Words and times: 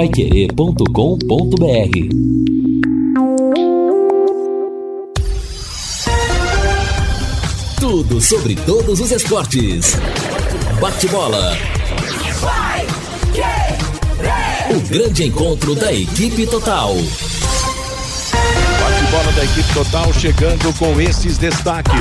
paiquerê.com.br 0.00 0.86
Tudo 7.78 8.18
sobre 8.18 8.54
todos 8.54 8.98
os 8.98 9.10
esportes. 9.10 9.98
Bate-bola. 10.80 11.54
O 14.70 14.80
grande 14.88 15.24
encontro 15.24 15.74
da 15.74 15.92
equipe 15.92 16.46
total. 16.46 16.94
Bate-bola 18.80 19.32
da 19.32 19.44
equipe 19.44 19.74
total 19.74 20.10
chegando 20.14 20.72
com 20.78 20.98
esses 20.98 21.36
destaques. 21.36 21.92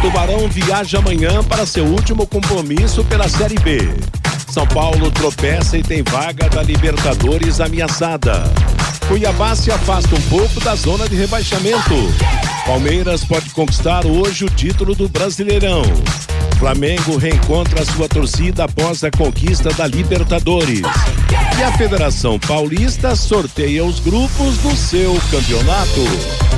Tubarão 0.00 0.48
viaja 0.48 0.96
amanhã 0.96 1.44
para 1.44 1.66
seu 1.66 1.84
último 1.84 2.26
compromisso 2.26 3.04
pela 3.04 3.28
Série 3.28 3.58
B. 3.58 4.17
São 4.50 4.66
Paulo 4.66 5.10
tropeça 5.10 5.76
e 5.76 5.82
tem 5.82 6.02
vaga 6.02 6.48
da 6.48 6.62
Libertadores 6.62 7.60
ameaçada. 7.60 8.44
Cuiabá 9.06 9.54
se 9.54 9.70
afasta 9.70 10.14
um 10.14 10.20
pouco 10.22 10.60
da 10.60 10.74
zona 10.74 11.08
de 11.08 11.16
rebaixamento. 11.16 11.94
Palmeiras 12.66 13.24
pode 13.24 13.50
conquistar 13.50 14.06
hoje 14.06 14.44
o 14.44 14.50
título 14.50 14.94
do 14.94 15.08
Brasileirão. 15.08 15.82
Flamengo 16.58 17.16
reencontra 17.16 17.84
sua 17.84 18.08
torcida 18.08 18.64
após 18.64 19.04
a 19.04 19.10
conquista 19.10 19.72
da 19.74 19.86
Libertadores. 19.86 20.82
E 21.58 21.62
a 21.62 21.72
Federação 21.72 22.38
Paulista 22.38 23.14
sorteia 23.14 23.84
os 23.84 24.00
grupos 24.00 24.58
do 24.58 24.74
seu 24.74 25.14
campeonato. 25.30 26.57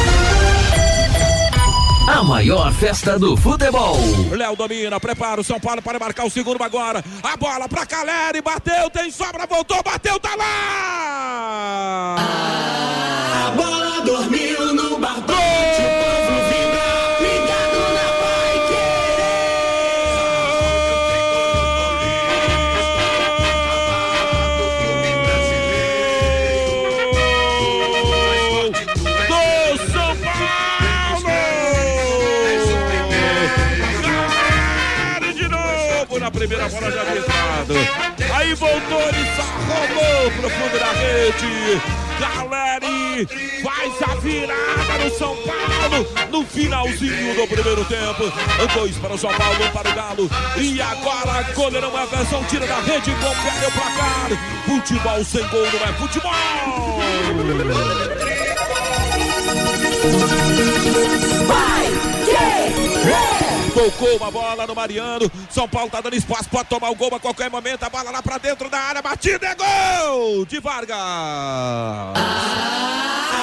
A 2.11 2.23
maior 2.23 2.73
festa 2.73 3.17
do 3.17 3.37
futebol. 3.37 3.95
Léo 4.31 4.53
domina, 4.53 4.99
prepara 4.99 5.39
o 5.39 5.43
São 5.45 5.57
Paulo 5.61 5.81
para 5.81 5.97
marcar 5.97 6.25
o 6.25 6.29
segundo 6.29 6.61
agora. 6.61 7.01
A 7.23 7.37
bola 7.37 7.69
para 7.69 7.85
Caleri, 7.85 8.41
bateu, 8.41 8.89
tem 8.89 9.09
sobra, 9.09 9.47
voltou, 9.47 9.81
bateu, 9.81 10.19
tá 10.19 10.35
lá! 10.35 12.15
A 13.47 13.51
bola 13.51 14.01
dormiu 14.01 14.73
no 14.73 14.99
barbante, 14.99 15.50
avisado. 36.87 37.75
Aí 38.33 38.53
voltou, 38.55 39.01
ele 39.01 39.25
só 39.35 39.43
rolou 39.67 40.31
pro 40.31 40.49
fundo 40.49 40.79
da 40.79 40.91
rede. 40.91 41.81
Caleri 42.19 43.27
faz 43.63 44.01
a 44.09 44.15
virada 44.19 45.03
no 45.03 45.09
São 45.17 45.35
Paulo 45.37 46.07
no 46.31 46.45
finalzinho 46.45 47.35
do 47.35 47.47
primeiro 47.47 47.85
tempo. 47.85 48.31
Dois 48.73 48.95
para 48.97 49.13
o 49.13 49.17
São 49.17 49.31
Paulo, 49.33 49.63
um 49.63 49.69
para 49.71 49.89
o 49.89 49.93
Galo. 49.93 50.29
E 50.57 50.81
agora 50.81 51.43
goleirão 51.53 51.91
Everson 52.01 52.43
tira 52.45 52.67
da 52.67 52.79
rede, 52.81 53.11
confere 53.11 53.65
o 53.67 53.71
placar. 53.71 54.29
Futebol 54.65 55.23
sem 55.25 55.47
gol 55.47 55.67
não 55.71 55.83
é 55.83 55.93
futebol. 55.93 56.31
Tocou 63.73 64.17
uma 64.17 64.29
bola 64.29 64.67
no 64.67 64.75
Mariano. 64.75 65.31
São 65.49 65.67
Paulo 65.67 65.89
tá 65.89 66.01
dando 66.01 66.15
espaço, 66.15 66.49
pode 66.49 66.69
tomar 66.69 66.89
o 66.89 66.95
gol 66.95 67.13
a 67.15 67.19
qualquer 67.19 67.49
momento. 67.49 67.83
A 67.83 67.89
bola 67.89 68.11
lá 68.11 68.21
pra 68.21 68.37
dentro 68.37 68.69
da 68.69 68.77
área, 68.79 69.01
batida 69.01 69.47
é 69.47 69.55
gol 69.55 70.45
de 70.45 70.59
Vargas. 70.59 70.97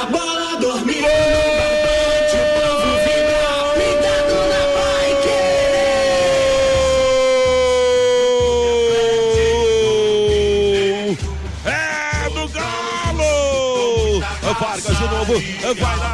A 0.01 0.07
bola 0.11 0.57
dormiu 0.61 1.03
na 1.03 1.09
É 11.65 12.31
do 12.31 12.49
Galo! 12.49 14.21
Vargas 14.61 14.97
de 14.97 15.09
novo, 15.09 15.35
vai 15.81 15.97
lá. 15.97 16.08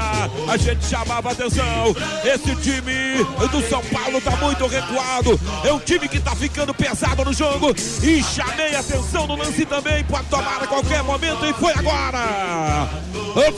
A 0.55 0.57
gente 0.57 0.87
chamava 0.87 1.33
atenção. 1.33 1.97
Esse 2.23 2.55
time 2.55 3.25
do 3.51 3.69
São 3.69 3.83
Paulo 3.87 4.21
tá 4.21 4.37
muito 4.37 4.65
recuado. 4.69 5.41
É 5.65 5.73
um 5.73 5.81
time 5.81 6.09
que 6.09 6.21
tá 6.21 6.37
ficando 6.37 6.73
pesado 6.73 7.25
no 7.25 7.33
jogo. 7.33 7.75
E 8.01 8.23
chamei 8.23 8.73
atenção 8.77 9.27
no 9.27 9.35
lance 9.35 9.67
também. 9.67 10.05
Pode 10.05 10.29
tomar 10.29 10.63
a 10.63 10.67
qualquer 10.69 11.03
momento. 11.03 11.45
E 11.45 11.53
foi 11.55 11.73
agora. 11.73 12.89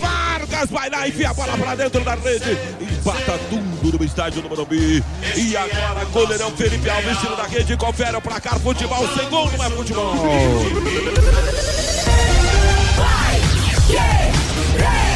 Vargas 0.00 0.70
vai 0.70 0.88
lá 0.88 1.06
e 1.06 1.10
enfia 1.10 1.28
a 1.28 1.34
bola 1.34 1.58
pra 1.58 1.74
dentro 1.74 2.02
da 2.02 2.14
rede. 2.14 2.58
Empata 2.80 3.38
tudo 3.50 3.98
no 3.98 4.04
estádio 4.04 4.40
do 4.40 4.48
Morumbi. 4.48 5.04
E 5.36 5.54
agora, 5.54 6.02
goleirão 6.06 6.50
Felipe 6.52 6.88
Alves 6.88 7.18
tira 7.18 7.36
da 7.36 7.44
rede. 7.44 7.76
Confere 7.76 8.16
o 8.16 8.22
placar. 8.22 8.58
Futebol 8.58 9.06
gol 9.28 9.52
não 9.54 9.66
é 9.66 9.70
futebol. 9.70 10.16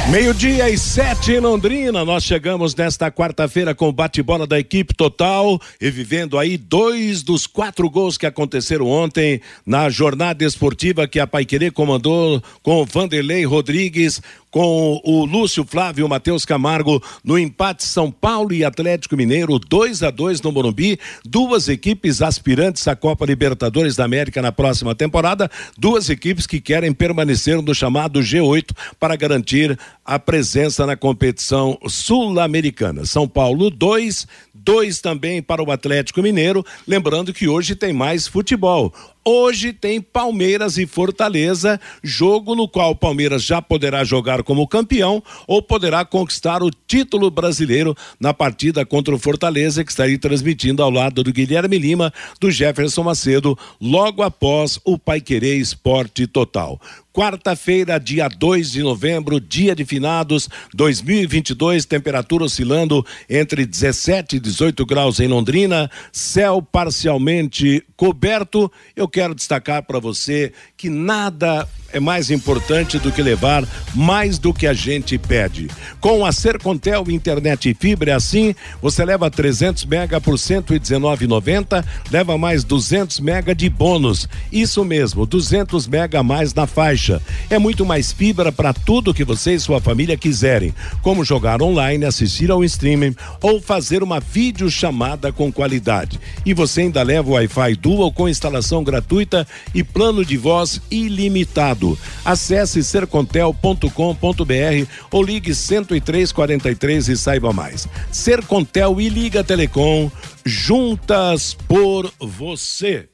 Meio-dia 0.08 0.68
e 0.68 0.76
sete 0.76 1.32
em 1.32 1.38
Londrina, 1.38 2.04
nós 2.04 2.24
chegamos 2.24 2.74
nesta 2.74 3.12
quarta-feira 3.12 3.76
com 3.76 3.88
o 3.88 3.92
bate-bola 3.92 4.44
da 4.44 4.58
equipe 4.58 4.92
total, 4.92 5.60
revivendo 5.80 6.36
aí 6.36 6.56
dois 6.56 7.22
dos 7.22 7.46
quatro 7.46 7.88
gols 7.88 8.18
que 8.18 8.26
aconteceram 8.26 8.86
ontem 8.86 9.40
na 9.64 9.88
jornada 9.88 10.44
esportiva 10.44 11.06
que 11.06 11.20
a 11.20 11.28
Paiquerê 11.28 11.70
comandou 11.70 12.42
com 12.60 12.84
Vanderlei 12.84 13.44
Rodrigues, 13.44 14.20
com 14.50 15.00
o 15.04 15.24
Lúcio 15.24 15.64
Flávio 15.64 16.06
e 16.06 16.08
Matheus 16.08 16.44
Camargo 16.44 17.02
no 17.22 17.38
empate 17.38 17.84
São 17.84 18.10
Paulo 18.10 18.52
e 18.52 18.64
Atlético 18.64 19.16
Mineiro, 19.16 19.58
2 19.58 20.02
a 20.02 20.10
2 20.10 20.42
no 20.42 20.52
Morumbi, 20.52 20.98
duas 21.24 21.68
equipes 21.68 22.20
aspirantes 22.20 22.86
à 22.88 22.96
Copa 22.96 23.24
Libertadores 23.24 23.96
da 23.96 24.04
América 24.04 24.42
na 24.42 24.50
próxima 24.50 24.94
temporada, 24.94 25.50
duas 25.78 26.10
equipes 26.10 26.46
que 26.46 26.60
querem 26.60 26.92
permanecer 26.92 27.62
no 27.62 27.74
chamado 27.74 28.20
G8 28.20 28.70
para 28.98 29.16
garantir 29.16 29.78
a 30.10 30.18
presença 30.18 30.84
na 30.84 30.96
competição 30.96 31.78
sul-americana. 31.86 33.06
São 33.06 33.28
Paulo 33.28 33.70
2, 33.70 34.26
dois 34.52 35.00
também 35.00 35.40
para 35.40 35.62
o 35.62 35.70
Atlético 35.70 36.20
Mineiro, 36.20 36.66
lembrando 36.84 37.32
que 37.32 37.46
hoje 37.46 37.76
tem 37.76 37.92
mais 37.92 38.26
futebol. 38.26 38.92
Hoje 39.24 39.72
tem 39.72 40.00
Palmeiras 40.00 40.78
e 40.78 40.86
Fortaleza, 40.86 41.80
jogo 42.02 42.56
no 42.56 42.66
qual 42.66 42.90
o 42.90 42.96
Palmeiras 42.96 43.44
já 43.44 43.62
poderá 43.62 44.02
jogar 44.02 44.42
como 44.42 44.66
campeão 44.66 45.22
ou 45.46 45.62
poderá 45.62 46.04
conquistar 46.04 46.60
o 46.60 46.72
título 46.88 47.30
brasileiro 47.30 47.94
na 48.18 48.34
partida 48.34 48.84
contra 48.84 49.14
o 49.14 49.18
Fortaleza, 49.18 49.84
que 49.84 49.92
estarei 49.92 50.18
transmitindo 50.18 50.82
ao 50.82 50.90
lado 50.90 51.22
do 51.22 51.32
Guilherme 51.32 51.78
Lima, 51.78 52.12
do 52.40 52.50
Jefferson 52.50 53.04
Macedo, 53.04 53.56
logo 53.80 54.22
após 54.24 54.80
o 54.84 54.98
Paiquerê 54.98 55.54
Esporte 55.54 56.26
Total. 56.26 56.80
Quarta-feira, 57.12 57.98
dia 57.98 58.28
2 58.28 58.70
de 58.70 58.82
novembro, 58.84 59.40
dia 59.40 59.74
de 59.74 59.84
finados 59.84 60.48
2022, 60.72 61.84
temperatura 61.84 62.44
oscilando 62.44 63.04
entre 63.28 63.66
17 63.66 64.36
e 64.36 64.40
18 64.40 64.86
graus 64.86 65.18
em 65.18 65.26
Londrina, 65.26 65.90
céu 66.12 66.62
parcialmente 66.62 67.84
coberto. 67.96 68.70
Eu 68.94 69.08
quero 69.08 69.34
destacar 69.34 69.82
para 69.82 69.98
você 69.98 70.52
que 70.76 70.88
nada 70.88 71.68
é 71.92 72.00
mais 72.00 72.30
importante 72.30 72.98
do 72.98 73.12
que 73.12 73.22
levar 73.22 73.66
mais 73.94 74.38
do 74.38 74.52
que 74.52 74.66
a 74.66 74.72
gente 74.72 75.18
pede. 75.18 75.68
Com 76.00 76.24
a 76.24 76.32
Sercontel 76.32 77.04
internet 77.10 77.70
e 77.70 77.74
fibra 77.74 78.12
é 78.12 78.14
assim, 78.14 78.54
você 78.80 79.04
leva 79.04 79.30
300 79.30 79.84
mega 79.84 80.20
por 80.20 80.34
119,90, 80.34 81.84
leva 82.10 82.38
mais 82.38 82.64
200 82.64 83.20
mega 83.20 83.54
de 83.54 83.68
bônus. 83.68 84.28
Isso 84.52 84.84
mesmo, 84.84 85.26
200 85.26 85.86
mega 85.86 86.20
a 86.20 86.22
mais 86.22 86.54
na 86.54 86.66
faixa. 86.66 87.20
É 87.48 87.58
muito 87.58 87.84
mais 87.84 88.12
fibra 88.12 88.52
para 88.52 88.72
tudo 88.72 89.14
que 89.14 89.24
você 89.24 89.54
e 89.54 89.60
sua 89.60 89.80
família 89.80 90.16
quiserem, 90.16 90.74
como 91.02 91.24
jogar 91.24 91.62
online, 91.62 92.04
assistir 92.04 92.50
ao 92.50 92.64
streaming 92.64 93.14
ou 93.42 93.60
fazer 93.60 94.02
uma 94.02 94.20
videochamada 94.20 95.32
com 95.32 95.52
qualidade. 95.52 96.20
E 96.44 96.54
você 96.54 96.82
ainda 96.82 97.02
leva 97.02 97.30
o 97.30 97.32
Wi-Fi 97.32 97.74
Dual 97.76 98.12
com 98.12 98.28
instalação 98.28 98.82
gratuita 98.82 99.46
e 99.74 99.82
plano 99.82 100.24
de 100.24 100.36
voz 100.36 100.80
ilimitado. 100.90 101.79
Acesse 102.24 102.82
sercontel.com.br 102.82 104.86
ou 105.10 105.22
ligue 105.22 105.52
10343 105.52 107.08
e 107.08 107.16
saiba 107.16 107.52
mais. 107.52 107.86
Sercontel 108.10 109.00
e 109.00 109.08
Liga 109.08 109.44
Telecom, 109.44 110.10
juntas 110.44 111.56
por 111.68 112.10
você. 112.18 113.08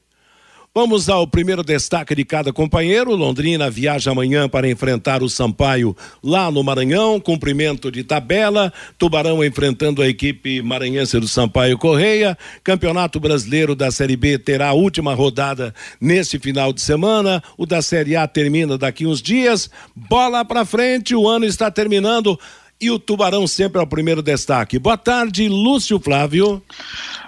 Vamos 0.79 1.09
ao 1.09 1.25
primeiro 1.25 1.63
destaque 1.63 2.13
de 2.13 2.23
cada 2.23 2.53
companheiro. 2.53 3.15
Londrina 3.15 3.67
viaja 3.67 4.11
amanhã 4.11 4.47
para 4.47 4.69
enfrentar 4.69 5.23
o 5.23 5.27
Sampaio 5.27 5.97
lá 6.23 6.51
no 6.51 6.63
Maranhão. 6.63 7.19
Cumprimento 7.19 7.91
de 7.91 8.03
tabela. 8.03 8.71
Tubarão 8.95 9.43
enfrentando 9.43 10.03
a 10.03 10.07
equipe 10.07 10.61
maranhense 10.61 11.19
do 11.19 11.27
Sampaio 11.27 11.79
Correia. 11.79 12.37
Campeonato 12.63 13.19
Brasileiro 13.19 13.75
da 13.75 13.89
Série 13.89 14.15
B 14.15 14.37
terá 14.37 14.67
a 14.67 14.73
última 14.73 15.15
rodada 15.15 15.73
nesse 15.99 16.37
final 16.37 16.71
de 16.71 16.79
semana. 16.79 17.41
O 17.57 17.65
da 17.65 17.81
Série 17.81 18.15
A 18.15 18.27
termina 18.27 18.77
daqui 18.77 19.07
uns 19.07 19.19
dias. 19.19 19.71
Bola 19.95 20.45
para 20.45 20.63
frente, 20.63 21.15
o 21.15 21.27
ano 21.27 21.45
está 21.45 21.71
terminando. 21.71 22.39
E 22.79 22.91
o 22.91 22.99
Tubarão 22.99 23.47
sempre 23.47 23.79
é 23.79 23.83
o 23.83 23.87
primeiro 23.87 24.21
destaque. 24.21 24.77
Boa 24.77 24.97
tarde, 24.97 25.49
Lúcio 25.49 25.99
Flávio. 25.99 26.61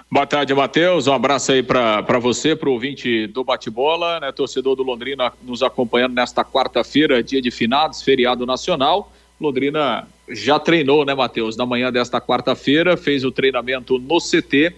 Boa 0.08 0.24
tarde, 0.24 0.54
Matheus. 0.54 1.08
Um 1.08 1.12
abraço 1.12 1.50
aí 1.50 1.62
para 1.62 2.18
você, 2.20 2.54
para 2.54 2.68
o 2.68 2.72
ouvinte 2.72 3.26
do 3.26 3.42
Bate-Bola, 3.42 4.20
né? 4.20 4.30
Torcedor 4.30 4.76
do 4.76 4.84
Londrina 4.84 5.32
nos 5.42 5.62
acompanhando 5.62 6.14
nesta 6.14 6.44
quarta-feira, 6.44 7.22
dia 7.22 7.42
de 7.42 7.50
finados, 7.50 8.00
feriado 8.00 8.46
nacional. 8.46 9.12
Londrina 9.40 10.06
já 10.28 10.58
treinou, 10.58 11.04
né, 11.04 11.14
Matheus? 11.14 11.56
Na 11.56 11.66
manhã 11.66 11.90
desta 11.90 12.20
quarta-feira, 12.20 12.96
fez 12.96 13.24
o 13.24 13.32
treinamento 13.32 13.98
no 13.98 14.18
CT 14.18 14.72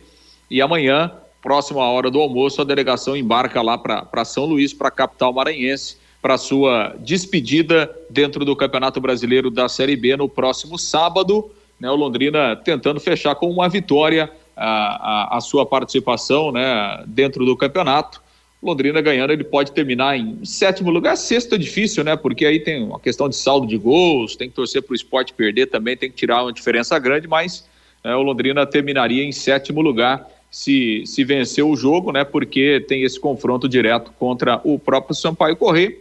e 0.50 0.62
amanhã, 0.62 1.12
próximo 1.42 1.80
à 1.80 1.90
hora 1.90 2.10
do 2.10 2.18
almoço, 2.18 2.62
a 2.62 2.64
delegação 2.64 3.14
embarca 3.14 3.60
lá 3.60 3.76
para 3.76 4.24
São 4.24 4.46
Luís, 4.46 4.72
para 4.72 4.88
a 4.88 4.90
capital 4.90 5.32
maranhense, 5.34 5.96
para 6.22 6.38
sua 6.38 6.94
despedida 7.00 7.90
dentro 8.08 8.44
do 8.44 8.54
Campeonato 8.54 9.00
Brasileiro 9.00 9.50
da 9.50 9.68
Série 9.68 9.96
B 9.96 10.16
no 10.16 10.28
próximo 10.28 10.78
sábado. 10.78 11.50
Né, 11.80 11.90
o 11.90 11.96
Londrina 11.96 12.54
tentando 12.54 13.00
fechar 13.00 13.34
com 13.34 13.50
uma 13.50 13.68
vitória 13.68 14.30
a, 14.56 15.34
a, 15.34 15.38
a 15.38 15.40
sua 15.40 15.66
participação 15.66 16.52
né, 16.52 17.02
dentro 17.08 17.44
do 17.44 17.56
campeonato. 17.56 18.22
Londrina 18.62 19.00
ganhando, 19.00 19.32
ele 19.32 19.42
pode 19.42 19.72
terminar 19.72 20.16
em 20.16 20.44
sétimo 20.44 20.88
lugar. 20.88 21.16
Sexto 21.16 21.56
é 21.56 21.58
difícil, 21.58 22.04
né? 22.04 22.14
Porque 22.14 22.46
aí 22.46 22.60
tem 22.60 22.84
uma 22.84 23.00
questão 23.00 23.28
de 23.28 23.34
saldo 23.34 23.66
de 23.66 23.76
gols, 23.76 24.36
tem 24.36 24.48
que 24.48 24.54
torcer 24.54 24.80
para 24.82 24.92
o 24.92 24.94
esporte 24.94 25.32
perder 25.32 25.66
também, 25.66 25.96
tem 25.96 26.08
que 26.08 26.14
tirar 26.14 26.44
uma 26.44 26.52
diferença 26.52 26.96
grande, 27.00 27.26
mas 27.26 27.68
é, 28.04 28.14
o 28.14 28.22
Londrina 28.22 28.64
terminaria 28.64 29.24
em 29.24 29.32
sétimo 29.32 29.80
lugar 29.80 30.28
se, 30.48 31.02
se 31.06 31.24
vencer 31.24 31.64
o 31.64 31.74
jogo, 31.74 32.12
né? 32.12 32.22
Porque 32.22 32.84
tem 32.86 33.02
esse 33.02 33.18
confronto 33.18 33.68
direto 33.68 34.12
contra 34.16 34.60
o 34.62 34.78
próprio 34.78 35.16
Sampaio 35.16 35.56
Correia. 35.56 35.96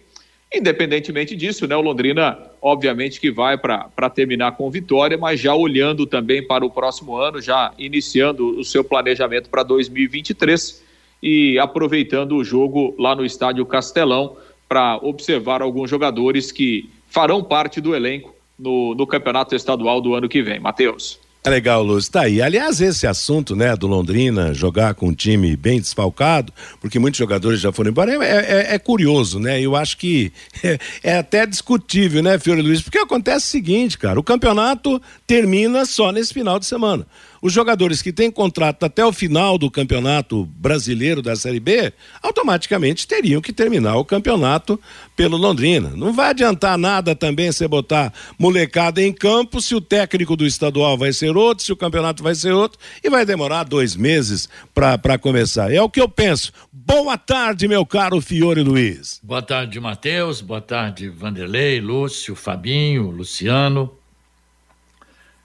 Independentemente 0.53 1.33
disso, 1.33 1.65
né, 1.65 1.75
o 1.77 1.81
Londrina, 1.81 2.37
obviamente, 2.61 3.21
que 3.21 3.31
vai 3.31 3.57
para 3.57 4.09
terminar 4.09 4.51
com 4.57 4.69
vitória, 4.69 5.17
mas 5.17 5.39
já 5.39 5.55
olhando 5.55 6.05
também 6.05 6.45
para 6.45 6.65
o 6.65 6.69
próximo 6.69 7.15
ano, 7.15 7.41
já 7.41 7.73
iniciando 7.77 8.59
o 8.59 8.63
seu 8.65 8.83
planejamento 8.83 9.49
para 9.49 9.63
2023 9.63 10.83
e 11.23 11.57
aproveitando 11.57 12.35
o 12.35 12.43
jogo 12.43 12.93
lá 12.99 13.15
no 13.15 13.23
Estádio 13.23 13.65
Castelão 13.65 14.35
para 14.67 14.97
observar 14.97 15.61
alguns 15.61 15.89
jogadores 15.89 16.51
que 16.51 16.89
farão 17.07 17.41
parte 17.41 17.79
do 17.79 17.95
elenco 17.95 18.35
no, 18.59 18.93
no 18.93 19.07
campeonato 19.07 19.55
estadual 19.55 20.01
do 20.01 20.13
ano 20.13 20.27
que 20.27 20.41
vem. 20.41 20.59
Matheus. 20.59 21.17
É 21.43 21.49
legal, 21.49 21.81
Lúcio. 21.81 22.11
Tá 22.11 22.21
aí. 22.21 22.39
Aliás, 22.39 22.79
esse 22.79 23.07
assunto, 23.07 23.55
né, 23.55 23.75
do 23.75 23.87
Londrina 23.87 24.53
jogar 24.53 24.93
com 24.93 25.07
um 25.07 25.13
time 25.13 25.55
bem 25.55 25.79
desfalcado, 25.79 26.53
porque 26.79 26.99
muitos 26.99 27.17
jogadores 27.17 27.59
já 27.59 27.71
foram 27.71 27.89
embora, 27.89 28.11
é, 28.23 28.27
é, 28.27 28.75
é 28.75 28.79
curioso, 28.79 29.39
né? 29.39 29.59
Eu 29.59 29.75
acho 29.75 29.97
que 29.97 30.31
é, 30.63 30.77
é, 31.01 31.17
até 31.17 31.47
discutível, 31.47 32.21
né, 32.21 32.37
Fiore 32.37 32.61
Luiz? 32.61 32.83
Porque 32.83 32.99
acontece 32.99 33.47
o 33.47 33.49
seguinte, 33.49 33.97
cara, 33.97 34.19
o 34.19 34.23
campeonato 34.23 35.01
termina 35.25 35.83
só 35.83 36.11
nesse 36.11 36.31
final 36.31 36.59
de 36.59 36.67
semana. 36.67 37.07
Os 37.41 37.51
jogadores 37.51 38.03
que 38.03 38.13
têm 38.13 38.29
contrato 38.29 38.83
até 38.83 39.03
o 39.03 39.11
final 39.11 39.57
do 39.57 39.71
campeonato 39.71 40.45
brasileiro 40.45 41.23
da 41.23 41.35
Série 41.35 41.59
B, 41.59 41.91
automaticamente 42.21 43.07
teriam 43.07 43.41
que 43.41 43.51
terminar 43.51 43.95
o 43.95 44.05
campeonato 44.05 44.79
pelo 45.15 45.37
Londrina. 45.37 45.89
Não 45.89 46.13
vai 46.13 46.29
adiantar 46.29 46.77
nada 46.77 47.15
também 47.15 47.51
você 47.51 47.67
botar 47.67 48.13
molecada 48.37 49.01
em 49.01 49.11
campo 49.11 49.59
se 49.59 49.73
o 49.73 49.81
técnico 49.81 50.35
do 50.35 50.45
estadual 50.45 50.95
vai 50.95 51.11
ser 51.11 51.35
outro, 51.35 51.65
se 51.65 51.73
o 51.73 51.75
campeonato 51.75 52.21
vai 52.21 52.35
ser 52.35 52.51
outro, 52.51 52.79
e 53.03 53.09
vai 53.09 53.25
demorar 53.25 53.63
dois 53.63 53.95
meses 53.95 54.47
para 54.73 55.17
começar. 55.17 55.73
É 55.73 55.81
o 55.81 55.89
que 55.89 55.99
eu 55.99 56.07
penso. 56.07 56.51
Boa 56.71 57.17
tarde, 57.17 57.67
meu 57.67 57.83
caro 57.85 58.21
Fiore 58.21 58.61
Luiz. 58.61 59.19
Boa 59.23 59.41
tarde, 59.41 59.79
Matheus. 59.79 60.41
Boa 60.41 60.61
tarde, 60.61 61.09
Vanderlei, 61.09 61.81
Lúcio, 61.81 62.35
Fabinho, 62.35 63.09
Luciano. 63.09 63.91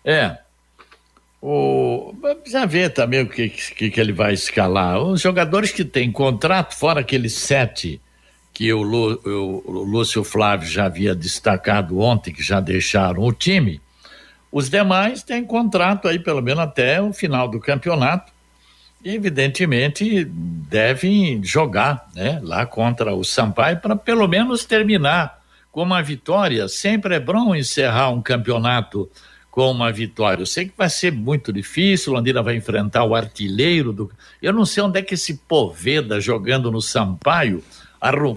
É, 0.05 0.39
o, 1.49 2.13
precisa 2.43 2.67
ver 2.67 2.93
também 2.93 3.23
o 3.23 3.29
que, 3.29 3.49
que, 3.49 3.89
que, 3.89 4.01
ele 4.01 4.13
vai 4.13 4.33
escalar. 4.33 5.01
Os 5.01 5.21
jogadores 5.21 5.71
que 5.71 5.85
têm 5.85 6.11
contrato, 6.11 6.75
fora 6.75 7.03
aqueles 7.03 7.35
sete 7.35 8.01
que 8.53 8.73
o, 8.73 8.81
o, 8.83 9.63
o 9.65 9.85
Lúcio 9.85 10.25
Flávio 10.25 10.69
já 10.69 10.87
havia 10.87 11.15
destacado 11.15 12.01
ontem, 12.01 12.33
que 12.33 12.43
já 12.43 12.59
deixaram 12.59 13.23
o 13.23 13.33
time, 13.33 13.81
os 14.51 14.69
demais 14.69 15.23
têm 15.23 15.45
contrato 15.45 16.09
aí 16.09 16.19
pelo 16.19 16.43
menos 16.43 16.65
até 16.65 17.01
o 17.01 17.13
final 17.13 17.47
do 17.47 17.61
campeonato. 17.61 18.33
E, 19.05 19.15
evidentemente, 19.15 20.25
devem 20.25 21.45
jogar 21.45 22.09
né, 22.13 22.41
lá 22.43 22.67
contra 22.67 23.15
o 23.15 23.23
Sampaio 23.23 23.79
para 23.79 23.95
pelo 23.95 24.27
menos 24.27 24.65
terminar 24.65 25.41
com 25.71 25.83
uma 25.83 26.03
vitória. 26.03 26.67
Sempre 26.67 27.15
é 27.15 27.21
bom 27.21 27.55
encerrar 27.55 28.11
um 28.11 28.21
campeonato 28.21 29.09
com 29.57 29.71
uma 29.71 29.91
vitória. 29.91 30.43
Eu 30.43 30.47
sei 30.47 30.67
que 30.67 30.75
vai 30.77 30.91
ser 30.91 31.11
muito 31.11 31.51
difícil, 31.51 32.13
Londrina 32.13 32.43
vai 32.43 32.57
enfrentar 32.57 33.05
o 33.05 33.15
artilheiro 33.15 33.91
do. 33.91 34.13
Eu 34.43 34.53
não 34.53 34.67
sei 34.67 34.83
onde 34.83 34.99
é 34.99 35.03
que 35.03 35.15
esse 35.15 35.39
Poveda 35.49 36.21
jogando 36.21 36.71
no 36.71 36.83
Sampaio 36.83 37.65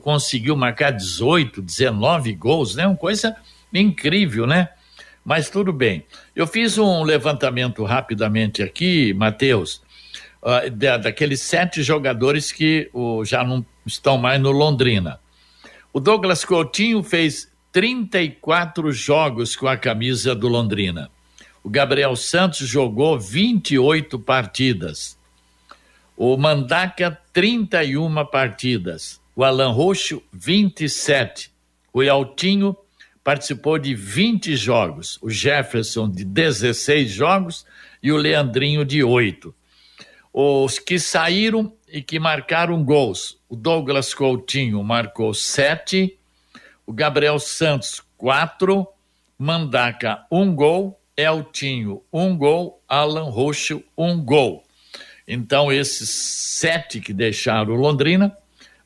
conseguiu 0.01 0.55
marcar 0.55 0.91
18, 0.91 1.61
19 1.61 2.33
gols, 2.35 2.73
né? 2.73 2.87
Uma 2.87 2.95
coisa 2.95 3.35
incrível, 3.73 4.47
né? 4.47 4.69
Mas 5.25 5.49
tudo 5.49 5.73
bem. 5.73 6.05
Eu 6.33 6.47
fiz 6.47 6.77
um 6.77 7.03
levantamento 7.03 7.83
rapidamente 7.83 8.63
aqui, 8.63 9.13
Matheus, 9.13 9.81
uh, 10.41 10.71
daqueles 11.03 11.41
sete 11.41 11.83
jogadores 11.83 12.49
que 12.49 12.89
uh, 12.93 13.25
já 13.25 13.43
não 13.43 13.65
estão 13.85 14.17
mais 14.17 14.39
no 14.39 14.51
Londrina. 14.51 15.19
O 15.91 15.99
Douglas 15.99 16.45
Coutinho 16.45 17.03
fez 17.03 17.48
34 17.71 18.91
jogos 18.91 19.55
com 19.55 19.67
a 19.67 19.77
camisa 19.77 20.33
do 20.33 20.47
Londrina. 20.47 21.09
O 21.63 21.69
Gabriel 21.69 22.15
Santos 22.15 22.67
jogou 22.67 23.19
28 23.19 24.17
partidas. 24.19 25.17
O 26.17 26.35
Mandaca, 26.35 27.19
31 27.31 28.25
partidas. 28.25 29.21
O 29.35 29.43
Alan 29.43 29.71
Roxo, 29.71 30.21
27. 30.33 31.51
O 31.93 32.01
Yaltinho 32.01 32.75
participou 33.23 33.77
de 33.77 33.93
20 33.93 34.55
jogos. 34.55 35.19
O 35.21 35.29
Jefferson, 35.29 36.09
de 36.09 36.25
16 36.25 37.11
jogos. 37.11 37.65
E 38.01 38.11
o 38.11 38.17
Leandrinho, 38.17 38.83
de 38.83 39.03
8. 39.03 39.53
Os 40.33 40.79
que 40.79 40.99
saíram 40.99 41.71
e 41.87 42.01
que 42.01 42.19
marcaram 42.19 42.83
gols. 42.83 43.39
O 43.47 43.55
Douglas 43.55 44.13
Coutinho 44.13 44.83
marcou 44.83 45.33
7 45.33 46.18
o 46.89 46.93
Gabriel 46.93 47.37
Santos, 47.37 48.01
quatro, 48.17 48.87
Mandaca, 49.37 50.25
um 50.31 50.55
gol, 50.55 50.99
Eltinho, 51.15 52.01
um 52.11 52.35
gol, 52.35 52.81
Alan 52.89 53.29
Roxo, 53.29 53.83
um 53.95 54.19
gol. 54.19 54.63
Então, 55.27 55.71
esses 55.71 56.09
sete 56.09 56.99
que 56.99 57.13
deixaram 57.13 57.75
Londrina 57.75 58.35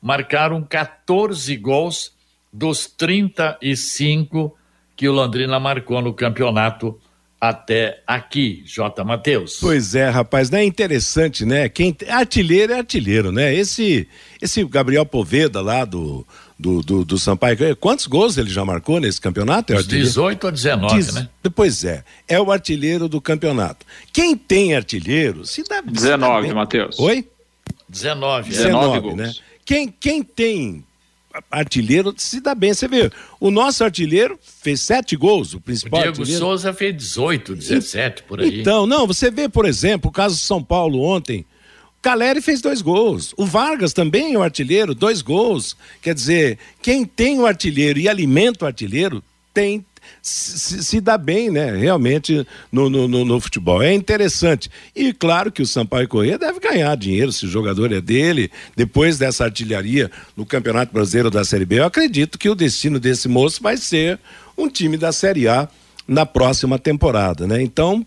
marcaram 0.02 0.62
14 0.62 1.56
gols 1.56 2.12
dos 2.52 2.86
35 2.86 4.54
que 4.94 5.08
o 5.08 5.12
Londrina 5.12 5.58
marcou 5.58 6.02
no 6.02 6.12
campeonato 6.12 7.00
até 7.40 8.02
aqui, 8.06 8.62
J. 8.66 9.02
Matheus. 9.02 9.58
Pois 9.60 9.94
é, 9.94 10.10
rapaz, 10.10 10.50
não 10.50 10.58
é 10.58 10.64
interessante, 10.64 11.44
né? 11.44 11.70
Quem 11.70 11.96
artilheiro 12.08 12.72
é 12.74 12.78
artilheiro, 12.78 13.32
né? 13.32 13.54
Esse 13.54 14.06
esse 14.40 14.62
Gabriel 14.64 15.06
Poveda 15.06 15.60
lá 15.60 15.84
do 15.84 16.26
do, 16.58 16.82
do, 16.82 17.04
do 17.04 17.18
Sampaio. 17.18 17.76
Quantos 17.76 18.06
gols 18.06 18.38
ele 18.38 18.50
já 18.50 18.64
marcou 18.64 19.00
nesse 19.00 19.20
campeonato? 19.20 19.72
É 19.72 19.82
18 19.82 20.44
ou 20.44 20.52
19, 20.52 20.94
Diz, 20.94 21.14
né? 21.14 21.28
Pois 21.54 21.84
é, 21.84 22.04
é 22.28 22.40
o 22.40 22.50
artilheiro 22.50 23.08
do 23.08 23.20
campeonato. 23.20 23.84
Quem 24.12 24.36
tem 24.36 24.74
artilheiro, 24.74 25.44
se 25.44 25.62
dá. 25.64 25.80
19, 25.80 26.52
Matheus. 26.54 26.98
Oi? 26.98 27.28
19, 27.88 28.50
19, 28.50 28.50
19 28.50 29.00
gols. 29.00 29.16
né? 29.16 29.32
Quem, 29.64 29.88
quem 29.88 30.22
tem 30.22 30.84
artilheiro 31.50 32.14
se 32.16 32.40
dá 32.40 32.54
bem. 32.54 32.72
Você 32.72 32.86
vê, 32.86 33.10
o 33.40 33.50
nosso 33.50 33.82
artilheiro 33.82 34.38
fez 34.42 34.80
sete 34.80 35.16
gols, 35.16 35.54
o 35.54 35.60
principal 35.60 36.00
o 36.00 36.02
Diego 36.02 36.18
artilheiro. 36.18 36.44
Souza 36.44 36.72
fez 36.72 36.96
18, 36.96 37.56
17 37.56 38.22
por 38.24 38.40
aí. 38.40 38.60
Então, 38.60 38.86
não, 38.86 39.06
você 39.06 39.30
vê, 39.30 39.48
por 39.48 39.66
exemplo, 39.66 40.10
o 40.10 40.12
caso 40.12 40.36
do 40.36 40.40
São 40.40 40.62
Paulo 40.62 41.00
ontem. 41.02 41.44
Caleri 42.04 42.42
fez 42.42 42.60
dois 42.60 42.82
gols. 42.82 43.32
O 43.34 43.46
Vargas 43.46 43.94
também 43.94 44.34
é 44.34 44.38
o 44.38 44.42
artilheiro, 44.42 44.94
dois 44.94 45.22
gols. 45.22 45.74
Quer 46.02 46.14
dizer, 46.14 46.58
quem 46.82 47.02
tem 47.02 47.40
o 47.40 47.46
artilheiro 47.46 47.98
e 47.98 48.10
alimenta 48.10 48.66
o 48.66 48.68
artilheiro 48.68 49.24
tem 49.54 49.82
se, 50.20 50.84
se 50.84 51.00
dá 51.00 51.16
bem, 51.16 51.50
né? 51.50 51.74
Realmente 51.74 52.46
no, 52.70 52.90
no, 52.90 53.08
no, 53.08 53.24
no, 53.24 53.40
futebol. 53.40 53.82
É 53.82 53.94
interessante. 53.94 54.70
E 54.94 55.14
claro 55.14 55.50
que 55.50 55.62
o 55.62 55.66
Sampaio 55.66 56.06
Corrêa 56.06 56.36
deve 56.36 56.60
ganhar 56.60 56.94
dinheiro 56.94 57.32
se 57.32 57.46
o 57.46 57.48
jogador 57.48 57.90
é 57.90 58.02
dele. 58.02 58.50
Depois 58.76 59.16
dessa 59.16 59.44
artilharia 59.44 60.10
no 60.36 60.44
Campeonato 60.44 60.92
Brasileiro 60.92 61.30
da 61.30 61.42
Série 61.42 61.64
B, 61.64 61.78
eu 61.78 61.86
acredito 61.86 62.38
que 62.38 62.50
o 62.50 62.54
destino 62.54 63.00
desse 63.00 63.28
moço 63.28 63.62
vai 63.62 63.78
ser 63.78 64.20
um 64.58 64.68
time 64.68 64.98
da 64.98 65.10
Série 65.10 65.48
A 65.48 65.66
na 66.06 66.26
próxima 66.26 66.78
temporada, 66.78 67.46
né? 67.46 67.62
Então, 67.62 68.04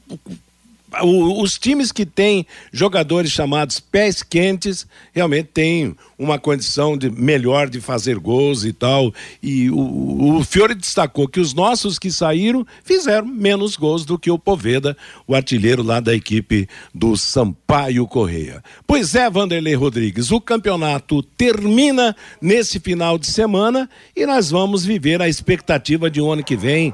os 1.04 1.58
times 1.58 1.92
que 1.92 2.06
têm 2.06 2.46
jogadores 2.72 3.32
chamados 3.32 3.80
pés 3.80 4.24
quentes 4.24 4.88
realmente 5.14 5.50
têm 5.54 5.96
uma 6.18 6.40
condição 6.40 6.98
de 6.98 7.10
melhor 7.10 7.70
de 7.70 7.80
fazer 7.80 8.18
gols 8.18 8.64
e 8.64 8.74
tal. 8.74 9.14
E 9.42 9.70
o, 9.70 10.38
o 10.38 10.44
Fiore 10.44 10.74
destacou 10.74 11.28
que 11.28 11.40
os 11.40 11.54
nossos 11.54 12.00
que 12.00 12.12
saíram 12.12 12.66
fizeram 12.84 13.28
menos 13.28 13.76
gols 13.76 14.06
do 14.06 14.18
que 14.18 14.32
o 14.32 14.40
Poveda, 14.40 14.98
o 15.28 15.36
artilheiro 15.36 15.84
lá 15.84 16.00
da 16.00 16.16
equipe 16.16 16.68
do 16.94 17.16
Sampaio 17.16 18.08
Correia. 18.08 18.64
Pois 18.86 19.16
é, 19.16 19.30
Vanderlei 19.30 19.76
Rodrigues, 19.76 20.32
o 20.32 20.42
campeonato 20.42 21.22
termina 21.22 22.16
nesse 22.42 22.80
final 22.80 23.18
de 23.18 23.28
semana 23.28 23.90
e 24.16 24.26
nós 24.26 24.50
vamos 24.50 24.84
viver 24.84 25.22
a 25.22 25.30
expectativa 25.30 26.10
de 26.10 26.22
um 26.22 26.32
ano 26.32 26.44
que 26.44 26.56
vem 26.56 26.94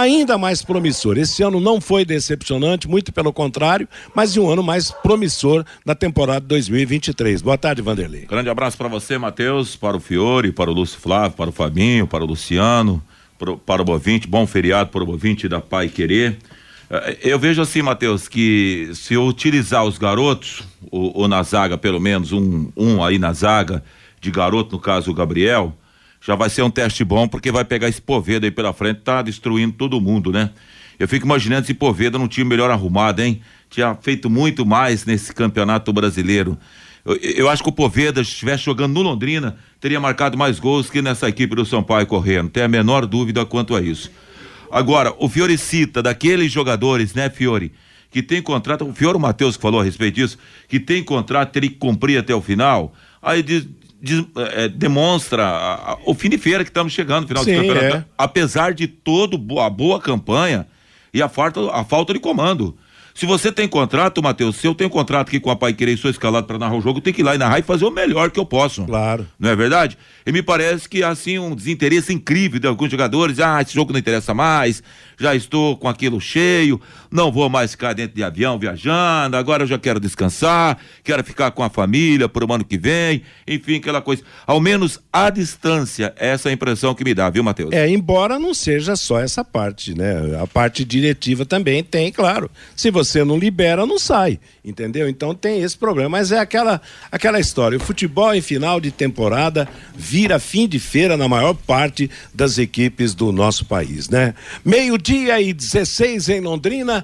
ainda 0.00 0.36
mais 0.36 0.62
promissor. 0.62 1.16
Esse 1.16 1.42
ano 1.42 1.60
não 1.60 1.80
foi 1.80 2.04
decepcionante, 2.04 2.88
muito 2.88 3.12
pelo 3.12 3.32
contrário, 3.32 3.88
mas 4.14 4.36
um 4.36 4.50
ano 4.50 4.62
mais 4.62 4.90
promissor 4.90 5.64
na 5.84 5.94
temporada 5.94 6.40
2023. 6.46 7.40
Boa 7.42 7.56
tarde, 7.56 7.80
Vanderlei. 7.80 8.26
Grande 8.26 8.50
abraço 8.50 8.76
para 8.76 8.88
você, 8.88 9.16
Matheus, 9.16 9.76
para 9.76 9.96
o 9.96 10.00
Fiore, 10.00 10.50
para 10.50 10.70
o 10.70 10.74
Lúcio 10.74 10.98
Flávio, 10.98 11.36
para 11.36 11.50
o 11.50 11.52
Fabinho, 11.52 12.06
para 12.06 12.24
o 12.24 12.26
Luciano, 12.26 13.02
para 13.64 13.82
o 13.82 13.84
Bovinte, 13.84 14.26
bom 14.26 14.46
feriado 14.46 14.90
para 14.90 15.02
o 15.02 15.06
Bovinte 15.06 15.48
da 15.48 15.60
Pai 15.60 15.88
Querer. 15.88 16.38
Eh, 16.90 17.18
eu 17.22 17.38
vejo 17.38 17.62
assim, 17.62 17.82
Matheus, 17.82 18.26
que 18.26 18.90
se 18.94 19.14
eu 19.14 19.24
utilizar 19.24 19.84
os 19.84 19.98
garotos, 19.98 20.62
ou, 20.90 21.12
ou 21.16 21.28
na 21.28 21.42
zaga, 21.42 21.78
pelo 21.78 22.00
menos, 22.00 22.32
um, 22.32 22.70
um 22.76 23.04
aí 23.04 23.18
na 23.18 23.32
zaga, 23.32 23.82
de 24.20 24.30
garoto, 24.30 24.72
no 24.72 24.80
caso 24.80 25.10
o 25.10 25.14
Gabriel, 25.14 25.76
já 26.26 26.34
vai 26.34 26.48
ser 26.48 26.62
um 26.62 26.70
teste 26.70 27.04
bom, 27.04 27.28
porque 27.28 27.52
vai 27.52 27.64
pegar 27.66 27.86
esse 27.86 28.00
Poveda 28.00 28.46
aí 28.46 28.50
pela 28.50 28.72
frente, 28.72 29.00
tá 29.00 29.20
destruindo 29.20 29.74
todo 29.74 30.00
mundo, 30.00 30.32
né? 30.32 30.50
Eu 30.98 31.06
fico 31.06 31.26
imaginando 31.26 31.64
esse 31.64 31.74
Poveda 31.74 32.18
num 32.18 32.26
time 32.26 32.48
melhor 32.48 32.70
arrumado, 32.70 33.20
hein? 33.20 33.42
Tinha 33.68 33.94
feito 34.00 34.30
muito 34.30 34.64
mais 34.64 35.04
nesse 35.04 35.34
campeonato 35.34 35.92
brasileiro. 35.92 36.56
Eu, 37.04 37.16
eu 37.16 37.50
acho 37.50 37.62
que 37.62 37.68
o 37.68 37.72
Poveda, 37.72 38.24
se 38.24 38.30
estivesse 38.30 38.64
jogando 38.64 38.94
no 38.94 39.02
Londrina, 39.02 39.58
teria 39.78 40.00
marcado 40.00 40.38
mais 40.38 40.58
gols 40.58 40.88
que 40.88 41.02
nessa 41.02 41.28
equipe 41.28 41.54
do 41.54 41.66
São 41.66 41.82
Paulo 41.82 42.06
correndo. 42.06 42.44
Não 42.44 42.50
tem 42.50 42.62
a 42.62 42.68
menor 42.68 43.04
dúvida 43.04 43.44
quanto 43.44 43.76
a 43.76 43.82
isso. 43.82 44.10
Agora, 44.72 45.14
o 45.18 45.28
Fiore 45.28 45.58
cita 45.58 46.02
daqueles 46.02 46.50
jogadores, 46.50 47.12
né, 47.12 47.28
Fiore? 47.28 47.70
Que 48.10 48.22
tem 48.22 48.40
contrato, 48.40 48.88
o 48.88 48.94
Fiore 48.94 49.18
Matheus 49.18 49.56
que 49.56 49.62
falou 49.62 49.80
a 49.80 49.84
respeito 49.84 50.14
disso, 50.14 50.38
que 50.68 50.80
tem 50.80 51.04
contrato, 51.04 51.52
teria 51.52 51.68
que 51.68 51.76
cumprir 51.76 52.16
até 52.16 52.34
o 52.34 52.40
final. 52.40 52.94
Aí 53.20 53.42
diz, 53.42 53.66
é, 54.52 54.68
demonstra 54.68 55.44
a, 55.44 55.92
a, 55.92 55.98
o 56.04 56.14
fim 56.14 56.28
de 56.28 56.38
feira 56.38 56.64
que 56.64 56.70
estamos 56.70 56.92
chegando 56.92 57.26
final 57.26 57.44
Sim, 57.44 57.54
do 57.54 57.66
campeonato. 57.66 57.96
É. 57.96 58.04
Apesar 58.18 58.74
de 58.74 58.86
toda 58.86 59.36
a 59.36 59.70
boa 59.70 60.00
campanha 60.00 60.66
e 61.12 61.22
a 61.22 61.28
falta, 61.28 61.70
a 61.70 61.84
falta 61.84 62.12
de 62.12 62.18
comando. 62.18 62.76
Se 63.14 63.26
você 63.26 63.52
tem 63.52 63.68
contrato, 63.68 64.20
Matheus, 64.20 64.56
se 64.56 64.66
eu 64.66 64.74
tenho 64.74 64.90
contrato 64.90 65.28
aqui 65.28 65.38
com 65.38 65.48
a 65.48 65.54
Pai 65.54 65.72
Querer 65.72 65.92
e 65.92 65.96
sou 65.96 66.10
escalado 66.10 66.48
para 66.48 66.58
narrar 66.58 66.76
o 66.76 66.80
jogo, 66.80 66.98
eu 66.98 67.02
tenho 67.02 67.14
que 67.14 67.22
ir 67.22 67.24
lá 67.24 67.36
e 67.36 67.38
narrar 67.38 67.60
e 67.60 67.62
fazer 67.62 67.84
o 67.84 67.90
melhor 67.90 68.28
que 68.32 68.40
eu 68.40 68.44
posso. 68.44 68.84
Claro. 68.84 69.24
Não 69.38 69.50
é 69.50 69.54
verdade? 69.54 69.96
E 70.26 70.32
me 70.32 70.42
parece 70.42 70.88
que 70.88 71.04
assim 71.04 71.38
um 71.38 71.54
desinteresse 71.54 72.12
incrível 72.12 72.58
de 72.58 72.66
alguns 72.66 72.90
jogadores, 72.90 73.38
ah, 73.38 73.62
esse 73.62 73.72
jogo 73.72 73.92
não 73.92 74.00
interessa 74.00 74.34
mais, 74.34 74.82
já 75.16 75.32
estou 75.32 75.76
com 75.76 75.88
aquilo 75.88 76.20
cheio, 76.20 76.80
não 77.14 77.30
vou 77.30 77.48
mais 77.48 77.70
ficar 77.70 77.92
dentro 77.92 78.16
de 78.16 78.24
avião 78.24 78.58
viajando, 78.58 79.36
agora 79.36 79.62
eu 79.62 79.66
já 79.68 79.78
quero 79.78 80.00
descansar, 80.00 80.76
quero 81.04 81.22
ficar 81.22 81.52
com 81.52 81.62
a 81.62 81.70
família 81.70 82.28
pro 82.28 82.52
ano 82.52 82.64
que 82.64 82.76
vem, 82.76 83.22
enfim, 83.46 83.76
aquela 83.76 84.02
coisa. 84.02 84.24
Ao 84.44 84.60
menos 84.60 84.98
à 85.12 85.30
distância, 85.30 86.12
essa 86.16 86.48
é 86.48 86.50
a 86.50 86.52
impressão 86.52 86.92
que 86.92 87.04
me 87.04 87.14
dá, 87.14 87.30
viu, 87.30 87.44
Matheus? 87.44 87.72
É, 87.72 87.88
embora 87.88 88.36
não 88.36 88.52
seja 88.52 88.96
só 88.96 89.20
essa 89.20 89.44
parte, 89.44 89.96
né? 89.96 90.36
A 90.42 90.46
parte 90.48 90.84
diretiva 90.84 91.46
também 91.46 91.84
tem, 91.84 92.10
claro. 92.10 92.50
Se 92.74 92.90
você 92.90 93.22
não 93.22 93.38
libera, 93.38 93.86
não 93.86 93.98
sai, 93.98 94.40
entendeu? 94.64 95.08
Então 95.08 95.36
tem 95.36 95.62
esse 95.62 95.78
problema, 95.78 96.08
mas 96.08 96.32
é 96.32 96.40
aquela 96.40 96.80
aquela 97.12 97.38
história. 97.38 97.78
O 97.78 97.80
futebol 97.80 98.34
em 98.34 98.40
final 98.42 98.80
de 98.80 98.90
temporada 98.90 99.68
vira 99.94 100.40
fim 100.40 100.66
de 100.66 100.80
feira 100.80 101.16
na 101.16 101.28
maior 101.28 101.54
parte 101.54 102.10
das 102.34 102.58
equipes 102.58 103.14
do 103.14 103.30
nosso 103.30 103.64
país, 103.66 104.08
né? 104.08 104.34
Meio 104.64 104.98
dia 104.98 105.40
e 105.40 105.52
16 105.52 106.28
em 106.28 106.40
Londrina, 106.40 107.03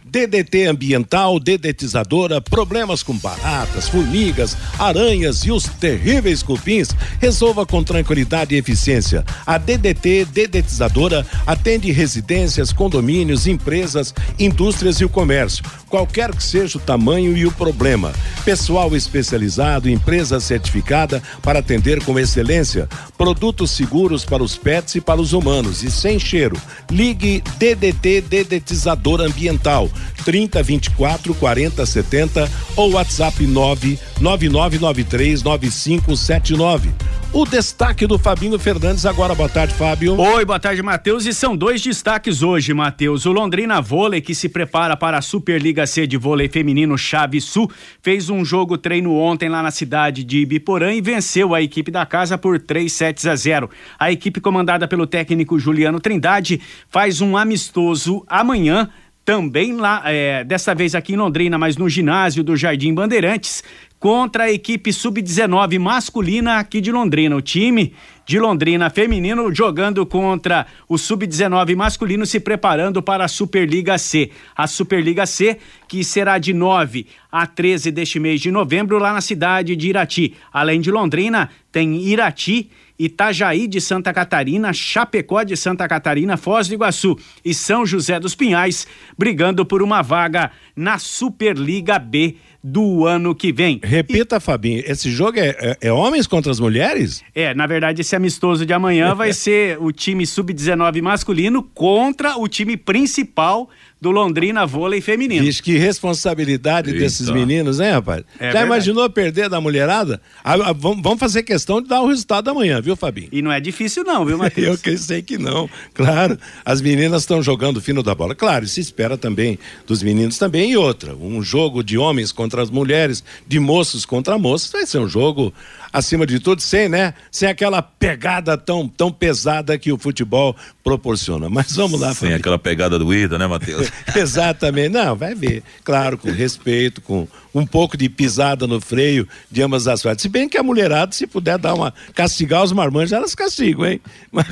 DDT 0.11 0.65
ambiental, 0.65 1.39
dedetizadora, 1.39 2.41
problemas 2.41 3.01
com 3.01 3.17
baratas, 3.17 3.87
formigas, 3.87 4.57
aranhas 4.77 5.45
e 5.45 5.51
os 5.51 5.63
terríveis 5.63 6.43
cupins, 6.43 6.89
resolva 7.19 7.65
com 7.65 7.83
tranquilidade 7.83 8.53
e 8.53 8.57
eficiência. 8.57 9.23
A 9.45 9.57
DDT 9.57 10.25
dedetizadora 10.25 11.25
atende 11.47 11.91
residências, 11.91 12.73
condomínios, 12.73 13.47
empresas, 13.47 14.13
indústrias 14.37 14.97
e 14.97 15.05
o 15.05 15.09
comércio, 15.09 15.63
qualquer 15.87 16.35
que 16.35 16.43
seja 16.43 16.77
o 16.77 16.81
tamanho 16.81 17.35
e 17.35 17.45
o 17.45 17.51
problema. 17.51 18.11
Pessoal 18.43 18.95
especializado, 18.95 19.89
empresa 19.89 20.39
certificada 20.39 21.23
para 21.41 21.59
atender 21.59 22.03
com 22.03 22.19
excelência, 22.19 22.89
produtos 23.17 23.71
seguros 23.71 24.25
para 24.25 24.43
os 24.43 24.57
pets 24.57 24.95
e 24.95 25.01
para 25.01 25.21
os 25.21 25.31
humanos 25.31 25.83
e 25.83 25.89
sem 25.89 26.19
cheiro. 26.19 26.59
Ligue 26.89 27.41
DDT 27.57 28.01
DDT 28.01 28.21
Dedetizador 28.21 29.21
Ambiental 29.21 29.89
30 30.23 30.61
24 30.61 31.33
40 31.35 31.85
70 31.85 32.51
ou 32.75 32.91
WhatsApp 32.93 33.45
99993 33.45 35.43
9579. 35.43 36.89
O 37.33 37.45
destaque 37.45 38.05
do 38.05 38.19
Fabinho 38.19 38.59
Fernandes 38.59 39.05
agora. 39.05 39.33
Boa 39.33 39.47
tarde, 39.47 39.73
Fábio. 39.73 40.19
Oi, 40.19 40.43
boa 40.43 40.59
tarde, 40.59 40.83
Matheus. 40.83 41.25
E 41.25 41.33
são 41.33 41.55
dois 41.55 41.81
destaques 41.81 42.43
hoje, 42.43 42.73
Matheus. 42.73 43.25
O 43.25 43.31
Londrina 43.31 43.79
Vôlei, 43.79 44.19
que 44.19 44.35
se 44.35 44.49
prepara 44.49 44.97
para 44.97 45.17
a 45.17 45.21
Superliga 45.21 45.87
C 45.87 46.05
de 46.05 46.17
vôlei 46.17 46.49
feminino 46.49 46.97
Chave 46.97 47.39
Sul, 47.39 47.71
fez 48.01 48.29
um 48.29 48.43
jogo 48.43 48.77
treino 48.77 49.15
ontem 49.15 49.47
lá 49.47 49.63
na 49.63 49.71
cidade 49.71 50.25
de 50.25 50.39
Ibiporã 50.39 50.91
e 50.91 50.99
venceu 50.99 51.55
a 51.55 51.61
equipe 51.61 51.89
da 51.89 52.05
casa 52.05 52.37
por 52.37 52.59
3 52.59 52.91
sets 52.91 53.25
a 53.25 53.33
0. 53.33 53.69
A 53.97 54.11
equipe 54.11 54.41
comandada 54.41 54.85
pelo 54.85 55.07
técnico 55.07 55.57
Juliano 55.57 56.01
Trindade 56.01 56.59
faz 56.89 57.21
um 57.21 57.37
amistoso 57.37 58.25
amanhã 58.27 58.89
também 59.23 59.73
lá, 59.73 60.01
é, 60.05 60.43
dessa 60.43 60.73
vez 60.73 60.95
aqui 60.95 61.13
em 61.13 61.17
Londrina, 61.17 61.57
mas 61.57 61.77
no 61.77 61.87
ginásio 61.87 62.43
do 62.43 62.57
Jardim 62.57 62.93
Bandeirantes, 62.93 63.63
contra 64.01 64.45
a 64.45 64.51
equipe 64.51 64.91
sub-19 64.91 65.77
masculina 65.77 66.57
aqui 66.57 66.81
de 66.81 66.91
Londrina. 66.91 67.35
O 67.35 67.41
time 67.41 67.93
de 68.25 68.39
Londrina 68.39 68.89
feminino 68.89 69.53
jogando 69.53 70.03
contra 70.07 70.65
o 70.89 70.97
sub-19 70.97 71.75
masculino 71.75 72.25
se 72.25 72.39
preparando 72.39 72.99
para 73.03 73.25
a 73.25 73.27
Superliga 73.27 73.99
C. 73.99 74.31
A 74.57 74.65
Superliga 74.65 75.27
C 75.27 75.59
que 75.87 76.03
será 76.03 76.39
de 76.39 76.51
9 76.51 77.05
a 77.31 77.45
13 77.45 77.91
deste 77.91 78.19
mês 78.19 78.41
de 78.41 78.49
novembro 78.49 78.97
lá 78.97 79.13
na 79.13 79.21
cidade 79.21 79.75
de 79.75 79.89
Irati. 79.89 80.33
Além 80.51 80.81
de 80.81 80.89
Londrina, 80.89 81.49
tem 81.71 82.01
Irati 82.01 82.71
Itajaí 83.05 83.67
de 83.67 83.81
Santa 83.81 84.13
Catarina, 84.13 84.71
Chapecó 84.73 85.43
de 85.43 85.57
Santa 85.57 85.87
Catarina, 85.87 86.37
Foz 86.37 86.67
do 86.67 86.75
Iguaçu 86.75 87.17
e 87.43 87.53
São 87.53 87.83
José 87.85 88.19
dos 88.19 88.35
Pinhais, 88.35 88.87
brigando 89.17 89.65
por 89.65 89.81
uma 89.81 90.03
vaga 90.03 90.51
na 90.75 90.99
Superliga 90.99 91.97
B 91.97 92.37
do 92.63 93.05
ano 93.05 93.33
que 93.33 93.51
vem. 93.51 93.79
Repita, 93.83 94.37
e... 94.37 94.39
Fabinho, 94.39 94.83
esse 94.85 95.09
jogo 95.09 95.39
é, 95.39 95.49
é, 95.49 95.77
é, 95.81 95.93
homens 95.93 96.27
contra 96.27 96.51
as 96.51 96.59
mulheres? 96.59 97.23
É, 97.33 97.53
na 97.53 97.65
verdade, 97.65 98.01
esse 98.01 98.15
amistoso 98.15 98.65
de 98.65 98.73
amanhã 98.73 99.13
vai 99.15 99.33
ser 99.33 99.77
o 99.81 99.91
time 99.91 100.25
sub-19 100.25 101.01
masculino 101.01 101.63
contra 101.63 102.37
o 102.37 102.47
time 102.47 102.77
principal 102.77 103.69
do 104.01 104.09
Londrina 104.09 104.65
Vôlei 104.65 104.99
Feminino. 104.99 105.45
Diz 105.45 105.61
que 105.61 105.77
responsabilidade 105.77 106.89
Eita. 106.89 106.99
desses 106.99 107.29
meninos, 107.29 107.79
hein, 107.79 107.91
rapaz? 107.91 108.23
É 108.39 108.45
Já 108.45 108.45
verdade. 108.45 108.65
imaginou 108.65 109.09
perder 109.11 109.47
da 109.47 109.61
mulherada? 109.61 110.19
Ah, 110.43 110.53
ah, 110.53 110.73
vamos 110.73 111.19
fazer 111.19 111.43
questão 111.43 111.79
de 111.79 111.87
dar 111.87 112.01
o 112.01 112.07
resultado 112.07 112.49
amanhã, 112.49 112.81
viu, 112.81 112.95
Fabinho? 112.95 113.29
E 113.31 113.43
não 113.43 113.51
é 113.51 113.59
difícil 113.59 114.03
não, 114.03 114.25
viu, 114.25 114.39
Matheus? 114.39 114.67
Eu 114.73 114.77
que 114.79 114.97
sei 114.97 115.21
que 115.21 115.37
não. 115.37 115.69
Claro, 115.93 116.35
as 116.65 116.81
meninas 116.81 117.21
estão 117.21 117.43
jogando 117.43 117.79
fino 117.79 118.01
da 118.01 118.15
bola. 118.15 118.33
Claro, 118.33 118.67
se 118.67 118.81
espera 118.81 119.15
também 119.15 119.59
dos 119.85 120.01
meninos 120.01 120.39
também. 120.39 120.71
E 120.71 120.77
outra, 120.77 121.15
um 121.15 121.43
jogo 121.43 121.83
de 121.83 121.95
homens 121.95 122.31
contra 122.31 122.50
contra 122.51 122.61
as 122.61 122.69
mulheres, 122.69 123.23
de 123.47 123.59
moços 123.59 124.05
contra 124.05 124.37
moças, 124.37 124.69
vai 124.69 124.85
ser 124.85 124.99
um 124.99 125.07
jogo 125.07 125.53
acima 125.93 126.25
de 126.25 126.39
tudo, 126.39 126.61
sem, 126.61 126.89
né? 126.89 127.13
Sem 127.31 127.47
aquela 127.47 127.81
pegada 127.81 128.57
tão, 128.57 128.89
tão 128.89 129.09
pesada 129.09 129.77
que 129.77 129.91
o 129.91 129.97
futebol 129.97 130.55
proporciona. 130.83 131.49
Mas 131.49 131.73
vamos 131.73 131.99
lá, 132.01 132.13
Sem 132.13 132.33
aquela 132.33 132.59
pegada 132.59 132.99
do 132.99 133.13
Ida, 133.13 133.37
né, 133.37 133.47
Matheus? 133.47 133.89
Exatamente. 134.13 134.89
Não, 134.89 135.15
vai 135.15 135.33
ver. 135.33 135.63
Claro, 135.83 136.17
com 136.17 136.29
respeito, 136.29 136.99
com 137.01 137.25
um 137.55 137.65
pouco 137.65 137.95
de 137.95 138.09
pisada 138.09 138.67
no 138.67 138.81
freio 138.81 139.27
de 139.49 139.61
ambas 139.61 139.87
as 139.87 140.01
partes. 140.01 140.23
Se 140.23 140.29
bem 140.29 140.49
que 140.49 140.57
a 140.57 140.63
mulherada, 140.63 141.13
se 141.13 141.25
puder 141.25 141.57
dar 141.57 141.73
uma. 141.73 141.93
castigar 142.13 142.63
os 142.63 142.73
marmanjos, 142.73 143.13
elas 143.13 143.33
castigam, 143.33 143.85
hein? 143.85 144.01
Mas 144.31 144.47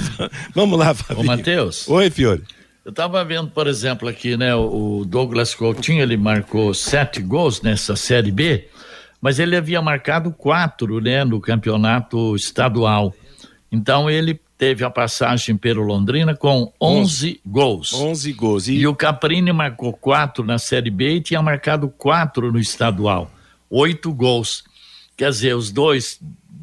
vamos 0.55 0.79
lá, 0.79 0.93
Fabinho. 0.93 1.25
Ô, 1.25 1.27
Matheus. 1.27 1.87
Oi, 1.89 2.09
Fiore. 2.09 2.43
Eu 2.85 2.91
estava 2.91 3.23
vendo, 3.23 3.51
por 3.51 3.67
exemplo, 3.67 4.07
aqui, 4.07 4.37
né, 4.37 4.55
o 4.55 5.03
Douglas 5.05 5.53
Coutinho, 5.53 6.01
ele 6.01 6.17
marcou 6.17 6.73
sete 6.73 7.21
gols 7.21 7.61
nessa 7.61 7.95
Série 7.95 8.31
B, 8.31 8.67
mas 9.21 9.37
ele 9.37 9.55
havia 9.55 9.81
marcado 9.81 10.31
quatro, 10.31 11.01
né, 11.01 11.23
no 11.23 11.41
campeonato 11.41 12.35
estadual. 12.35 13.13
Então 13.71 14.09
ele 14.09 14.39
teve 14.57 14.83
a 14.83 14.89
passagem 14.89 15.55
pelo 15.55 15.83
Londrina 15.83 16.35
com 16.35 16.71
11 16.81 17.39
gols. 17.45 17.93
11 17.93 18.33
gols. 18.33 18.67
E, 18.67 18.73
E 18.73 18.87
o 18.87 18.95
Caprini 18.95 19.53
marcou 19.53 19.93
quatro 19.93 20.43
na 20.43 20.57
Série 20.57 20.89
B 20.89 21.15
e 21.15 21.21
tinha 21.21 21.41
marcado 21.41 21.89
quatro 21.89 22.51
no 22.51 22.59
estadual. 22.59 23.31
Oito 23.69 24.11
gols. 24.13 24.63
Quer 25.15 25.29
dizer, 25.29 25.55
os 25.55 25.71
dois 25.71 26.19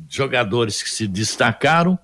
jogadores 0.09 0.83
que 0.83 0.91
se 0.91 1.07
destacaram, 1.07 1.99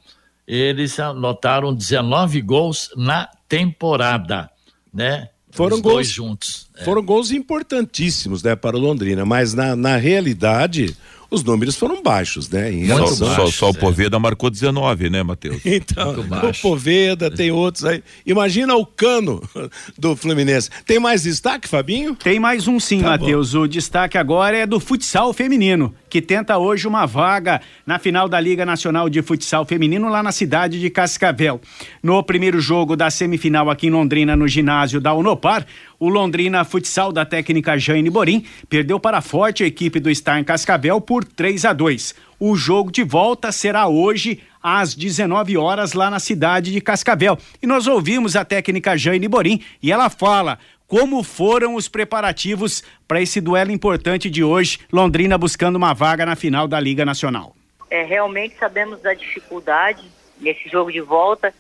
eles 0.47 0.99
anotaram 0.99 1.75
19 1.75 2.41
gols 2.43 2.91
na 2.97 3.29
temporada, 3.49 4.51
né? 4.93 5.29
Foram 5.51 5.77
os 5.77 5.83
gols- 5.83 5.95
dois 5.95 6.09
juntos. 6.09 6.71
É. 6.77 6.85
Foram 6.85 7.03
gols 7.05 7.31
importantíssimos, 7.31 8.43
né, 8.43 8.57
para 8.57 8.77
o 8.77 8.81
Londrina, 8.81 9.25
mas 9.27 9.53
na, 9.55 9.77
na 9.77 9.97
realidade 9.97 10.97
os 11.33 11.43
números 11.43 11.77
foram 11.77 12.03
baixos, 12.03 12.49
né? 12.51 12.71
Em 12.71 12.87
Só, 12.87 12.95
relação 12.95 13.35
só, 13.35 13.47
só 13.47 13.71
o 13.71 13.75
Poveda 13.75 14.19
marcou 14.19 14.51
19, 14.51 15.09
né, 15.11 15.23
Matheus? 15.23 15.63
Então, 15.73 16.15
o. 16.21 16.61
Poveda, 16.61 17.31
tem 17.31 17.51
outros 17.51 17.85
aí. 17.85 18.03
Imagina 18.27 18.77
o 18.77 18.85
cano 18.85 19.43
do 19.99 20.15
Fluminense. 20.15 20.69
Tem 20.87 20.99
mais 21.01 21.23
destaque, 21.23 21.67
Fabinho? 21.67 22.15
Tem 22.15 22.39
mais 22.39 22.69
um 22.69 22.79
sim, 22.79 23.01
Tá 23.01 23.11
Matheus. 23.11 23.55
O 23.55 23.67
destaque 23.67 24.19
agora 24.19 24.59
é 24.59 24.67
do 24.67 24.79
futsal 24.79 25.33
feminino, 25.33 25.95
que 26.11 26.21
tenta 26.21 26.59
hoje 26.59 26.87
uma 26.87 27.07
vaga 27.07 27.61
na 27.87 27.99
final 27.99 28.29
da 28.29 28.39
Liga 28.39 28.67
Nacional 28.67 29.09
de 29.09 29.23
Futsal 29.23 29.65
Feminino 29.65 30.09
lá 30.11 30.23
na 30.23 30.31
cidade 30.31 30.79
de 30.79 30.91
Cascavel. 30.91 31.61
No 32.03 32.23
primeiro 32.23 32.61
jogo 32.61 32.95
da 32.95 33.11
semifinal 33.11 33.71
aqui 33.71 33.87
em 33.87 33.91
Londrina, 33.91 34.37
no 34.37 34.47
ginásio 34.47 35.01
da 35.01 35.15
Unopar, 35.15 35.67
o 36.03 36.09
Londrina 36.09 36.65
Futsal 36.65 37.13
da 37.13 37.25
técnica 37.25 37.79
Jane 37.79 38.11
Borim 38.11 38.45
perdeu 38.69 38.99
para 38.99 39.19
a 39.19 39.23
forte 39.23 39.63
equipe 39.63 40.01
do 40.01 40.13
Star 40.13 40.37
em 40.41 40.43
Cascavel 40.43 41.01
por 41.01 41.23
3 41.25 41.65
a 41.65 41.73
2. 41.73 42.13
O 42.41 42.57
jogo 42.57 42.91
de 42.91 43.05
volta 43.05 43.53
será 43.53 43.87
hoje 43.87 44.41
às 44.61 44.97
19 44.97 45.57
horas 45.57 45.93
lá 45.93 46.11
na 46.11 46.19
cidade 46.19 46.73
de 46.73 46.81
Cascavel. 46.81 47.39
E 47.63 47.69
nós 47.69 47.87
ouvimos 47.87 48.35
a 48.35 48.45
técnica 48.45 48.97
Jane 48.97 49.29
Borim 49.29 49.63
e 49.81 49.93
ela 49.93 50.11
fala 50.11 50.59
como 50.89 51.23
foram 51.23 51.77
os 51.77 51.87
preparativos 51.87 52.83
para 53.07 53.23
esse 53.23 53.41
duelo 53.41 53.71
importante 53.71 54.29
de 54.29 54.43
hoje, 54.43 54.81
Londrina 54.93 55.39
buscando 55.39 55.77
uma 55.77 55.95
vaga 55.95 56.27
na 56.27 56.35
final 56.35 56.67
da 56.67 56.81
Liga 56.81 57.05
Nacional. 57.05 57.55
É, 57.89 58.03
realmente 58.03 58.57
sabemos 58.59 59.01
da 59.03 59.15
dificuldade 59.15 60.03
nesse 60.41 60.69
jogo 60.69 60.91
de 60.91 61.01
volta, 61.01 61.55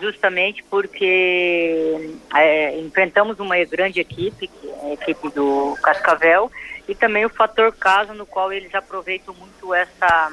justamente 0.00 0.62
porque 0.64 2.18
é, 2.34 2.78
enfrentamos 2.78 3.38
uma 3.38 3.56
grande 3.64 4.00
equipe, 4.00 4.50
é 4.82 4.90
a 4.90 4.92
equipe 4.94 5.28
do 5.30 5.76
Cascavel, 5.82 6.50
e 6.88 6.94
também 6.94 7.24
o 7.24 7.30
fator 7.30 7.72
casa 7.72 8.14
no 8.14 8.26
qual 8.26 8.52
eles 8.52 8.74
aproveitam 8.74 9.34
muito 9.34 9.74
essa, 9.74 10.32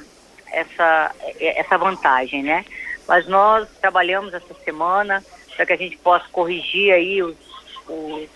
essa, 0.52 1.16
essa 1.40 1.78
vantagem, 1.78 2.44
né? 2.44 2.66
Mas 3.08 3.28
nós 3.28 3.68
trabalhamos 3.82 4.34
essa 4.34 4.54
semana 4.64 5.24
para 5.56 5.66
que 5.66 5.74
a 5.74 5.78
gente 5.78 5.98
possa 5.98 6.26
corrigir 6.32 6.94
aí 6.94 7.22
os, 7.22 7.36
os, 7.88 8.30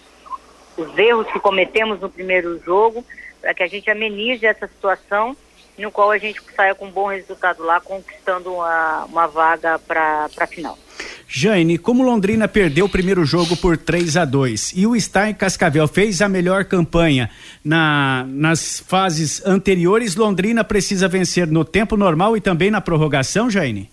os 0.77 0.97
erros 0.97 1.27
que 1.31 1.39
cometemos 1.39 1.99
no 1.99 2.09
primeiro 2.09 2.59
jogo, 2.63 3.05
para 3.39 3.53
que 3.53 3.63
a 3.63 3.67
gente 3.67 3.89
amenize 3.89 4.45
essa 4.45 4.67
situação 4.67 5.35
no 5.77 5.91
qual 5.91 6.09
a 6.09 6.17
gente 6.17 6.41
saia 6.55 6.73
com 6.73 6.85
um 6.85 6.91
bom 6.91 7.07
resultado 7.07 7.63
lá, 7.63 7.79
conquistando 7.79 8.51
uma, 8.51 9.05
uma 9.05 9.27
vaga 9.27 9.77
para 9.79 10.27
a 10.37 10.47
final. 10.47 10.77
Jane, 11.29 11.77
como 11.77 12.03
Londrina 12.03 12.47
perdeu 12.47 12.85
o 12.85 12.89
primeiro 12.89 13.25
jogo 13.25 13.57
por 13.57 13.77
3 13.77 14.15
a 14.15 14.23
2 14.23 14.73
e 14.75 14.87
o 14.87 14.95
em 14.95 15.33
Cascavel 15.33 15.87
fez 15.87 16.21
a 16.21 16.29
melhor 16.29 16.63
campanha 16.63 17.29
na, 17.63 18.25
nas 18.29 18.79
fases 18.79 19.45
anteriores, 19.45 20.15
Londrina 20.15 20.63
precisa 20.63 21.07
vencer 21.07 21.45
no 21.45 21.65
tempo 21.65 21.97
normal 21.97 22.37
e 22.37 22.41
também 22.41 22.71
na 22.71 22.79
prorrogação, 22.79 23.49
Jane? 23.49 23.91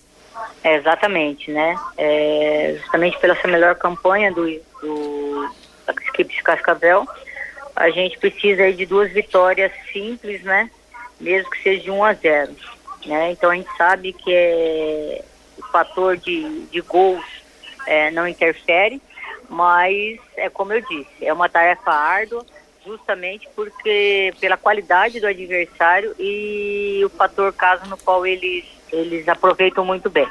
É, 0.62 0.76
exatamente, 0.76 1.50
né? 1.50 1.76
É, 1.98 2.76
justamente 2.80 3.18
pela 3.18 3.34
essa 3.34 3.48
melhor 3.48 3.74
campanha 3.74 4.32
do, 4.32 4.46
do, 4.80 5.50
da 5.86 5.92
equipe 5.92 6.34
de 6.34 6.42
Cascavel, 6.42 7.06
a 7.74 7.90
gente 7.90 8.16
precisa 8.18 8.72
de 8.72 8.86
duas 8.86 9.12
vitórias 9.12 9.72
simples, 9.92 10.42
né? 10.44 10.70
Mesmo 11.20 11.50
que 11.50 11.62
seja 11.62 11.82
de 11.82 11.90
1 11.90 12.04
a 12.04 12.12
0. 12.14 12.52
Né? 13.06 13.32
Então 13.32 13.50
a 13.50 13.54
gente 13.54 13.68
sabe 13.76 14.12
que 14.12 14.32
é, 14.32 15.24
fator 15.74 16.16
de, 16.16 16.66
de 16.66 16.80
gols 16.80 17.24
é, 17.84 18.12
não 18.12 18.28
interfere, 18.28 19.02
mas 19.48 20.20
é 20.36 20.48
como 20.48 20.72
eu 20.72 20.80
disse, 20.80 21.10
é 21.20 21.32
uma 21.32 21.48
tarefa 21.48 21.90
árdua, 21.90 22.46
justamente 22.86 23.48
porque 23.56 24.32
pela 24.40 24.56
qualidade 24.56 25.18
do 25.18 25.26
adversário 25.26 26.14
e 26.16 27.02
o 27.04 27.08
fator 27.08 27.52
caso 27.52 27.90
no 27.90 27.98
qual 27.98 28.24
eles, 28.24 28.64
eles 28.92 29.28
aproveitam 29.28 29.84
muito 29.84 30.08
bem. 30.08 30.28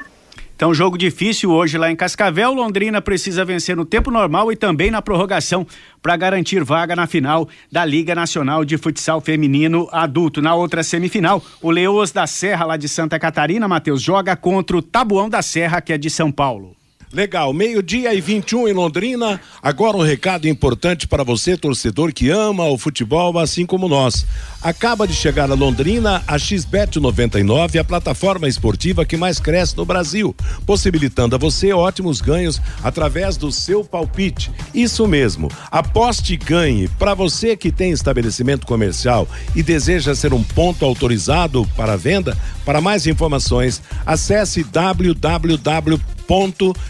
Então, 0.56 0.74
jogo 0.74 0.98
difícil 0.98 1.52
hoje 1.52 1.78
lá 1.78 1.90
em 1.90 1.96
Cascavel. 1.96 2.54
Londrina 2.54 3.02
precisa 3.02 3.44
vencer 3.44 3.76
no 3.76 3.86
tempo 3.86 4.12
normal 4.12 4.52
e 4.52 4.56
também 4.56 4.92
na 4.92 5.02
prorrogação 5.02 5.66
para 6.02 6.16
garantir 6.16 6.64
vaga 6.64 6.96
na 6.96 7.08
final 7.08 7.50
da 7.72 7.84
Liga 7.84 8.14
Nacional 8.14 8.64
de 8.64 8.78
Futsal 8.78 9.20
Feminino 9.20 9.90
Adulto. 9.92 10.42
Na 10.42 10.54
outra 10.54 10.84
semifinal, 10.84 11.44
o 11.62 11.72
Leoas 11.72 12.12
da 12.12 12.28
Serra, 12.28 12.66
lá 12.66 12.78
de 12.78 12.88
Santa 12.88 13.18
Catarina, 13.18 13.68
Matheus, 13.68 14.02
joga 14.02 14.36
contra 14.36 14.78
o 14.78 14.82
Tabuão 14.82 15.28
da 15.28 15.42
Serra, 15.42 15.82
que 15.82 15.92
é 15.92 15.98
de 15.98 16.10
São 16.10 16.32
Paulo. 16.32 16.76
Legal, 17.14 17.54
meio-dia 17.54 18.12
e 18.12 18.20
21 18.20 18.70
em 18.70 18.74
Londrina. 18.74 19.40
Agora 19.62 19.96
um 19.96 20.02
recado 20.02 20.48
importante 20.48 21.08
para 21.08 21.24
você, 21.24 21.56
torcedor 21.56 22.12
que 22.12 22.32
ama 22.32 22.66
o 22.66 22.76
futebol, 22.76 23.38
assim 23.38 23.68
como 23.68 23.88
nós. 23.88 24.26
Acaba 24.64 25.08
de 25.08 25.14
chegar 25.14 25.52
a 25.52 25.54
Londrina 25.54 26.24
a 26.26 26.40
XBET 26.40 27.00
99, 27.00 27.78
a 27.78 27.84
plataforma 27.84 28.48
esportiva 28.48 29.06
que 29.06 29.16
mais 29.16 29.40
cresce 29.40 29.78
no 29.78 29.86
Brasil, 29.86 30.36
possibilitando 30.66 31.36
a 31.36 31.38
você 31.38 31.72
ótimos 31.72 32.20
ganhos 32.20 32.60
através 32.84 33.38
do 33.38 33.52
seu 33.52 33.84
palpite. 33.84 34.52
Isso 34.74 35.08
mesmo, 35.08 35.52
aposte 35.70 36.34
e 36.34 36.38
ganhe. 36.38 36.88
Para 36.98 37.14
você 37.14 37.56
que 37.56 37.72
tem 37.72 37.92
estabelecimento 37.92 38.66
comercial 38.66 39.28
e 39.56 39.62
deseja 39.62 40.16
ser 40.16 40.34
um 40.34 40.42
ponto 40.42 40.84
autorizado 40.84 41.70
para 41.76 41.96
venda, 41.96 42.36
para 42.66 42.82
mais 42.82 43.06
informações, 43.06 43.84
acesse 44.04 44.64
www 44.64 46.13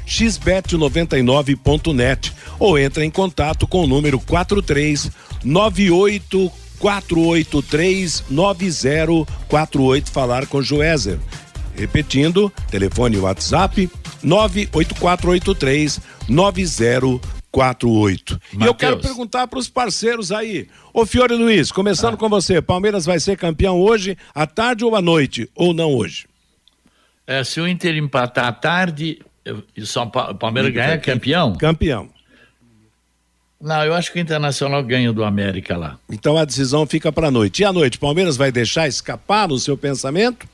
xbet99.net 0.08 2.32
ou 2.60 2.78
entra 2.78 3.04
em 3.04 3.10
contato 3.10 3.66
com 3.68 3.84
o 3.84 3.88
número 3.88 4.20
43 4.20 5.10
98 5.44 6.52
483 6.80 8.24
9048 8.30 10.12
falar 10.12 10.46
com 10.48 10.62
Joézer. 10.62 11.20
Repetindo, 11.76 12.52
telefone 12.70 13.18
WhatsApp 13.18 13.90
98483 14.22 16.00
9048. 16.28 18.40
E 18.60 18.66
eu 18.66 18.76
quero 18.76 19.00
perguntar 19.00 19.48
para 19.48 19.60
os 19.60 19.70
parceiros 19.70 20.30
aí. 20.32 20.68
Ô 20.94 21.06
Fiore 21.06 21.36
Luiz, 21.36 21.72
começando 21.72 22.16
ah. 22.16 22.18
com 22.18 22.28
você, 22.30 22.62
Palmeiras 22.62 23.06
vai 23.06 23.20
ser 23.20 23.38
campeão 23.38 23.80
hoje, 23.80 24.18
à 24.36 24.46
tarde 24.46 24.86
ou 24.86 24.96
à 24.96 25.02
noite, 25.02 25.50
ou 25.56 25.74
não 25.74 25.94
hoje? 25.94 26.26
É, 27.34 27.44
se 27.44 27.60
o 27.60 27.68
Inter 27.68 27.96
empatar 27.98 28.46
à 28.46 28.52
tarde 28.52 29.20
e 29.76 29.86
São 29.88 30.08
Paulo, 30.08 30.36
Palmeiras 30.36 30.72
ganhar, 30.72 30.94
é 30.94 30.98
campeão? 31.00 31.56
Campeão. 31.56 32.08
Não, 33.60 33.84
eu 33.84 33.96
acho 33.96 34.12
que 34.12 34.20
o 34.20 34.22
Internacional 34.22 34.84
ganha 34.84 35.12
do 35.12 35.24
América 35.24 35.76
lá. 35.76 35.98
Então 36.12 36.38
a 36.38 36.46
decisão 36.46 36.86
fica 36.86 37.12
para 37.12 37.30
a 37.30 37.32
noite. 37.32 37.64
E 37.64 37.66
à 37.66 37.74
noite, 37.74 37.98
Palmeiras 37.98 38.38
vai 38.38 38.52
deixar 38.52 38.88
escapar 38.88 39.48
no 39.48 39.58
seu 39.58 39.76
pensamento? 39.76 40.48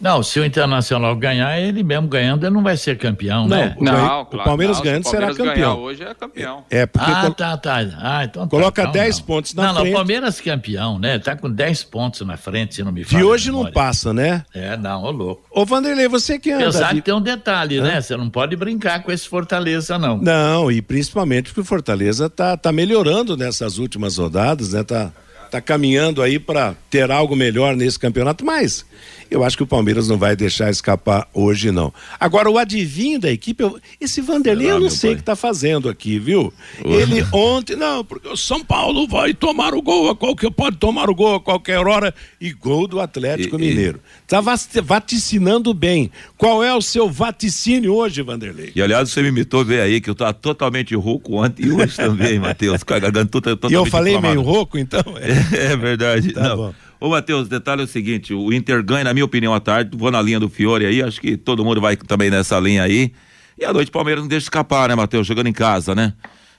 Não, 0.00 0.22
se 0.22 0.40
o 0.40 0.44
Internacional 0.44 1.14
ganhar, 1.14 1.60
ele 1.60 1.82
mesmo 1.82 2.08
ganhando, 2.08 2.44
ele 2.46 2.54
não 2.54 2.62
vai 2.62 2.76
ser 2.76 2.96
campeão, 2.96 3.46
não, 3.46 3.56
né? 3.56 3.76
Não, 3.78 4.22
o, 4.22 4.26
claro, 4.26 4.48
Palmeiras 4.48 4.78
não, 4.78 4.84
ganhando 4.84 5.08
será 5.08 5.34
campeão. 5.34 5.78
hoje 5.78 6.02
é 6.02 6.14
campeão. 6.14 6.64
É, 6.70 6.86
porque 6.86 7.10
ah, 7.10 7.30
tá, 7.30 7.56
tá. 7.56 7.76
Ah, 7.98 8.24
então 8.24 8.48
coloca 8.48 8.86
tá, 8.86 8.90
10 8.90 9.18
não. 9.18 9.26
pontos 9.26 9.54
na 9.54 9.64
não, 9.64 9.74
frente. 9.74 9.86
Não, 9.88 9.96
Palmeiras 9.96 10.40
campeão, 10.40 10.98
né? 10.98 11.18
Tá 11.18 11.36
com 11.36 11.50
10 11.50 11.84
pontos 11.84 12.22
na 12.22 12.38
frente, 12.38 12.76
se 12.76 12.82
não 12.82 12.92
me 12.92 13.04
fala. 13.04 13.22
E 13.22 13.24
hoje 13.26 13.50
não 13.50 13.70
passa, 13.70 14.14
né? 14.14 14.44
É, 14.54 14.76
não, 14.76 15.02
ô 15.02 15.10
louco. 15.10 15.42
Ô 15.50 15.66
Vanderlei, 15.66 16.08
você 16.08 16.38
que 16.38 16.50
anda. 16.50 16.64
Apesar 16.64 16.94
de 16.94 17.02
ter 17.02 17.12
um 17.12 17.20
detalhe, 17.20 17.78
Hã? 17.78 17.82
né? 17.82 18.00
Você 18.00 18.16
não 18.16 18.30
pode 18.30 18.56
brincar 18.56 19.02
com 19.02 19.12
esse 19.12 19.28
Fortaleza, 19.28 19.98
não. 19.98 20.16
Não, 20.16 20.72
e 20.72 20.80
principalmente 20.80 21.50
porque 21.50 21.60
o 21.60 21.64
Fortaleza 21.64 22.30
tá, 22.30 22.56
tá 22.56 22.72
melhorando 22.72 23.36
nessas 23.36 23.76
últimas 23.76 24.16
rodadas, 24.16 24.72
né? 24.72 24.82
Tá, 24.82 25.12
tá 25.50 25.60
caminhando 25.60 26.22
aí 26.22 26.38
para 26.38 26.74
ter 26.88 27.10
algo 27.10 27.34
melhor 27.36 27.76
nesse 27.76 27.98
campeonato, 27.98 28.44
mas 28.44 28.86
eu 29.30 29.44
acho 29.44 29.56
que 29.56 29.62
o 29.62 29.66
Palmeiras 29.66 30.08
não 30.08 30.18
vai 30.18 30.34
deixar 30.34 30.70
escapar 30.70 31.28
hoje, 31.32 31.70
não. 31.70 31.92
Agora, 32.18 32.50
o 32.50 32.58
adivinho 32.58 33.18
da 33.20 33.30
equipe, 33.30 33.62
eu, 33.62 33.78
esse 34.00 34.20
Vanderlei, 34.20 34.66
lá, 34.68 34.74
eu 34.74 34.80
não 34.80 34.90
sei 34.90 35.12
o 35.14 35.16
que 35.16 35.22
tá 35.22 35.36
fazendo 35.36 35.88
aqui, 35.88 36.18
viu? 36.18 36.52
Ele 36.84 37.24
ontem, 37.32 37.76
não, 37.76 38.04
porque 38.04 38.28
o 38.28 38.36
São 38.36 38.64
Paulo 38.64 39.06
vai 39.06 39.32
tomar 39.34 39.74
o 39.74 39.80
gol 39.82 40.10
a 40.10 40.16
qualquer, 40.16 40.50
pode 40.50 40.76
tomar 40.78 41.08
o 41.08 41.14
gol 41.14 41.36
a 41.36 41.40
qualquer 41.40 41.86
hora 41.86 42.14
e 42.40 42.52
gol 42.52 42.86
do 42.86 42.98
Atlético 43.00 43.56
E- 43.56 43.58
Mineiro. 43.60 44.00
Tá 44.26 44.40
vac- 44.40 44.60
vaticinando 44.82 45.72
bem. 45.74 46.10
Qual 46.36 46.62
é 46.62 46.74
o 46.74 46.80
seu 46.82 47.08
vaticínio 47.08 47.94
hoje, 47.94 48.22
Vanderlei? 48.22 48.72
E 48.74 48.82
aliás, 48.82 49.10
você 49.10 49.22
me 49.22 49.28
imitou 49.28 49.64
ver 49.64 49.80
aí 49.80 50.00
que 50.00 50.08
eu 50.10 50.14
tava 50.14 50.32
totalmente 50.34 50.94
rouco 50.94 51.36
ontem 51.42 51.66
e 51.66 51.70
hoje 51.72 51.96
também, 51.96 52.38
Matheus, 52.40 52.82
com 52.82 52.94
a 52.94 52.98
garganta 52.98 53.30
toda- 53.30 53.56
totalmente 53.56 53.72
E 53.72 53.76
eu 53.80 53.86
falei 53.86 54.14
inflamada. 54.14 54.34
meio 54.34 54.46
rouco, 54.46 54.78
então? 54.78 55.02
É. 55.18 55.70
É 55.72 55.76
verdade. 55.76 56.32
Tá 56.32 56.48
não. 56.50 56.56
bom. 56.56 56.74
Ô, 57.00 57.08
Matheus, 57.08 57.46
o 57.46 57.50
detalhe 57.50 57.80
é 57.80 57.84
o 57.84 57.88
seguinte: 57.88 58.34
o 58.34 58.52
Inter 58.52 58.82
ganha, 58.84 59.04
na 59.04 59.14
minha 59.14 59.24
opinião, 59.24 59.54
à 59.54 59.60
tarde. 59.60 59.96
Vou 59.96 60.10
na 60.10 60.20
linha 60.20 60.38
do 60.38 60.48
Fiore 60.48 60.84
aí, 60.86 61.02
acho 61.02 61.20
que 61.20 61.36
todo 61.36 61.64
mundo 61.64 61.80
vai 61.80 61.96
também 61.96 62.30
nessa 62.30 62.58
linha 62.60 62.82
aí. 62.82 63.12
E 63.58 63.64
à 63.64 63.72
noite 63.72 63.88
o 63.88 63.92
Palmeiras 63.92 64.22
não 64.22 64.28
deixa 64.28 64.44
escapar, 64.46 64.88
né, 64.88 64.94
Matheus? 64.94 65.26
Jogando 65.26 65.46
em 65.48 65.52
casa, 65.52 65.94
né? 65.94 66.12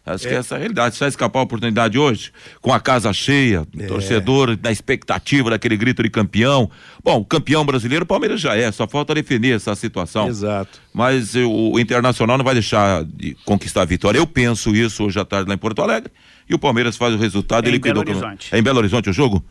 Acho 0.04 0.28
que 0.28 0.34
essa 0.34 0.56
é 0.56 0.58
a 0.58 0.60
realidade. 0.60 0.96
Se 0.96 1.00
vai 1.00 1.10
escapar 1.10 1.40
a 1.40 1.44
oportunidade 1.44 1.96
hoje, 1.98 2.32
com 2.60 2.74
a 2.74 2.80
casa 2.80 3.14
cheia, 3.14 3.68
É. 3.80 3.86
torcedor 3.86 4.58
na 4.64 4.72
expectativa 4.72 5.52
daquele 5.52 5.78
grito 5.78 6.02
de 6.02 6.10
campeão. 6.10 6.72
Bom, 7.04 7.24
campeão 7.24 7.64
brasileiro, 7.64 8.04
o 8.04 8.08
Palmeiras 8.08 8.42
já 8.42 8.56
é, 8.56 8.72
só 8.72 8.88
falta 8.88 9.14
definir 9.14 9.56
essa 9.56 9.76
situação. 9.76 10.28
Exato. 10.28 10.80
Mas 10.92 11.36
o, 11.36 11.74
o 11.74 11.80
Internacional 11.80 12.36
não 12.36 12.44
vai 12.44 12.56
deixar 12.56 13.04
de 13.04 13.38
conquistar 13.46 13.84
a 13.84 13.86
vitória. 13.86 14.18
Eu 14.18 14.26
penso 14.26 14.76
isso 14.76 15.04
hoje 15.04 15.20
à 15.20 15.24
tarde 15.26 15.48
lá 15.48 15.54
em 15.54 15.60
Porto 15.60 15.84
Alegre. 15.84 16.12
E 16.50 16.56
o 16.56 16.58
Palmeiras 16.60 16.98
faz 16.98 17.14
o 17.14 17.18
resultado 17.18 17.66
É 17.66 17.68
e 17.68 17.70
em 17.70 17.74
liquidou. 17.76 18.04
Belo 18.04 18.18
com- 18.20 18.26
Horizonte. 18.26 18.50
É 18.56 18.58
em 18.58 18.64
Belo 18.64 18.80
Horizonte 18.80 19.08
o 19.08 19.14
jogo? 19.14 19.46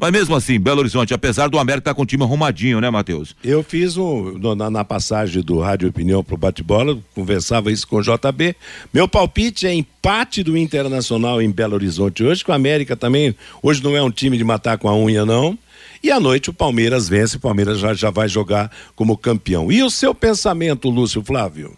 Mas 0.00 0.12
mesmo 0.12 0.34
assim, 0.34 0.58
Belo 0.58 0.80
Horizonte, 0.80 1.12
apesar 1.12 1.48
do 1.48 1.58
América 1.58 1.90
estar 1.90 1.94
com 1.94 2.02
o 2.02 2.06
time 2.06 2.22
arrumadinho, 2.22 2.80
né, 2.80 2.88
Matheus? 2.88 3.36
Eu 3.44 3.62
fiz 3.62 3.98
um, 3.98 4.38
na, 4.56 4.70
na 4.70 4.82
passagem 4.82 5.42
do 5.42 5.60
Rádio 5.60 5.90
Opinião 5.90 6.24
pro 6.24 6.38
bate-bola, 6.38 6.98
conversava 7.14 7.70
isso 7.70 7.86
com 7.86 7.96
o 7.96 8.02
JB. 8.02 8.56
Meu 8.94 9.06
palpite 9.06 9.66
é 9.66 9.74
empate 9.74 10.42
do 10.42 10.56
Internacional 10.56 11.42
em 11.42 11.50
Belo 11.50 11.74
Horizonte 11.74 12.24
hoje, 12.24 12.42
que 12.42 12.50
o 12.50 12.54
América 12.54 12.96
também, 12.96 13.36
hoje 13.62 13.84
não 13.84 13.94
é 13.94 14.02
um 14.02 14.10
time 14.10 14.38
de 14.38 14.44
matar 14.44 14.78
com 14.78 14.88
a 14.88 14.96
unha, 14.96 15.26
não. 15.26 15.58
E 16.02 16.10
à 16.10 16.18
noite 16.18 16.48
o 16.48 16.54
Palmeiras 16.54 17.06
vence, 17.06 17.36
o 17.36 17.40
Palmeiras 17.40 17.78
já, 17.78 17.92
já 17.92 18.08
vai 18.08 18.26
jogar 18.26 18.70
como 18.96 19.18
campeão. 19.18 19.70
E 19.70 19.82
o 19.82 19.90
seu 19.90 20.14
pensamento, 20.14 20.88
Lúcio 20.88 21.22
Flávio? 21.22 21.76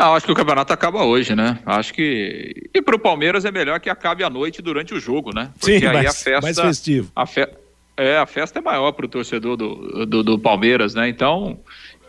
Ah, 0.00 0.12
acho 0.14 0.26
que 0.26 0.30
o 0.30 0.34
campeonato 0.36 0.72
acaba 0.72 1.04
hoje, 1.04 1.34
né? 1.34 1.58
Acho 1.66 1.92
que. 1.92 2.70
E 2.72 2.80
pro 2.80 3.00
Palmeiras 3.00 3.44
é 3.44 3.50
melhor 3.50 3.80
que 3.80 3.90
acabe 3.90 4.22
à 4.22 4.30
noite 4.30 4.62
durante 4.62 4.94
o 4.94 5.00
jogo, 5.00 5.34
né? 5.34 5.50
Porque 5.58 5.80
Sim, 5.80 5.86
aí 5.86 5.92
mais- 5.92 6.06
a 6.06 6.12
festa. 6.12 6.40
mais 6.40 6.60
festivo. 6.60 7.10
A 7.16 7.26
fe... 7.26 7.48
É, 7.96 8.16
a 8.16 8.24
festa 8.24 8.60
é 8.60 8.62
maior 8.62 8.92
pro 8.92 9.08
torcedor 9.08 9.56
do, 9.56 10.06
do, 10.06 10.22
do 10.22 10.38
Palmeiras, 10.38 10.94
né? 10.94 11.08
Então, 11.08 11.58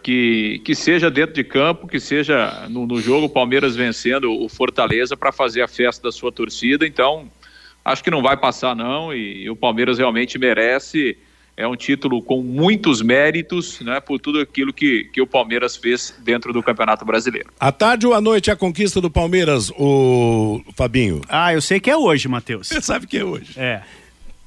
que, 0.04 0.62
que 0.64 0.76
seja 0.76 1.10
dentro 1.10 1.34
de 1.34 1.44
campo, 1.44 1.88
que 1.88 2.00
seja 2.00 2.68
no, 2.70 2.86
no 2.86 3.02
jogo 3.02 3.26
o 3.26 3.30
Palmeiras 3.30 3.76
vencendo 3.76 4.32
o 4.32 4.48
Fortaleza 4.48 5.18
para 5.18 5.32
fazer 5.32 5.64
a 5.64 5.68
festa 5.68 6.04
da 6.04 6.12
sua 6.12 6.32
torcida. 6.32 6.86
Então, 6.86 7.28
acho 7.84 8.04
que 8.04 8.12
não 8.12 8.22
vai 8.22 8.38
passar, 8.38 8.76
não. 8.76 9.12
E, 9.12 9.46
e 9.46 9.50
o 9.50 9.56
Palmeiras 9.56 9.98
realmente 9.98 10.38
merece. 10.38 11.18
É 11.60 11.68
um 11.68 11.76
título 11.76 12.22
com 12.22 12.42
muitos 12.42 13.02
méritos, 13.02 13.82
né? 13.82 14.00
Por 14.00 14.18
tudo 14.18 14.40
aquilo 14.40 14.72
que, 14.72 15.10
que 15.12 15.22
o 15.22 15.28
Palmeiras 15.28 15.76
fez 15.76 16.16
dentro 16.20 16.54
do 16.54 16.64
Campeonato 16.64 17.04
Brasileiro. 17.04 17.50
À 17.60 17.70
tarde 17.70 18.08
ou 18.08 18.14
à 18.14 18.22
noite 18.22 18.50
a 18.50 18.56
conquista 18.56 19.02
do 19.02 19.12
Palmeiras, 19.12 19.70
o 19.78 20.62
Fabinho? 20.74 21.20
Ah, 21.28 21.54
eu 21.54 21.62
sei 21.62 21.82
que 21.82 21.90
é 21.90 21.98
hoje, 21.98 22.30
Matheus. 22.30 22.70
Você 22.72 22.80
sabe 22.80 23.08
que 23.08 23.18
é 23.18 23.26
hoje. 23.26 23.52
É. 23.58 23.82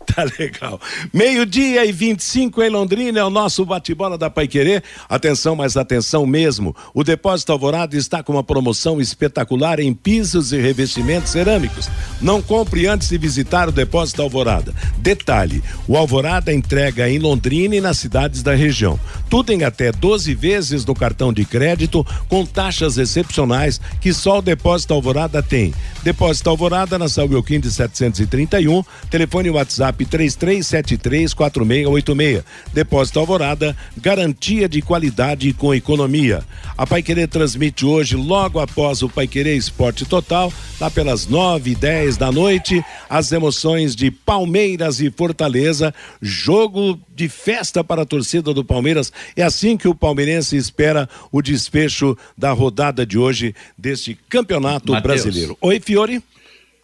Tá 0.15 0.25
legal. 0.39 0.81
Meio-dia 1.13 1.85
e 1.87 1.93
25 1.93 2.63
em 2.63 2.69
Londrina 2.69 3.21
é 3.21 3.25
o 3.25 3.31
nosso 3.31 3.65
bate-bola 3.65 4.19
da 4.19 4.29
Paiquerê. 4.29 4.83
Atenção, 5.09 5.57
mas 5.57 5.77
atenção 5.77 6.27
mesmo. 6.27 6.77
O 6.93 7.03
Depósito 7.03 7.53
Alvorada 7.53 7.97
está 7.97 8.23
com 8.23 8.33
uma 8.33 8.45
promoção 8.45 9.01
espetacular 9.01 9.81
em 9.81 9.95
pisos 9.95 10.53
e 10.53 10.61
revestimentos 10.61 11.33
cerâmicos. 11.33 11.89
Não 12.21 12.43
compre 12.43 12.87
antes 12.87 13.09
de 13.09 13.17
visitar 13.17 13.69
o 13.69 13.73
Depósito 13.73 14.23
Alvorada. 14.23 14.75
Detalhe: 14.99 15.63
o 15.89 15.97
Alvorada 15.97 16.53
entrega 16.53 17.09
em 17.09 17.19
Londrina 17.19 17.77
e 17.77 17.81
nas 17.81 17.99
cidades 17.99 18.43
da 18.43 18.55
região. 18.55 18.99
Tudo 19.33 19.51
em 19.51 19.65
até 19.65 19.91
12 19.91 20.35
vezes 20.35 20.85
no 20.85 20.95
cartão 20.95 21.33
de 21.33 21.47
crédito, 21.47 22.07
com 22.29 22.45
taxas 22.45 22.99
excepcionais 22.99 23.81
que 23.99 24.13
só 24.13 24.41
o 24.41 24.43
Depósito 24.43 24.93
Alvorada 24.93 25.43
tem. 25.43 25.73
Depósito 26.03 26.51
Alvorada 26.51 26.99
na 26.99 27.09
São 27.09 27.27
Belquim 27.27 27.59
de 27.59 27.71
731, 27.71 28.85
telefone 29.09 29.49
WhatsApp 29.49 30.05
33734686. 30.05 32.45
Depósito 32.75 33.21
Alvorada, 33.21 33.75
garantia 33.97 34.69
de 34.69 34.83
qualidade 34.83 35.51
com 35.55 35.73
economia. 35.73 36.45
A 36.77 36.87
Paiquerê 36.87 37.27
transmite 37.27 37.87
hoje, 37.87 38.17
logo 38.17 38.61
após 38.61 39.01
o 39.01 39.09
Paiquerê 39.09 39.57
Esporte 39.57 40.05
Total, 40.05 40.53
lá 40.79 40.91
pelas 40.91 41.27
9 41.27 41.71
e 41.71 41.75
10 41.75 42.19
da 42.19 42.31
noite, 42.31 42.85
as 43.09 43.33
emoções 43.33 43.97
de 43.97 44.11
Palmeiras 44.11 45.01
e 45.01 45.11
Fortaleza, 45.11 45.95
jogo 46.21 47.01
de 47.23 47.29
festa 47.29 47.85
para 47.85 48.03
a 48.03 48.05
torcida 48.05 48.53
do 48.53 48.65
Palmeiras. 48.65 49.13
É 49.37 49.43
assim 49.45 49.77
que 49.77 49.87
o 49.87 49.95
palmeirense 49.95 50.57
espera 50.57 51.09
o 51.31 51.41
desfecho 51.41 52.19
da 52.37 52.51
rodada 52.51 53.07
de 53.07 53.17
hoje 53.17 53.55
deste 53.79 54.19
campeonato 54.29 54.91
Mateus. 54.91 55.03
brasileiro. 55.03 55.57
Oi, 55.61 55.79
Fiore. 55.79 56.21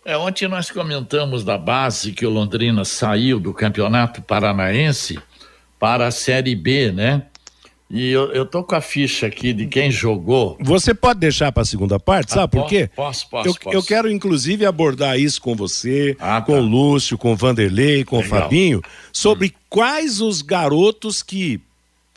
É, 0.04 0.16
ontem 0.16 0.46
nós 0.46 0.70
comentamos 0.70 1.42
da 1.42 1.58
base 1.58 2.12
que 2.12 2.24
o 2.24 2.30
Londrina 2.30 2.84
saiu 2.84 3.40
do 3.40 3.52
Campeonato 3.52 4.22
Paranaense 4.22 5.18
para 5.76 6.06
a 6.06 6.10
Série 6.12 6.54
B, 6.54 6.92
né? 6.92 7.24
E 7.90 8.10
eu, 8.10 8.30
eu 8.32 8.44
tô 8.44 8.62
com 8.62 8.74
a 8.74 8.80
ficha 8.82 9.26
aqui 9.26 9.52
de 9.54 9.66
quem 9.66 9.90
jogou. 9.90 10.58
Você 10.60 10.92
pode 10.92 11.20
deixar 11.20 11.50
para 11.50 11.62
a 11.62 11.66
segunda 11.66 11.98
parte, 11.98 12.32
sabe 12.32 12.44
Ah, 12.44 12.48
por 12.48 12.62
po- 12.64 12.68
quê? 12.68 12.90
posso, 12.94 13.28
posso, 13.30 13.48
eu, 13.48 13.54
posso. 13.54 13.76
eu 13.76 13.82
quero, 13.82 14.10
inclusive, 14.10 14.66
abordar 14.66 15.18
isso 15.18 15.40
com 15.40 15.54
você, 15.56 16.14
Ah, 16.20 16.42
com 16.42 16.52
tá. 16.52 16.58
o 16.58 16.62
Lúcio, 16.62 17.16
com 17.16 17.32
o 17.32 17.36
Vanderlei, 17.36 18.04
com 18.04 18.18
Legal. 18.18 18.38
o 18.38 18.42
Fabinho, 18.42 18.82
sobre 19.10 19.54
quais 19.70 20.20
os 20.20 20.42
garotos 20.42 21.22
que 21.22 21.60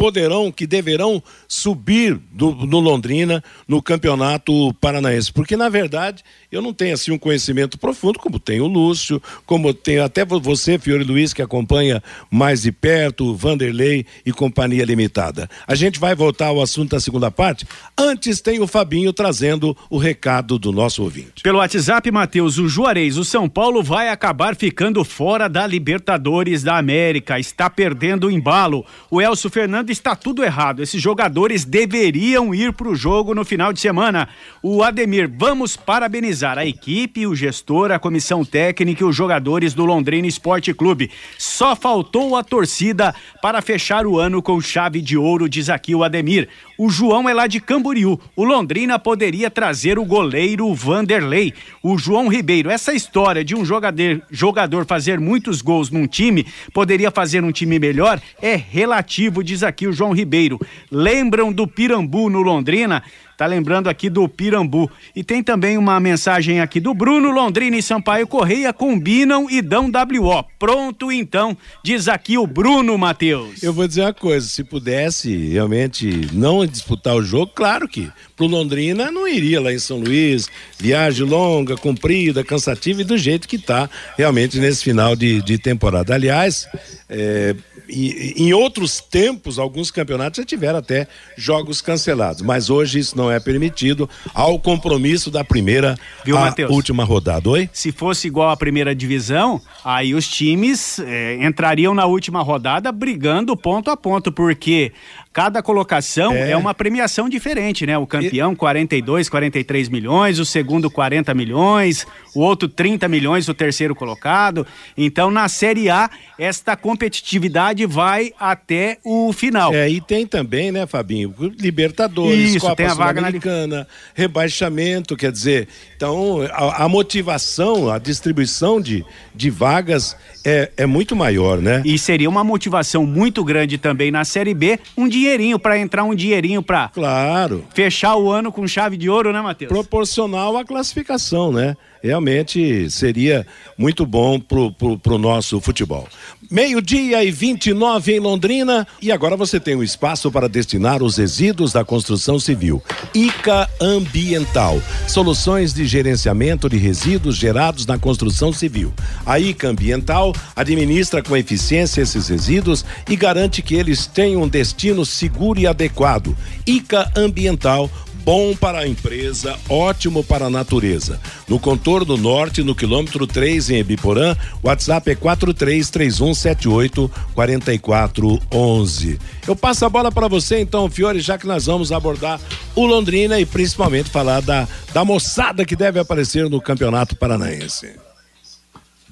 poderão, 0.01 0.51
que 0.51 0.65
deverão 0.65 1.21
subir 1.47 2.19
do, 2.31 2.51
no 2.55 2.79
Londrina 2.79 3.43
no 3.67 3.83
campeonato 3.83 4.73
paranaense. 4.81 5.31
Porque, 5.31 5.55
na 5.55 5.69
verdade, 5.69 6.23
eu 6.51 6.59
não 6.59 6.73
tenho 6.73 6.95
assim 6.95 7.11
um 7.11 7.19
conhecimento 7.19 7.77
profundo, 7.77 8.17
como 8.17 8.39
tem 8.39 8.59
o 8.59 8.65
Lúcio, 8.65 9.21
como 9.45 9.71
tem 9.75 9.99
até 9.99 10.25
vo- 10.25 10.39
você, 10.41 10.79
Fiore 10.79 11.03
Luiz, 11.03 11.33
que 11.33 11.41
acompanha 11.43 12.01
mais 12.31 12.63
de 12.63 12.71
perto, 12.71 13.25
o 13.25 13.35
Vanderlei 13.35 14.03
e 14.25 14.31
Companhia 14.31 14.83
Limitada. 14.85 15.47
A 15.67 15.75
gente 15.75 15.99
vai 15.99 16.15
voltar 16.15 16.47
ao 16.47 16.59
assunto 16.63 16.89
da 16.89 16.99
segunda 16.99 17.29
parte. 17.29 17.67
Antes 17.95 18.41
tem 18.41 18.59
o 18.59 18.65
Fabinho 18.65 19.13
trazendo 19.13 19.77
o 19.87 19.99
recado 19.99 20.57
do 20.57 20.71
nosso 20.71 21.03
ouvinte. 21.03 21.43
Pelo 21.43 21.59
WhatsApp, 21.59 22.09
Matheus, 22.09 22.57
o 22.57 22.67
Juarez, 22.67 23.17
o 23.19 23.23
São 23.23 23.47
Paulo 23.47 23.83
vai 23.83 24.09
acabar 24.09 24.55
ficando 24.55 25.03
fora 25.03 25.47
da 25.47 25.67
Libertadores 25.67 26.63
da 26.63 26.75
América. 26.79 27.37
Está 27.37 27.69
perdendo 27.69 28.25
o 28.25 28.31
embalo. 28.31 28.83
O 29.11 29.21
Elcio 29.21 29.49
Fernando 29.91 29.99
está 30.01 30.15
tudo 30.15 30.43
errado. 30.43 30.81
Esses 30.81 31.01
jogadores 31.01 31.65
deveriam 31.65 32.55
ir 32.55 32.73
para 32.73 32.87
o 32.87 32.95
jogo 32.95 33.35
no 33.35 33.43
final 33.43 33.73
de 33.73 33.79
semana. 33.79 34.27
O 34.63 34.83
Ademir, 34.83 35.29
vamos 35.29 35.75
parabenizar 35.75 36.57
a 36.57 36.65
equipe, 36.65 37.27
o 37.27 37.35
gestor, 37.35 37.91
a 37.91 37.99
comissão 37.99 38.43
técnica 38.43 39.03
e 39.03 39.05
os 39.05 39.15
jogadores 39.15 39.73
do 39.73 39.85
Londrina 39.85 40.27
Esporte 40.27 40.73
Clube. 40.73 41.11
Só 41.37 41.75
faltou 41.75 42.35
a 42.35 42.43
torcida 42.43 43.13
para 43.41 43.61
fechar 43.61 44.05
o 44.05 44.17
ano 44.19 44.41
com 44.41 44.59
chave 44.61 45.01
de 45.01 45.17
ouro, 45.17 45.49
diz 45.49 45.69
aqui 45.69 45.93
o 45.93 46.03
Ademir. 46.03 46.47
O 46.83 46.89
João 46.89 47.29
é 47.29 47.33
lá 47.35 47.45
de 47.45 47.59
Camboriú. 47.59 48.19
O 48.35 48.43
Londrina 48.43 48.97
poderia 48.97 49.51
trazer 49.51 49.99
o 49.99 50.03
goleiro 50.03 50.73
Vanderlei. 50.73 51.53
O 51.83 51.95
João 51.95 52.27
Ribeiro. 52.27 52.71
Essa 52.71 52.91
história 52.91 53.45
de 53.45 53.55
um 53.55 53.63
jogador, 53.63 54.19
jogador 54.31 54.87
fazer 54.87 55.19
muitos 55.19 55.61
gols 55.61 55.91
num 55.91 56.07
time, 56.07 56.43
poderia 56.73 57.11
fazer 57.11 57.43
um 57.43 57.51
time 57.51 57.77
melhor, 57.77 58.19
é 58.41 58.55
relativo, 58.55 59.43
diz 59.43 59.61
aqui 59.61 59.85
o 59.85 59.93
João 59.93 60.11
Ribeiro. 60.11 60.59
Lembram 60.89 61.53
do 61.53 61.67
Pirambu 61.67 62.31
no 62.31 62.41
Londrina? 62.41 63.03
Tá 63.41 63.47
lembrando 63.47 63.89
aqui 63.89 64.07
do 64.07 64.29
Pirambu. 64.29 64.87
E 65.15 65.23
tem 65.23 65.41
também 65.41 65.75
uma 65.75 65.99
mensagem 65.99 66.61
aqui 66.61 66.79
do 66.79 66.93
Bruno 66.93 67.31
Londrina 67.31 67.75
e 67.75 67.81
Sampaio 67.81 68.27
Correia 68.27 68.71
combinam 68.71 69.49
e 69.49 69.63
dão 69.63 69.87
WO. 69.87 70.45
Pronto 70.59 71.11
então, 71.11 71.57
diz 71.83 72.07
aqui 72.07 72.37
o 72.37 72.45
Bruno 72.45 72.95
Matheus. 72.99 73.63
Eu 73.63 73.73
vou 73.73 73.87
dizer 73.87 74.01
uma 74.01 74.13
coisa, 74.13 74.47
se 74.47 74.63
pudesse 74.63 75.35
realmente 75.47 76.27
não 76.31 76.63
disputar 76.67 77.15
o 77.15 77.23
jogo, 77.23 77.51
claro 77.55 77.87
que 77.87 78.11
pro 78.37 78.45
Londrina 78.45 79.09
não 79.09 79.27
iria 79.27 79.59
lá 79.59 79.73
em 79.73 79.79
São 79.79 79.97
Luís, 79.97 80.47
viagem 80.77 81.25
longa, 81.25 81.75
comprida, 81.75 82.43
cansativa 82.43 83.01
e 83.01 83.03
do 83.03 83.17
jeito 83.17 83.47
que 83.47 83.57
tá 83.57 83.89
realmente 84.19 84.59
nesse 84.59 84.83
final 84.83 85.15
de, 85.15 85.41
de 85.41 85.57
temporada. 85.57 86.13
Aliás, 86.13 86.67
é, 87.09 87.55
e- 87.89 88.33
em 88.37 88.53
outros 88.53 89.01
tempos, 89.01 89.57
alguns 89.57 89.89
campeonatos 89.89 90.37
já 90.37 90.45
tiveram 90.45 90.77
até 90.77 91.07
jogos 91.35 91.81
cancelados, 91.81 92.41
mas 92.43 92.69
hoje 92.69 92.99
isso 92.99 93.17
não 93.17 93.30
não 93.31 93.35
é 93.35 93.39
permitido 93.39 94.09
ao 94.33 94.59
compromisso 94.59 95.31
da 95.31 95.43
primeira 95.43 95.97
Viu, 96.25 96.35
Matheus? 96.37 96.71
última 96.71 97.03
rodada. 97.03 97.49
Oi? 97.49 97.69
Se 97.71 97.91
fosse 97.91 98.27
igual 98.27 98.49
à 98.49 98.57
primeira 98.57 98.93
divisão, 98.93 99.61
aí 99.83 100.13
os 100.13 100.27
times 100.27 100.99
eh, 100.99 101.37
entrariam 101.41 101.93
na 101.93 102.05
última 102.05 102.41
rodada 102.41 102.91
brigando 102.91 103.55
ponto 103.55 103.89
a 103.89 103.95
ponto, 103.95 104.31
porque 104.31 104.91
cada 105.33 105.61
colocação 105.61 106.33
é, 106.33 106.51
É. 106.51 106.57
uma 106.57 106.73
premiação 106.73 107.29
diferente, 107.29 107.85
né? 107.85 107.97
O 107.97 108.05
campeão 108.05 108.55
42, 108.55 109.29
43 109.29 109.89
milhões, 109.89 110.39
o 110.39 110.45
segundo 110.45 110.89
40 110.89 111.33
milhões, 111.33 112.05
o 112.35 112.41
outro 112.41 112.67
30 112.67 113.07
milhões, 113.07 113.47
o 113.47 113.53
terceiro 113.53 113.95
colocado. 113.95 114.65
Então, 114.97 115.31
na 115.31 115.47
Série 115.47 115.89
A, 115.89 116.09
esta 116.37 116.75
competitividade 116.75 117.85
vai 117.85 118.31
até 118.39 118.97
o 119.03 119.31
final. 119.31 119.73
É, 119.73 119.89
e 119.89 120.01
tem 120.01 120.25
também, 120.27 120.71
né, 120.71 120.85
Fabinho? 120.85 121.33
Libertadores, 121.59 122.51
Isso, 122.55 122.59
Copa 122.59 122.75
tem 122.75 122.85
a 122.87 122.93
vaga 122.93 123.21
na 123.21 123.27
Sul-Americana, 123.27 123.87
rebaixamento, 124.13 125.15
quer 125.15 125.31
dizer, 125.31 125.67
então 125.95 126.41
a, 126.51 126.85
a 126.85 126.89
motivação, 126.89 127.89
a 127.91 127.97
distribuição 127.97 128.81
de, 128.81 129.05
de 129.33 129.49
vagas 129.49 130.15
é, 130.45 130.71
é 130.77 130.85
muito 130.85 131.15
maior, 131.15 131.59
né? 131.61 131.81
E 131.85 131.97
seria 131.97 132.29
uma 132.29 132.43
motivação 132.43 133.05
muito 133.05 133.43
grande 133.43 133.77
também 133.77 134.11
na 134.11 134.25
Série 134.25 134.53
B, 134.53 134.79
um 134.97 135.07
dinheirinho 135.21 135.59
para 135.59 135.77
entrar, 135.77 136.03
um 136.03 136.15
dinheirinho 136.15 136.61
para 136.63 136.89
Claro. 136.89 137.63
fechar 137.73 138.15
o 138.15 138.29
ano 138.31 138.51
com 138.51 138.67
chave 138.67 138.97
de 138.97 139.09
ouro, 139.09 139.31
né, 139.31 139.41
Matheus? 139.41 139.69
Proporcional 139.71 140.57
à 140.57 140.65
classificação, 140.65 141.51
né? 141.51 141.75
Realmente 142.03 142.89
seria 142.89 143.45
muito 143.77 144.05
bom 144.05 144.39
pro, 144.39 144.71
pro 144.71 145.17
nosso 145.17 145.59
futebol. 145.61 146.07
Meio-dia 146.49 147.23
e 147.23 147.31
29 147.31 148.13
em 148.13 148.19
Londrina. 148.19 148.87
E 149.01 149.11
agora 149.11 149.37
você 149.37 149.59
tem 149.59 149.75
um 149.75 149.83
espaço 149.83 150.31
para 150.31 150.49
destinar 150.49 151.01
os 151.01 151.17
resíduos 151.17 151.71
da 151.71 151.85
construção 151.85 152.39
civil. 152.39 152.83
ICA 153.13 153.69
Ambiental. 153.79 154.81
Soluções 155.07 155.73
de 155.73 155.85
gerenciamento 155.85 156.67
de 156.67 156.77
resíduos 156.77 157.37
gerados 157.37 157.85
na 157.85 157.97
construção 157.97 158.51
civil. 158.51 158.91
A 159.25 159.39
ICA 159.39 159.69
Ambiental 159.69 160.35
administra 160.55 161.21
com 161.21 161.37
eficiência 161.37 162.01
esses 162.01 162.27
resíduos 162.27 162.83
e 163.07 163.15
garante 163.15 163.61
que 163.61 163.75
eles 163.75 164.07
tenham 164.07 164.41
um 164.41 164.47
destino 164.47 165.05
seguro 165.05 165.59
e 165.59 165.67
adequado. 165.67 166.35
ICA 166.65 167.09
Ambiental 167.15 167.89
bom 168.23 168.55
para 168.55 168.79
a 168.79 168.87
empresa, 168.87 169.57
ótimo 169.67 170.23
para 170.23 170.45
a 170.45 170.49
natureza. 170.49 171.19
No 171.47 171.59
contorno 171.59 172.15
norte, 172.17 172.63
no 172.63 172.75
quilômetro 172.75 173.27
3 173.27 173.71
em 173.71 173.77
Ebiporã, 173.77 174.35
o 174.61 174.67
WhatsApp 174.67 175.11
é 175.11 175.15
433178 175.15 177.11
4411. 177.33 179.19
Eu 179.47 179.55
passo 179.55 179.85
a 179.85 179.89
bola 179.89 180.11
para 180.11 180.27
você 180.27 180.59
então, 180.59 180.89
Fiore, 180.89 181.19
já 181.19 181.37
que 181.37 181.47
nós 181.47 181.65
vamos 181.65 181.91
abordar 181.91 182.39
o 182.75 182.85
Londrina 182.85 183.39
e 183.39 183.45
principalmente 183.45 184.09
falar 184.09 184.41
da, 184.41 184.67
da 184.93 185.03
moçada 185.03 185.65
que 185.65 185.75
deve 185.75 185.99
aparecer 185.99 186.49
no 186.49 186.61
Campeonato 186.61 187.15
Paranaense. 187.15 187.95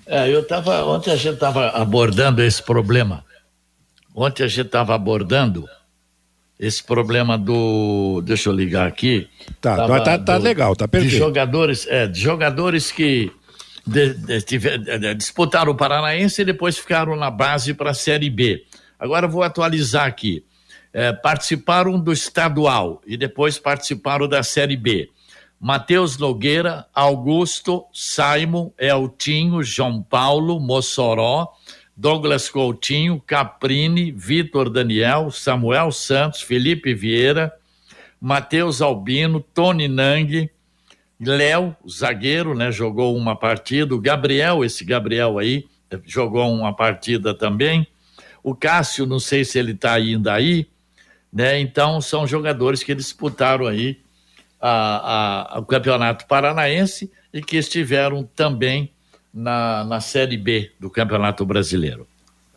É, 0.05 0.27
eu 0.27 0.45
tava. 0.45 0.83
Ontem 0.85 1.11
a 1.11 1.15
gente 1.15 1.35
estava 1.35 1.69
abordando 1.69 2.41
esse 2.41 2.63
problema. 2.63 3.23
Ontem 4.15 4.43
a 4.43 4.47
gente 4.47 4.65
estava 4.65 4.95
abordando 4.95 5.67
esse 6.59 6.83
problema 6.83 7.37
do. 7.37 8.21
Deixa 8.25 8.49
eu 8.49 8.53
ligar 8.53 8.87
aqui. 8.87 9.27
Tá, 9.61 9.75
Tava 9.77 10.01
tá, 10.03 10.17
tá 10.19 10.37
do- 10.37 10.43
legal, 10.43 10.75
tá 10.75 10.85
De 10.85 10.91
perfeito. 10.91 11.15
jogadores, 11.17 11.87
é, 11.87 12.05
de 12.07 12.19
jogadores 12.19 12.91
que 12.91 13.31
de- 13.87 14.13
de- 14.13 14.41
de- 14.41 14.77
de- 14.99 15.15
disputaram 15.15 15.71
o 15.71 15.75
Paranaense 15.75 16.41
e 16.41 16.45
depois 16.45 16.77
ficaram 16.77 17.15
na 17.15 17.31
base 17.31 17.73
para 17.73 17.91
a 17.91 17.93
Série 17.93 18.29
B. 18.29 18.63
Agora 18.99 19.25
eu 19.25 19.29
vou 19.29 19.41
atualizar 19.41 20.05
aqui. 20.05 20.43
É, 20.91 21.13
participaram 21.13 21.99
do 21.99 22.11
estadual 22.11 23.01
e 23.05 23.15
depois 23.15 23.57
participaram 23.59 24.27
da 24.27 24.41
Série 24.43 24.75
B. 24.75 25.09
Matheus 25.61 26.17
Nogueira, 26.17 26.85
Augusto, 26.95 27.85
Simon, 27.93 28.71
Eltinho, 28.79 29.61
João 29.63 30.01
Paulo, 30.01 30.59
Mossoró, 30.59 31.47
Douglas 32.03 32.47
Coutinho, 32.47 33.21
Caprini, 33.27 34.09
Vitor 34.09 34.69
Daniel, 34.69 35.29
Samuel 35.31 35.91
Santos, 35.91 36.41
Felipe 36.41 36.93
Vieira, 36.93 37.53
Matheus 38.21 38.81
Albino, 38.81 39.41
Tony 39.53 39.89
Nang, 39.89 40.49
Léo, 41.19 41.75
zagueiro, 41.89 42.55
né, 42.55 42.71
jogou 42.71 43.17
uma 43.17 43.35
partida, 43.35 43.93
o 43.93 43.99
Gabriel, 43.99 44.63
esse 44.63 44.85
Gabriel 44.85 45.37
aí, 45.37 45.65
jogou 46.05 46.49
uma 46.53 46.73
partida 46.73 47.33
também, 47.33 47.85
o 48.41 48.55
Cássio, 48.55 49.05
não 49.05 49.19
sei 49.19 49.43
se 49.43 49.59
ele 49.59 49.73
está 49.73 49.91
ainda 49.91 50.33
aí, 50.33 50.69
né, 51.33 51.59
então 51.59 51.99
são 51.99 52.25
jogadores 52.25 52.81
que 52.81 52.95
disputaram 52.95 53.67
aí 53.67 53.99
a, 54.61 55.55
a- 55.57 55.59
o 55.59 55.65
Campeonato 55.65 56.25
Paranaense 56.27 57.11
e 57.33 57.41
que 57.41 57.57
estiveram 57.57 58.23
também 58.23 58.93
na, 59.33 59.83
na 59.83 59.99
Série 59.99 60.37
B 60.37 60.71
do 60.79 60.89
Campeonato 60.89 61.45
Brasileiro. 61.45 62.07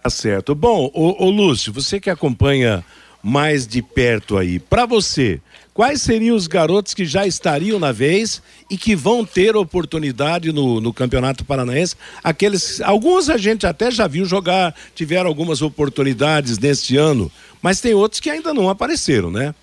Tá 0.03 0.11
certo. 0.11 0.55
Bom, 0.55 0.91
ô, 0.93 1.25
ô 1.25 1.31
Lúcio, 1.31 1.73
você 1.73 2.01
que 2.01 2.11
acompanha 2.11 2.85
mais 3.23 3.69
de 3.69 3.81
perto 3.81 4.37
aí, 4.37 4.59
para 4.59 4.85
você, 4.85 5.41
quais 5.73 6.03
seriam 6.03 6.35
os 6.35 6.49
garotos 6.49 6.93
que 6.93 7.05
já 7.05 7.25
estariam 7.25 7.79
na 7.79 7.93
vez 7.93 8.43
e 8.69 8.77
que 8.77 8.97
vão 8.97 9.25
ter 9.25 9.55
oportunidade 9.55 10.53
no, 10.53 10.81
no 10.81 10.93
Campeonato 10.93 11.45
Paranaense? 11.45 11.95
Aqueles, 12.25 12.81
alguns 12.81 13.31
a 13.31 13.37
gente 13.37 13.65
até 13.65 13.93
já 13.93 14.09
viu 14.09 14.25
jogar, 14.25 14.75
tiveram 14.93 15.29
algumas 15.29 15.63
oportunidades 15.63 16.59
neste 16.59 16.97
ano, 16.97 17.31
mas 17.63 17.81
tem 17.81 17.95
outros 17.95 18.21
que 18.21 18.29
ainda 18.29 18.53
não 18.53 18.69
apareceram, 18.69 19.31
né? 19.31 19.55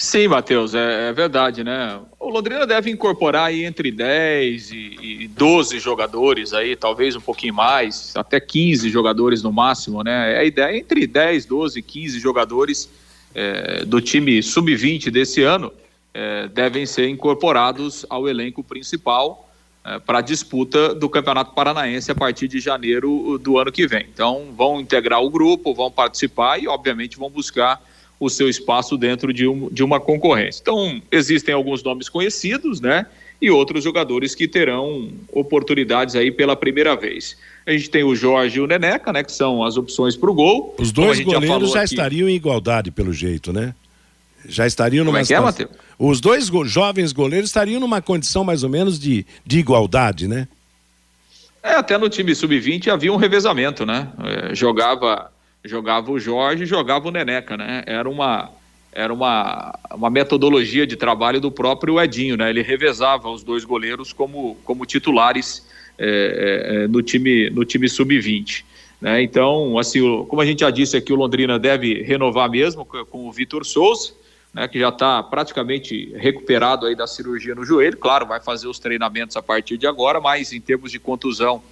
Sim, 0.00 0.28
Matheus, 0.28 0.74
é, 0.74 1.10
é 1.10 1.12
verdade, 1.12 1.62
né? 1.62 2.00
O 2.18 2.30
Londrina 2.30 2.66
deve 2.66 2.90
incorporar 2.90 3.48
aí 3.48 3.66
entre 3.66 3.90
10 3.90 4.70
e, 4.70 4.96
e 5.24 5.28
12 5.28 5.78
jogadores 5.78 6.54
aí, 6.54 6.74
talvez 6.74 7.14
um 7.16 7.20
pouquinho 7.20 7.52
mais, 7.52 8.16
até 8.16 8.40
15 8.40 8.88
jogadores 8.88 9.42
no 9.42 9.52
máximo, 9.52 10.02
né? 10.02 10.38
A 10.38 10.42
ideia 10.42 10.74
é 10.74 10.78
entre 10.78 11.06
10, 11.06 11.44
12, 11.44 11.82
15 11.82 12.18
jogadores 12.18 12.88
é, 13.34 13.84
do 13.84 14.00
time 14.00 14.42
sub-20 14.42 15.10
desse 15.10 15.42
ano 15.42 15.70
é, 16.14 16.48
devem 16.48 16.86
ser 16.86 17.06
incorporados 17.06 18.06
ao 18.08 18.26
elenco 18.26 18.64
principal 18.64 19.50
para 20.06 20.18
a 20.18 20.22
disputa 20.22 20.94
do 20.94 21.10
Campeonato 21.10 21.54
Paranaense 21.54 22.10
a 22.10 22.14
partir 22.14 22.48
de 22.48 22.58
janeiro 22.58 23.38
do 23.38 23.58
ano 23.58 23.72
que 23.72 23.86
vem. 23.86 24.06
Então, 24.12 24.48
vão 24.56 24.80
integrar 24.80 25.22
o 25.22 25.30
grupo, 25.30 25.74
vão 25.74 25.90
participar 25.90 26.58
e, 26.58 26.68
obviamente, 26.68 27.18
vão 27.18 27.30
buscar 27.30 27.82
o 28.20 28.28
seu 28.28 28.48
espaço 28.48 28.96
dentro 28.98 29.32
de, 29.32 29.48
um, 29.48 29.68
de 29.72 29.82
uma 29.82 29.98
concorrência. 29.98 30.60
Então, 30.60 31.00
existem 31.10 31.54
alguns 31.54 31.82
nomes 31.82 32.08
conhecidos, 32.08 32.80
né? 32.80 33.06
E 33.40 33.50
outros 33.50 33.82
jogadores 33.82 34.34
que 34.34 34.46
terão 34.46 35.08
oportunidades 35.32 36.14
aí 36.14 36.30
pela 36.30 36.54
primeira 36.54 36.94
vez. 36.94 37.38
A 37.66 37.72
gente 37.72 37.88
tem 37.88 38.04
o 38.04 38.14
Jorge 38.14 38.58
e 38.58 38.60
o 38.60 38.66
Neneca, 38.66 39.10
né? 39.12 39.24
Que 39.24 39.32
são 39.32 39.64
as 39.64 39.78
opções 39.78 40.14
para 40.14 40.30
o 40.30 40.34
gol. 40.34 40.74
Os 40.78 40.92
Como 40.92 41.04
a 41.04 41.06
dois 41.06 41.18
já 41.18 41.24
goleiros 41.24 41.72
já, 41.72 41.82
aqui. 41.82 41.94
estariam 41.94 42.28
em 42.28 42.34
igualdade, 42.34 42.90
pelo 42.90 43.12
jeito, 43.14 43.50
né? 43.50 43.74
Já 44.46 44.66
estariam 44.66 45.04
Como 45.04 45.12
numa 45.16 45.22
é 45.22 45.26
que 45.26 45.32
é, 45.32 45.40
Matheus? 45.40 45.70
Os 45.98 46.20
dois 46.20 46.50
go- 46.50 46.66
jovens 46.66 47.12
goleiros 47.12 47.48
estariam 47.48 47.80
numa 47.80 48.02
condição 48.02 48.44
mais 48.44 48.62
ou 48.62 48.68
menos 48.68 48.98
de, 48.98 49.24
de 49.46 49.58
igualdade, 49.58 50.28
né? 50.28 50.46
É, 51.62 51.72
até 51.74 51.96
no 51.98 52.08
time 52.08 52.34
sub-20 52.34 52.88
havia 52.88 53.12
um 53.12 53.16
revezamento, 53.16 53.84
né? 53.86 54.08
É, 54.50 54.54
jogava, 54.54 55.30
jogava 55.64 56.10
o 56.10 56.18
Jorge, 56.18 56.66
jogava 56.66 57.08
o 57.08 57.10
Neneca, 57.10 57.56
né? 57.56 57.82
Era 57.86 58.08
uma 58.08 58.50
era 58.92 59.14
uma, 59.14 59.78
uma 59.92 60.10
metodologia 60.10 60.84
de 60.84 60.96
trabalho 60.96 61.40
do 61.40 61.50
próprio 61.50 62.00
Edinho, 62.00 62.36
né? 62.36 62.50
Ele 62.50 62.60
revezava 62.60 63.30
os 63.30 63.44
dois 63.44 63.64
goleiros 63.64 64.12
como, 64.12 64.56
como 64.64 64.84
titulares 64.84 65.64
é, 65.96 66.82
é, 66.84 66.88
no 66.88 67.00
time 67.00 67.50
no 67.50 67.64
time 67.64 67.88
sub-20. 67.88 68.64
Né? 69.00 69.22
Então, 69.22 69.78
assim, 69.78 70.00
como 70.24 70.42
a 70.42 70.46
gente 70.46 70.60
já 70.60 70.70
disse 70.70 70.96
aqui, 70.96 71.12
o 71.12 71.16
Londrina 71.16 71.58
deve 71.58 72.02
renovar 72.02 72.50
mesmo 72.50 72.84
com, 72.84 73.04
com 73.06 73.28
o 73.28 73.32
Vitor 73.32 73.64
Souza, 73.64 74.12
né, 74.52 74.66
que 74.68 74.78
já 74.78 74.88
está 74.88 75.22
praticamente 75.22 76.12
recuperado 76.16 76.86
aí 76.86 76.94
da 76.94 77.06
cirurgia 77.06 77.54
no 77.54 77.64
joelho. 77.64 77.96
Claro, 77.96 78.26
vai 78.26 78.40
fazer 78.40 78.66
os 78.66 78.78
treinamentos 78.78 79.36
a 79.36 79.42
partir 79.42 79.78
de 79.78 79.86
agora, 79.86 80.20
mas 80.20 80.52
em 80.52 80.60
termos 80.60 80.90
de 80.90 80.98
contusão, 80.98 81.62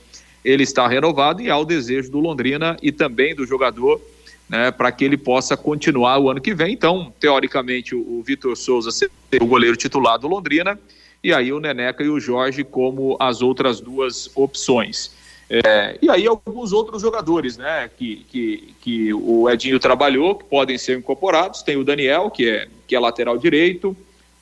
ele 0.44 0.62
está 0.62 0.86
renovado 0.86 1.42
e 1.42 1.50
há 1.50 1.56
o 1.56 1.64
desejo 1.64 2.10
do 2.10 2.20
Londrina 2.20 2.76
e 2.82 2.92
também 2.92 3.34
do 3.34 3.46
jogador 3.46 4.00
né, 4.48 4.70
para 4.70 4.90
que 4.90 5.04
ele 5.04 5.16
possa 5.16 5.56
continuar 5.56 6.18
o 6.18 6.30
ano 6.30 6.40
que 6.40 6.54
vem. 6.54 6.72
Então, 6.72 7.12
teoricamente, 7.20 7.94
o, 7.94 7.98
o 7.98 8.22
Vitor 8.22 8.56
Souza 8.56 8.90
seria 8.90 9.10
o 9.40 9.46
goleiro 9.46 9.76
titular 9.76 10.18
do 10.18 10.26
Londrina 10.26 10.78
e 11.22 11.32
aí 11.32 11.52
o 11.52 11.60
Neneca 11.60 12.02
e 12.02 12.08
o 12.08 12.18
Jorge 12.18 12.64
como 12.64 13.16
as 13.20 13.42
outras 13.42 13.80
duas 13.80 14.30
opções. 14.34 15.16
É, 15.50 15.98
e 16.02 16.10
aí 16.10 16.26
alguns 16.26 16.72
outros 16.72 17.00
jogadores, 17.02 17.56
né, 17.56 17.90
que, 17.96 18.26
que, 18.30 18.74
que 18.80 19.14
o 19.14 19.48
Edinho 19.48 19.78
trabalhou, 19.78 20.34
que 20.34 20.44
podem 20.44 20.76
ser 20.76 20.98
incorporados. 20.98 21.62
Tem 21.62 21.76
o 21.76 21.84
Daniel, 21.84 22.30
que 22.30 22.48
é, 22.48 22.68
que 22.86 22.94
é 22.94 23.00
lateral 23.00 23.38
direito, 23.38 23.96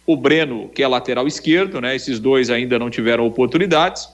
o 0.04 0.16
Breno, 0.16 0.68
que 0.68 0.82
é 0.82 0.88
lateral 0.88 1.26
esquerdo, 1.26 1.80
né, 1.80 1.96
esses 1.96 2.18
dois 2.18 2.50
ainda 2.50 2.78
não 2.78 2.90
tiveram 2.90 3.26
oportunidades. 3.26 4.08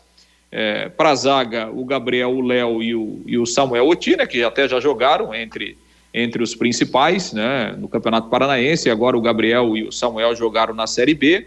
É, 0.55 0.91
Para 0.91 1.11
a 1.11 1.15
zaga, 1.15 1.71
o 1.73 1.83
Gabriel, 1.83 2.31
o 2.31 2.43
Léo 2.43 2.83
e 2.83 2.95
o, 2.95 3.23
e 3.25 3.39
o 3.39 3.47
Samuel 3.47 3.89
Otina, 3.89 4.27
que 4.27 4.43
até 4.43 4.69
já 4.69 4.79
jogaram 4.79 5.35
entre, 5.35 5.79
entre 6.13 6.43
os 6.43 6.55
principais, 6.55 7.33
né, 7.33 7.75
no 7.79 7.89
Campeonato 7.89 8.29
Paranaense. 8.29 8.91
Agora 8.91 9.17
o 9.17 9.21
Gabriel 9.23 9.75
e 9.77 9.85
o 9.85 9.91
Samuel 9.91 10.37
jogaram 10.37 10.75
na 10.75 10.87
Série 10.87 11.15
B. 11.15 11.47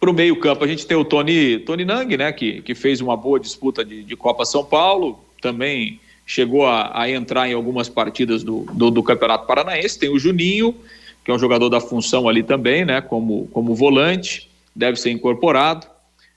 Para 0.00 0.10
o 0.10 0.14
meio-campo, 0.14 0.64
a 0.64 0.66
gente 0.66 0.86
tem 0.86 0.96
o 0.96 1.04
Tony, 1.04 1.58
Tony 1.58 1.84
Nang, 1.84 2.16
né, 2.16 2.32
que, 2.32 2.62
que 2.62 2.74
fez 2.74 3.02
uma 3.02 3.16
boa 3.16 3.38
disputa 3.38 3.84
de, 3.84 4.02
de 4.02 4.16
Copa 4.16 4.46
São 4.46 4.64
Paulo, 4.64 5.22
também 5.40 6.00
chegou 6.26 6.66
a, 6.66 6.98
a 6.98 7.10
entrar 7.10 7.48
em 7.48 7.52
algumas 7.52 7.88
partidas 7.88 8.42
do, 8.42 8.66
do, 8.72 8.90
do, 8.90 9.02
Campeonato 9.02 9.46
Paranaense. 9.46 9.98
Tem 9.98 10.08
o 10.08 10.18
Juninho, 10.18 10.74
que 11.22 11.30
é 11.30 11.34
um 11.34 11.38
jogador 11.38 11.68
da 11.68 11.80
função 11.80 12.28
ali 12.28 12.42
também, 12.42 12.84
né, 12.84 13.00
como, 13.02 13.46
como 13.52 13.74
volante, 13.74 14.48
deve 14.74 14.98
ser 14.98 15.10
incorporado. 15.10 15.86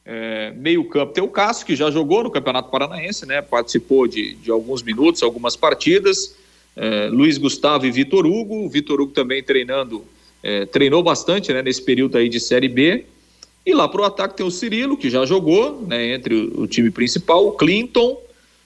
É, 0.10 0.54
meio 0.56 0.86
campo 0.86 1.12
tem 1.12 1.22
o 1.22 1.28
Cássio, 1.28 1.66
que 1.66 1.76
já 1.76 1.92
jogou 1.92 2.24
no 2.24 2.32
Campeonato 2.32 2.72
Paranaense, 2.72 3.26
né, 3.26 3.42
participou 3.42 4.08
de, 4.08 4.36
de 4.36 4.50
alguns 4.50 4.82
minutos, 4.82 5.22
algumas 5.22 5.58
partidas. 5.58 6.34
É, 6.78 7.10
Luiz 7.10 7.38
Gustavo 7.38 7.86
e 7.86 7.92
Vitor 7.92 8.26
Hugo. 8.26 8.70
Vitor 8.70 9.02
Hugo 9.02 9.12
também 9.12 9.44
treinando, 9.44 10.06
é, 10.42 10.66
treinou 10.66 11.04
bastante 11.04 11.52
né, 11.52 11.62
nesse 11.62 11.82
período 11.82 12.18
aí 12.18 12.30
de 12.30 12.40
Série 12.40 12.70
B. 12.70 13.04
E 13.66 13.74
lá 13.74 13.86
para 13.86 14.02
o 14.02 14.06
ataque 14.06 14.38
tem 14.38 14.46
o 14.46 14.52
Cirilo, 14.52 14.96
que 14.96 15.10
já 15.10 15.26
jogou 15.26 15.82
né, 15.86 16.14
entre 16.14 16.34
o, 16.34 16.62
o 16.62 16.68
time 16.68 16.90
principal, 16.90 17.46
o 17.46 17.52
Clinton, 17.52 18.18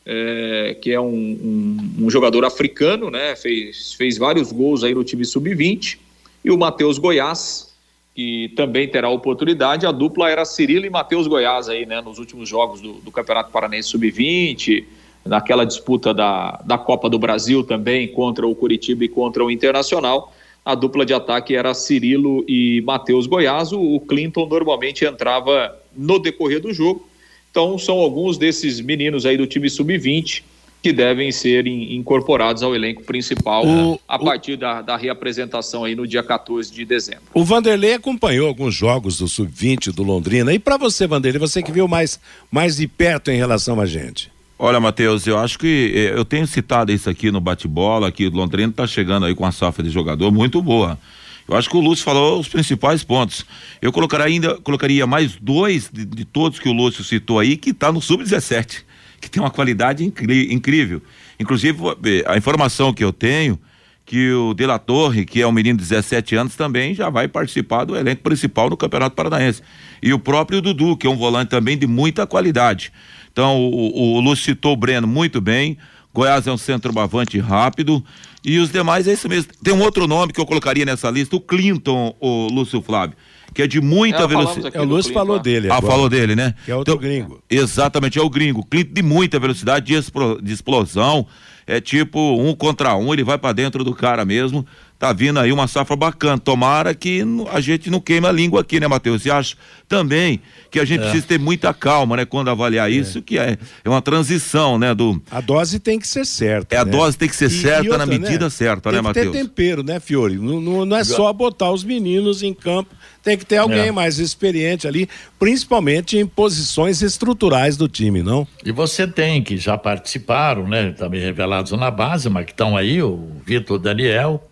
é, 0.06 0.78
que 0.80 0.92
é 0.92 1.02
um, 1.02 1.08
um, 1.08 2.06
um, 2.06 2.10
jogador 2.12 2.46
africano, 2.46 3.10
né, 3.10 3.36
fez, 3.36 3.94
fez 3.94 4.16
vários 4.16 4.52
gols 4.52 4.84
aí 4.84 4.94
no 4.94 5.04
time 5.04 5.26
sub-20, 5.26 5.98
e 6.46 6.52
o 6.52 6.58
Matheus 6.58 7.00
Goiás, 7.00 7.71
que 8.14 8.50
também 8.56 8.88
terá 8.88 9.10
oportunidade. 9.10 9.86
A 9.86 9.92
dupla 9.92 10.30
era 10.30 10.46
Cirilo 10.46 10.86
e 10.86 10.90
Matheus 10.90 11.28
Goiás 11.28 11.70
aí, 11.70 11.86
né, 11.86 12.02
nos 12.02 12.20
últimos 12.20 12.48
jogos 12.48 12.82
do, 12.82 12.94
do 12.94 13.12
Campeonato 13.12 13.52
Paranense 13.52 13.90
sub-20, 13.90 14.84
naquela 15.26 15.66
disputa 15.66 16.14
da, 16.14 16.62
da 16.66 16.78
Copa 16.78 17.10
do 17.10 17.18
Brasil 17.18 17.64
também 17.64 18.08
contra 18.08 18.46
o 18.46 18.56
Curitiba 18.56 19.06
e 19.06 19.10
contra 19.10 19.44
o 19.44 19.52
Internacional. 19.52 20.34
A 20.64 20.76
dupla 20.76 21.06
de 21.06 21.14
ataque 21.14 21.56
era 21.56 21.74
Cirilo 21.74 22.46
e 22.48 22.82
Matheus 22.82 23.26
Goiás. 23.26 23.72
O 23.72 24.00
Clinton 24.02 24.46
normalmente 24.46 25.06
entrava 25.06 25.76
no 25.96 26.20
decorrer 26.20 26.62
do 26.62 26.74
jogo. 26.74 27.08
Então, 27.50 27.78
são 27.78 27.98
alguns 27.98 28.38
desses 28.38 28.80
meninos 28.80 29.26
aí 29.26 29.38
do 29.38 29.48
time 29.48 29.70
sub-20 29.70 30.44
que 30.82 30.92
devem 30.92 31.32
ser 31.32 31.68
in, 31.68 31.96
incorporados 31.96 32.64
ao 32.64 32.76
elenco 32.76 33.04
principal 33.04 33.66
o, 33.66 34.00
a 34.08 34.18
partir 34.18 34.54
o, 34.54 34.58
da, 34.58 34.82
da 34.82 34.98
reapresentação 34.98 35.84
aí 35.84 35.96
no 35.96 36.08
dia 36.08 36.24
14 36.24 36.74
de 36.74 36.84
dezembro. 36.84 37.24
O 37.34 37.44
Vanderlei 37.44 37.94
acompanhou 37.94 38.48
alguns 38.48 38.74
jogos 38.74 39.18
do 39.18 39.28
sub-20 39.28 39.92
do 39.92 40.04
Londrina. 40.04 40.54
E 40.54 40.60
para 40.60 40.78
você, 40.78 41.06
Vanderlei, 41.06 41.40
você 41.40 41.62
que 41.62 41.72
viu 41.72 41.88
mais, 41.88 42.20
mais 42.50 42.78
de 42.78 42.88
perto 42.88 43.30
em 43.30 43.38
relação 43.38 43.80
a 43.80 43.86
gente? 43.86 44.32
Olha, 44.58 44.80
Matheus, 44.80 45.26
eu 45.26 45.40
acho 45.40 45.58
que 45.58 45.92
eh, 45.96 46.18
eu 46.18 46.24
tenho 46.24 46.46
citado 46.46 46.92
isso 46.92 47.10
aqui 47.10 47.32
no 47.32 47.42
bate-bola, 47.42 48.12
que 48.12 48.28
o 48.28 48.32
Londrina 48.32 48.70
está 48.70 48.86
chegando 48.86 49.26
aí 49.26 49.34
com 49.34 49.44
uma 49.44 49.52
safra 49.52 49.84
de 49.84 49.90
jogador 49.90 50.32
muito 50.32 50.62
boa. 50.62 51.00
Eu 51.48 51.58
acho 51.58 51.70
que 51.70 51.76
o 51.76 51.80
Lúcio 51.80 52.06
falou 52.06 52.40
os 52.40 52.48
principais 52.48 53.04
pontos. 53.04 53.44
Eu 53.82 53.92
colocaria 53.92 54.28
ainda, 54.28 54.58
colocaria 54.62 55.08
mais 55.08 55.36
dois 55.36 55.90
de, 55.92 56.06
de 56.06 56.26
todos 56.26 56.60
que 56.60 56.70
o 56.70 56.74
Lúcio 56.74 57.04
citou 57.04 57.40
aí, 57.40 57.58
que 57.58 57.72
está 57.72 57.92
no 57.92 58.02
sub-17, 58.02 58.84
que 59.22 59.30
tem 59.30 59.42
uma 59.42 59.52
qualidade 59.52 60.04
incrível. 60.04 61.02
Inclusive, 61.40 61.80
eh, 62.04 62.24
a 62.26 62.36
informação 62.36 62.92
que 62.92 63.04
eu 63.04 63.14
tenho, 63.14 63.58
que 64.06 64.32
o 64.32 64.54
De 64.54 64.66
La 64.66 64.80
Torre, 64.80 65.26
que 65.26 65.42
é 65.42 65.48
um 65.48 65.52
menino 65.52 65.78
de 65.78 65.86
17 65.86 66.36
anos, 66.36 66.56
também 66.56 66.94
já 66.94 67.10
vai 67.10 67.28
participar 67.28 67.86
do 67.86 67.96
elenco 67.96 68.24
principal 68.24 68.70
no 68.70 68.76
Campeonato 68.76 69.16
Paranaense. 69.16 69.62
E 70.02 70.12
o 70.12 70.20
próprio 70.20 70.62
Dudu, 70.62 70.98
que 70.98 71.08
é 71.08 71.10
um 71.10 71.16
volante 71.16 71.50
também 71.50 71.78
de 71.78 71.88
muita 71.88 72.28
qualidade. 72.28 72.92
Então, 73.32 73.58
o, 73.62 74.18
o, 74.18 74.20
Lúcio 74.20 74.46
citou 74.46 74.74
o 74.74 74.76
Breno 74.76 75.08
muito 75.08 75.40
bem. 75.40 75.78
Goiás 76.14 76.46
é 76.46 76.52
um 76.52 76.58
centroavante 76.58 77.40
rápido. 77.40 78.04
E 78.44 78.58
os 78.58 78.72
demais 78.72 79.08
é 79.08 79.14
isso 79.14 79.30
mesmo. 79.30 79.54
Tem 79.64 79.74
um 79.74 79.82
outro 79.82 80.08
nome 80.08 80.34
que 80.34 80.42
eu 80.42 80.46
colocaria 80.46 80.84
nessa 80.84 81.10
lista, 81.10 81.36
o 81.36 81.40
Clinton, 81.40 82.16
o 82.20 82.48
Lúcio 82.52 82.82
Flávio, 82.82 83.16
que 83.54 83.62
é 83.62 83.68
de 83.68 83.82
muita 83.82 84.24
é, 84.24 84.28
velocidade. 84.28 84.78
É, 84.78 84.82
o 84.82 84.86
Lúcio 84.86 85.14
falou 85.14 85.38
né? 85.38 85.44
dele. 85.44 85.70
Ah, 85.70 85.78
agora. 85.78 85.94
falou 85.94 86.10
dele, 86.10 86.36
né? 86.36 86.56
Que 86.66 86.72
é 86.72 86.76
outro 86.76 86.94
então, 86.94 87.02
gringo. 87.02 87.44
Exatamente, 87.50 88.18
é 88.18 88.22
o 88.22 88.30
gringo. 88.30 88.66
Clinton 88.66 88.94
de 88.94 89.02
muita 89.02 89.40
velocidade, 89.40 89.86
de, 89.86 90.42
de 90.42 90.54
explosão. 90.54 91.28
É 91.68 91.80
tipo 91.80 92.20
um 92.42 92.56
contra 92.56 92.96
um, 92.96 93.14
ele 93.14 93.24
vai 93.24 93.38
para 93.38 93.54
dentro 93.54 93.84
do 93.84 93.94
cara 93.94 94.26
mesmo 94.26 94.66
tá 95.02 95.12
vindo 95.12 95.40
aí 95.40 95.52
uma 95.52 95.68
safra 95.68 95.96
bacana. 95.96 96.38
Tomara 96.38 96.94
que 96.94 97.24
a 97.52 97.60
gente 97.60 97.90
não 97.90 98.00
queime 98.00 98.28
a 98.28 98.32
língua 98.32 98.62
aqui, 98.62 98.80
né, 98.80 98.88
Matheus? 98.88 99.26
E 99.26 99.32
acho 99.32 99.58
também 99.90 100.40
que 100.70 100.80
a 100.80 100.86
gente 100.86 101.00
é. 101.00 101.04
precisa 101.04 101.26
ter 101.26 101.40
muita 101.40 101.74
calma, 101.74 102.16
né, 102.16 102.24
quando 102.24 102.50
avaliar 102.52 102.88
é. 102.88 102.94
isso, 102.94 103.20
que 103.20 103.40
é, 103.40 103.58
é 103.84 103.90
uma 103.90 104.02
transição, 104.02 104.78
né, 104.78 104.94
do... 104.94 105.20
A 105.32 105.42
dose 105.42 105.80
tem 105.80 105.98
que 105.98 106.08
ser 106.08 106.24
certa, 106.24 106.76
É, 106.76 106.78
a 106.78 106.86
né? 106.86 106.92
dose 106.92 107.18
tem 107.18 107.28
que 107.28 107.36
ser 107.36 107.48
e, 107.48 107.50
certa 107.50 107.84
e 107.84 107.90
outra, 107.90 107.98
na 107.98 108.06
medida 108.06 108.46
né? 108.46 108.50
certa, 108.52 108.92
né, 108.92 109.02
Matheus? 109.02 109.26
Tem 109.26 109.34
que 109.34 109.40
ter 109.40 109.44
tempero, 109.44 109.84
né, 109.84 110.00
Fiore? 110.00 110.38
Não, 110.38 110.62
não, 110.62 110.86
não 110.86 110.96
é 110.96 111.04
só 111.04 111.34
botar 111.34 111.72
os 111.72 111.84
meninos 111.84 112.44
em 112.44 112.54
campo, 112.54 112.96
tem 113.24 113.36
que 113.36 113.46
ter 113.46 113.58
alguém 113.58 113.88
é. 113.88 113.92
mais 113.92 114.20
experiente 114.20 114.88
ali, 114.88 115.10
principalmente 115.40 116.16
em 116.16 116.28
posições 116.28 117.02
estruturais 117.02 117.76
do 117.76 117.88
time, 117.88 118.22
não? 118.22 118.48
E 118.64 118.72
você 118.72 119.08
tem 119.08 119.44
que 119.44 119.58
já 119.58 119.78
participaram, 119.80 120.68
né, 120.68 120.92
também 120.92 121.20
revelados 121.22 121.72
na 121.72 121.90
base, 121.90 122.30
mas 122.30 122.46
que 122.46 122.52
estão 122.52 122.78
aí, 122.78 123.02
o 123.02 123.32
Vitor 123.46 123.80
Daniel, 123.80 124.48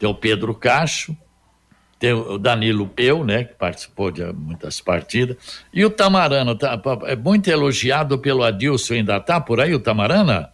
tem 0.00 0.08
o 0.08 0.14
Pedro 0.14 0.54
Cacho, 0.54 1.14
tem 1.98 2.14
o 2.14 2.38
Danilo 2.38 2.88
Peu, 2.88 3.22
né, 3.22 3.44
que 3.44 3.54
participou 3.54 4.10
de 4.10 4.24
muitas 4.32 4.80
partidas, 4.80 5.36
e 5.72 5.84
o 5.84 5.90
Tamarana, 5.90 6.56
tá, 6.56 6.80
é 7.04 7.14
muito 7.14 7.48
elogiado 7.48 8.18
pelo 8.18 8.42
Adilson, 8.42 8.94
ainda 8.94 9.20
tá 9.20 9.38
por 9.38 9.60
aí 9.60 9.74
o 9.74 9.78
Tamarana? 9.78 10.50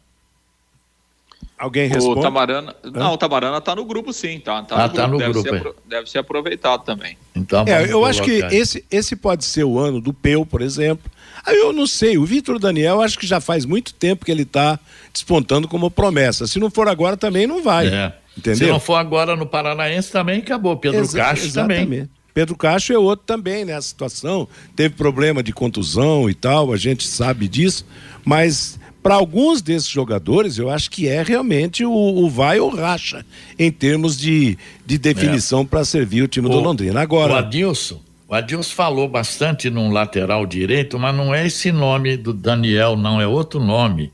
Alguém 1.57 1.89
responde? 1.89 2.19
O 2.19 2.23
Tamarana, 2.23 2.75
não, 2.93 3.13
o 3.13 3.17
Tamarana 3.17 3.61
tá 3.61 3.77
no 3.77 3.85
grupo 3.85 4.13
sim, 4.13 4.41
tá, 4.41 4.63
tá 4.65 4.75
ah, 4.77 4.89
no 4.89 4.95
tá 4.95 5.07
grupo, 5.07 5.13
no 5.13 5.33
deve, 5.33 5.33
grupo, 5.33 5.81
ser, 5.81 5.87
é. 5.87 5.89
deve 5.89 6.11
ser 6.11 6.19
aproveitado 6.19 6.85
também. 6.85 7.17
Então, 7.35 7.65
é, 7.67 7.91
eu 7.91 8.05
acho 8.05 8.23
que 8.23 8.45
esse, 8.51 8.85
esse 8.91 9.15
pode 9.15 9.45
ser 9.45 9.65
o 9.65 9.79
ano 9.79 10.01
do 10.01 10.13
Peu, 10.13 10.45
por 10.45 10.61
exemplo, 10.61 11.11
Aí 11.47 11.57
eu 11.57 11.73
não 11.73 11.87
sei, 11.87 12.19
o 12.19 12.25
Vitor 12.25 12.59
Daniel 12.59 13.01
acho 13.01 13.17
que 13.17 13.27
já 13.27 13.41
faz 13.41 13.65
muito 13.65 13.95
tempo 13.95 14.25
que 14.25 14.33
ele 14.33 14.43
está 14.43 14.81
despontando 15.16 15.66
como 15.66 15.90
promessa. 15.90 16.46
Se 16.46 16.59
não 16.59 16.70
for 16.70 16.88
agora 16.88 17.16
também 17.16 17.46
não 17.46 17.62
vai. 17.62 17.88
É. 17.88 18.12
Entendeu? 18.37 18.59
Se 18.59 18.66
não 18.66 18.81
for 18.81 18.96
agora 18.96 19.35
no 19.35 19.46
Paranaense 19.46 20.11
também 20.12 20.40
acabou. 20.40 20.76
Pedro 20.76 21.00
Exa 21.00 21.18
Castro 21.18 21.46
exatamente. 21.46 21.85
também. 21.85 22.11
Pedro 22.35 22.55
Castro 22.55 22.94
é 22.94 22.98
outro 22.98 23.24
também 23.24 23.64
nessa 23.64 23.88
situação. 23.88 24.46
Teve 24.74 24.94
problema 24.94 25.42
de 25.42 25.52
contusão 25.52 26.29
e 26.29 26.35
tal, 26.35 26.70
a 26.70 26.76
gente 26.76 27.07
sabe 27.07 27.48
disso. 27.48 27.87
Mas 28.24 28.79
para 29.02 29.14
alguns 29.14 29.62
desses 29.62 29.88
jogadores, 29.88 30.59
eu 30.59 30.68
acho 30.68 30.90
que 30.90 31.09
é 31.09 31.22
realmente 31.22 31.85
o, 31.85 31.92
o 31.92 32.29
vai 32.29 32.61
ou 32.61 32.68
racha 32.68 33.24
em 33.59 33.70
termos 33.70 34.18
de, 34.18 34.59
de 34.85 34.98
definição 34.98 35.62
é. 35.62 35.64
para 35.64 35.85
servir 35.85 36.22
o 36.22 36.29
time 36.29 36.48
o, 36.48 36.50
do 36.50 36.61
Londrina. 36.61 37.00
Agora. 37.00 37.33
O 37.33 37.37
Adilson, 37.37 38.00
o 38.29 38.35
Adilson 38.35 38.74
falou 38.74 39.09
bastante 39.09 39.70
num 39.70 39.90
lateral 39.92 40.44
direito, 40.44 40.98
mas 40.98 41.14
não 41.14 41.33
é 41.35 41.46
esse 41.46 41.70
nome 41.70 42.16
do 42.16 42.35
Daniel, 42.35 42.96
não, 42.96 43.20
é 43.20 43.26
outro 43.26 43.61
nome. 43.61 44.12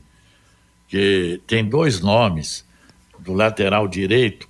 Que 0.93 1.41
tem 1.47 1.65
dois 1.65 2.01
nomes 2.01 2.63
do 3.17 3.33
lateral 3.33 3.87
direito, 3.87 4.47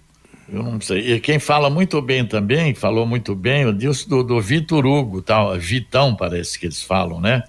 eu 0.51 0.61
não 0.61 0.81
sei. 0.81 1.13
E 1.13 1.19
quem 1.21 1.39
fala 1.39 1.69
muito 1.69 2.01
bem 2.01 2.25
também, 2.25 2.75
falou 2.75 3.05
muito 3.05 3.33
bem, 3.33 3.65
o 3.65 3.71
Dilson 3.71 4.09
do, 4.09 4.23
do 4.25 4.41
Vitor 4.41 4.85
Hugo, 4.85 5.21
tal, 5.21 5.57
Vitão 5.57 6.13
parece 6.13 6.59
que 6.59 6.65
eles 6.65 6.83
falam, 6.83 7.21
né? 7.21 7.43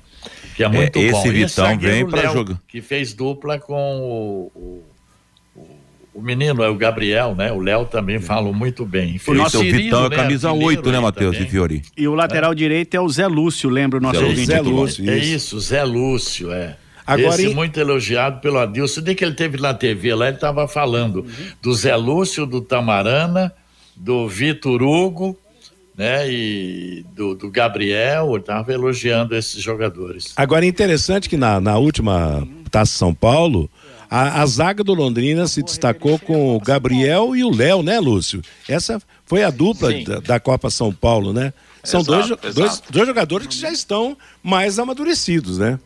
Que 0.54 0.62
é 0.62 0.68
muito 0.68 1.00
é, 1.00 1.02
esse 1.06 1.12
bom. 1.12 1.32
Vitão 1.32 1.72
esse 1.72 1.76
vem 1.78 2.06
para 2.06 2.32
jogar. 2.32 2.62
Que 2.68 2.80
fez 2.80 3.12
dupla 3.12 3.58
com 3.58 3.98
o, 3.98 4.52
o, 5.56 5.68
o, 6.14 6.22
menino, 6.22 6.62
é 6.62 6.68
o 6.68 6.76
Gabriel, 6.76 7.34
né? 7.34 7.50
O 7.50 7.58
Léo 7.58 7.86
também 7.86 8.20
falou 8.20 8.54
muito 8.54 8.86
bem. 8.86 9.20
O 9.26 9.34
nosso 9.34 9.58
Vitão 9.58 10.06
é 10.06 10.10
né? 10.10 10.14
camisa 10.14 10.52
8, 10.52 10.92
né, 10.92 11.00
Matheus 11.00 11.36
e 11.36 11.46
Fiori? 11.46 11.82
E 11.96 12.06
o 12.06 12.14
lateral 12.14 12.52
é. 12.52 12.54
direito 12.54 12.94
é 12.94 13.00
o 13.00 13.08
Zé 13.08 13.26
Lúcio, 13.26 13.68
lembra 13.68 13.98
o 13.98 14.00
nosso 14.00 14.20
Zé 14.20 14.24
ouvinte 14.24 14.46
Zé 14.46 14.60
Lúcio, 14.60 15.10
é 15.10 15.18
isso, 15.18 15.58
Zé 15.58 15.82
Lúcio, 15.82 16.52
é. 16.52 16.76
Agora, 17.06 17.34
Esse 17.34 17.54
muito 17.54 17.78
elogiado 17.78 18.40
pelo 18.40 18.58
Adilson. 18.58 19.02
Desde 19.02 19.18
que 19.18 19.24
ele 19.24 19.34
teve 19.34 19.60
na 19.60 19.74
TV 19.74 20.14
lá, 20.14 20.28
ele 20.28 20.36
estava 20.36 20.66
falando 20.66 21.20
uhum. 21.20 21.46
do 21.60 21.74
Zé 21.74 21.94
Lúcio, 21.94 22.46
do 22.46 22.60
Tamarana, 22.60 23.52
do 23.94 24.26
Vitor 24.26 24.82
Hugo, 24.82 25.38
né? 25.96 26.30
E 26.30 27.04
do, 27.14 27.34
do 27.34 27.50
Gabriel, 27.50 28.30
ele 28.30 28.40
estava 28.40 28.72
elogiando 28.72 29.36
esses 29.36 29.62
jogadores. 29.62 30.32
Agora, 30.36 30.64
é 30.64 30.68
interessante 30.68 31.28
que 31.28 31.36
na, 31.36 31.60
na 31.60 31.76
última 31.76 32.46
Taça 32.70 32.96
São 32.96 33.14
Paulo, 33.14 33.70
a, 34.10 34.42
a, 34.42 34.46
zaga 34.46 34.82
do 34.82 34.94
Londrina 34.94 35.46
se 35.46 35.62
destacou 35.62 36.18
com 36.18 36.56
o 36.56 36.60
Gabriel 36.60 37.36
e 37.36 37.44
o 37.44 37.50
Léo, 37.50 37.82
né, 37.82 38.00
Lúcio? 38.00 38.42
Essa 38.68 39.00
foi 39.26 39.44
a 39.44 39.50
dupla 39.50 39.92
da, 40.02 40.20
da, 40.20 40.40
Copa 40.40 40.70
São 40.70 40.92
Paulo, 40.92 41.32
né? 41.32 41.52
São 41.82 42.00
exato, 42.00 42.38
dois, 42.40 42.54
dois, 42.54 42.82
dois 42.90 43.06
jogadores 43.06 43.46
que 43.46 43.58
já 43.58 43.70
estão 43.70 44.16
mais 44.42 44.78
amadurecidos, 44.78 45.58
né? 45.58 45.78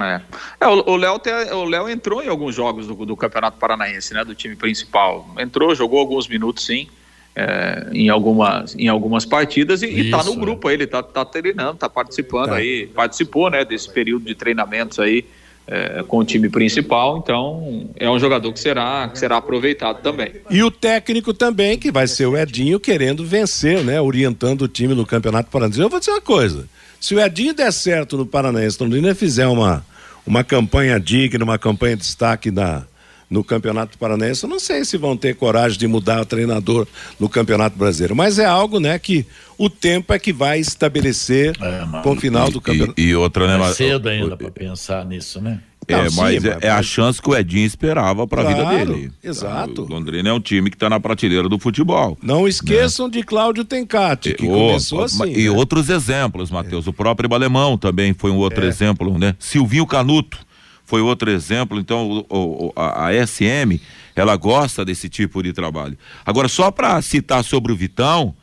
É. 0.00 0.20
é 0.60 0.66
o 0.66 0.96
Léo 0.96 1.20
o 1.54 1.64
Léo 1.64 1.88
entrou 1.88 2.22
em 2.22 2.28
alguns 2.28 2.54
jogos 2.54 2.86
do, 2.86 2.94
do, 3.06 3.16
Campeonato 3.16 3.58
Paranaense, 3.58 4.14
né, 4.14 4.24
do 4.24 4.34
time 4.34 4.56
principal. 4.56 5.28
Entrou, 5.38 5.74
jogou 5.74 6.00
alguns 6.00 6.28
minutos, 6.28 6.64
sim, 6.64 6.88
é, 7.34 7.88
em, 7.92 8.08
algumas, 8.08 8.74
em 8.74 8.88
algumas 8.88 9.24
partidas 9.24 9.82
e, 9.82 9.88
Isso, 9.88 10.00
e 10.00 10.10
tá 10.10 10.24
no 10.24 10.34
grupo 10.36 10.68
aí, 10.68 10.74
ele 10.74 10.86
tá, 10.86 11.02
tá 11.02 11.24
treinando, 11.24 11.74
tá 11.74 11.88
participando 11.88 12.50
tá. 12.50 12.56
aí, 12.56 12.86
participou, 12.86 13.50
né, 13.50 13.64
desse 13.64 13.90
período 13.92 14.24
de 14.24 14.34
treinamentos 14.34 14.98
aí 14.98 15.24
é, 15.70 16.02
com 16.02 16.18
o 16.18 16.24
time 16.24 16.48
principal, 16.48 17.18
então 17.18 17.88
é 17.96 18.10
um 18.10 18.18
jogador 18.18 18.52
que 18.52 18.58
será, 18.58 19.08
que 19.08 19.16
será 19.16 19.36
aproveitado 19.36 20.02
também. 20.02 20.32
E 20.50 20.62
o 20.64 20.70
técnico 20.70 21.32
também, 21.32 21.78
que 21.78 21.92
vai 21.92 22.08
ser 22.08 22.26
o 22.26 22.36
Edinho, 22.36 22.80
querendo 22.80 23.24
vencer, 23.24 23.84
né? 23.84 24.00
Orientando 24.00 24.62
o 24.62 24.68
time 24.68 24.94
no 24.94 25.06
Campeonato 25.06 25.48
Paranaense. 25.48 25.80
Eu 25.80 25.88
vou 25.88 26.00
dizer 26.00 26.10
uma 26.10 26.20
coisa: 26.20 26.68
se 26.98 27.14
o 27.14 27.20
Edinho 27.20 27.54
der 27.54 27.72
certo 27.72 28.16
no 28.16 28.26
Paranaense, 28.26 28.82
Londrina 28.82 29.14
fizer 29.14 29.46
uma, 29.46 29.86
uma 30.26 30.44
campanha 30.44 30.98
digna, 31.00 31.44
uma 31.44 31.58
campanha 31.58 31.96
de 31.96 32.02
destaque 32.02 32.50
na, 32.50 32.84
no 33.28 33.44
Campeonato 33.44 33.96
Paranaense, 33.96 34.44
eu 34.44 34.50
não 34.50 34.58
sei 34.58 34.84
se 34.84 34.96
vão 34.96 35.16
ter 35.16 35.36
coragem 35.36 35.78
de 35.78 35.86
mudar 35.86 36.20
o 36.20 36.24
treinador 36.24 36.86
no 37.18 37.28
Campeonato 37.28 37.78
Brasileiro, 37.78 38.16
mas 38.16 38.38
é 38.38 38.44
algo, 38.44 38.80
né, 38.80 38.98
que 38.98 39.24
o 39.56 39.70
tempo 39.70 40.12
é 40.12 40.18
que 40.18 40.32
vai 40.32 40.58
estabelecer 40.58 41.56
É, 41.60 42.02
com 42.02 42.12
o 42.12 42.16
final 42.16 42.50
do 42.50 42.60
campeonato. 42.60 43.00
E, 43.00 43.08
e 43.10 43.14
outra, 43.14 43.46
né? 43.46 43.70
É 43.70 43.72
cedo 43.72 44.08
ainda 44.08 44.36
para 44.36 44.50
pensar 44.50 45.04
nisso, 45.04 45.40
né? 45.40 45.60
É, 45.88 45.96
Não, 46.04 46.10
sim, 46.10 46.16
mas 46.20 46.44
é, 46.44 46.54
mas- 46.54 46.62
é 46.64 46.70
a 46.70 46.82
chance 46.82 47.20
que 47.20 47.28
o 47.30 47.36
Edinho 47.36 47.66
esperava 47.66 48.26
para 48.26 48.42
a 48.42 48.44
vida 48.44 48.60
Claro, 48.62 48.94
dele. 48.94 49.10
exato. 49.24 49.82
O 49.82 49.86
Londrina 49.88 50.28
é 50.28 50.32
um 50.32 50.38
time 50.40 50.70
que 50.70 50.76
está 50.76 50.88
na 50.88 51.00
prateleira 51.00 51.48
do 51.48 51.58
futebol. 51.58 52.16
Não 52.22 52.46
esqueçam 52.46 53.08
de 53.08 53.22
Cláudio 53.22 53.64
Tencati, 53.64 54.34
que 54.34 54.46
Ô, 54.46 54.50
começou 54.68 55.00
ó, 55.00 55.04
assim. 55.04 55.32
E 55.32 55.44
né? 55.44 55.50
outros 55.50 55.88
exemplos, 55.88 56.50
Matheus. 56.50 56.86
O 56.86 56.92
próprio 56.92 57.32
Alemão 57.34 57.76
também 57.76 58.14
foi 58.14 58.30
um 58.30 58.36
outro 58.36 58.64
É. 58.64 58.68
exemplo, 58.68 59.18
né? 59.18 59.34
Silvinho 59.38 59.86
Canuto 59.86 60.38
foi 60.84 61.00
outro 61.00 61.30
exemplo. 61.30 61.80
Então, 61.80 62.24
o- 62.28 62.66
o- 62.68 62.72
a, 62.76 63.06
a 63.06 63.12
SM, 63.14 63.80
ela 64.14 64.36
gosta 64.36 64.84
desse 64.84 65.08
tipo 65.08 65.42
de 65.42 65.52
trabalho. 65.52 65.96
Agora, 66.24 66.46
só 66.46 66.70
para 66.70 67.00
citar 67.02 67.42
sobre 67.42 67.72
o 67.72 67.76
Vitão, 67.76 68.34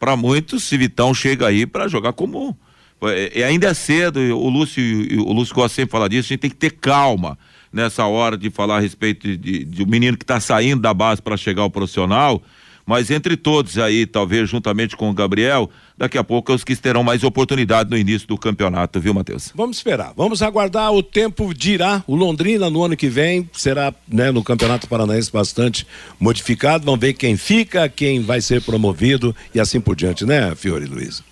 para 0.00 0.16
muitos, 0.16 0.62
se 0.64 0.76
Vitão 0.76 1.12
chega 1.12 1.46
aí 1.46 1.66
para 1.66 1.86
jogar 1.88 2.12
comum. 2.12 2.54
É, 3.02 3.40
é, 3.40 3.44
ainda 3.44 3.68
é 3.68 3.74
cedo, 3.74 4.20
e 4.20 4.32
o 4.32 4.48
Lúcio, 4.48 4.82
e 4.82 5.18
o 5.18 5.32
Lúcio 5.32 5.54
gosta 5.54 5.74
sempre 5.74 5.92
falar 5.92 6.08
disso, 6.08 6.28
a 6.28 6.32
gente 6.34 6.40
tem 6.40 6.50
que 6.50 6.56
ter 6.56 6.70
calma 6.70 7.38
nessa 7.72 8.06
hora 8.06 8.36
de 8.36 8.50
falar 8.50 8.76
a 8.76 8.80
respeito 8.80 9.26
de, 9.26 9.36
de, 9.36 9.64
de 9.64 9.82
um 9.82 9.86
menino 9.86 10.16
que 10.16 10.24
está 10.24 10.38
saindo 10.38 10.80
da 10.80 10.94
base 10.94 11.20
para 11.20 11.36
chegar 11.36 11.62
ao 11.62 11.70
profissional, 11.70 12.40
mas 12.86 13.10
entre 13.10 13.36
todos 13.36 13.78
aí, 13.78 14.06
talvez 14.06 14.48
juntamente 14.48 14.96
com 14.96 15.08
o 15.08 15.12
Gabriel, 15.12 15.70
daqui 15.96 16.18
a 16.18 16.24
pouco 16.24 16.52
é 16.52 16.54
os 16.54 16.62
que 16.62 16.76
terão 16.76 17.02
mais 17.02 17.24
oportunidade 17.24 17.90
no 17.90 17.96
início 17.96 18.28
do 18.28 18.36
campeonato, 18.36 19.00
viu, 19.00 19.14
Matheus? 19.14 19.50
Vamos 19.54 19.78
esperar, 19.78 20.12
vamos 20.16 20.42
aguardar, 20.42 20.92
o 20.92 21.02
tempo 21.02 21.54
dirá, 21.54 22.04
o 22.06 22.14
Londrina 22.14 22.68
no 22.68 22.84
ano 22.84 22.96
que 22.96 23.08
vem 23.08 23.48
será, 23.52 23.92
né, 24.06 24.30
no 24.30 24.44
Campeonato 24.44 24.86
Paranaense 24.86 25.32
bastante 25.32 25.86
modificado, 26.20 26.84
vamos 26.84 27.00
ver 27.00 27.14
quem 27.14 27.36
fica, 27.36 27.88
quem 27.88 28.20
vai 28.20 28.40
ser 28.40 28.62
promovido 28.62 29.34
e 29.54 29.60
assim 29.60 29.80
por 29.80 29.96
diante, 29.96 30.24
né, 30.26 30.54
Fiore 30.54 30.86
Luiz? 30.86 31.22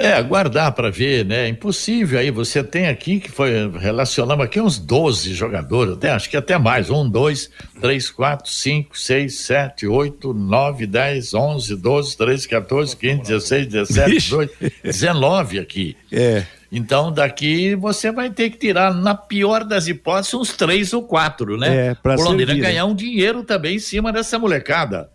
É, 0.00 0.14
aguardar 0.14 0.72
para 0.72 0.90
ver, 0.90 1.26
né? 1.26 1.46
Impossível 1.46 2.18
aí. 2.18 2.30
Você 2.30 2.64
tem 2.64 2.88
aqui 2.88 3.20
que 3.20 3.30
foi 3.30 3.70
relacionamos 3.78 4.42
aqui 4.42 4.58
uns 4.58 4.78
12 4.78 5.34
jogadores, 5.34 5.92
até, 5.92 6.10
acho 6.10 6.30
que 6.30 6.38
até 6.38 6.56
mais. 6.56 6.88
Um, 6.88 7.06
dois, 7.08 7.50
três, 7.80 8.10
quatro, 8.10 8.50
cinco, 8.50 8.98
seis, 8.98 9.40
sete, 9.40 9.86
oito, 9.86 10.32
nove, 10.32 10.86
dez, 10.86 11.34
onze, 11.34 11.76
doze, 11.76 12.16
treze, 12.16 12.48
14, 12.48 12.96
15, 12.96 13.22
16, 13.22 13.66
17, 13.66 14.10
Vixe. 14.10 14.26
18, 14.30 14.72
19 14.84 15.58
aqui. 15.58 15.96
É, 16.10 16.44
Então, 16.72 17.12
daqui 17.12 17.74
você 17.74 18.10
vai 18.10 18.30
ter 18.30 18.48
que 18.50 18.56
tirar, 18.56 18.94
na 18.94 19.14
pior 19.14 19.64
das 19.64 19.86
hipóteses, 19.86 20.32
uns 20.32 20.52
três 20.52 20.94
ou 20.94 21.02
quatro, 21.02 21.58
né? 21.58 21.88
É, 21.88 21.94
pra 21.94 22.14
o 22.14 22.22
Londrina 22.22 22.52
servir, 22.52 22.62
né? 22.62 22.68
ganhar 22.68 22.86
um 22.86 22.94
dinheiro 22.94 23.42
também 23.42 23.76
em 23.76 23.80
cima 23.80 24.12
dessa 24.12 24.38
molecada. 24.38 25.10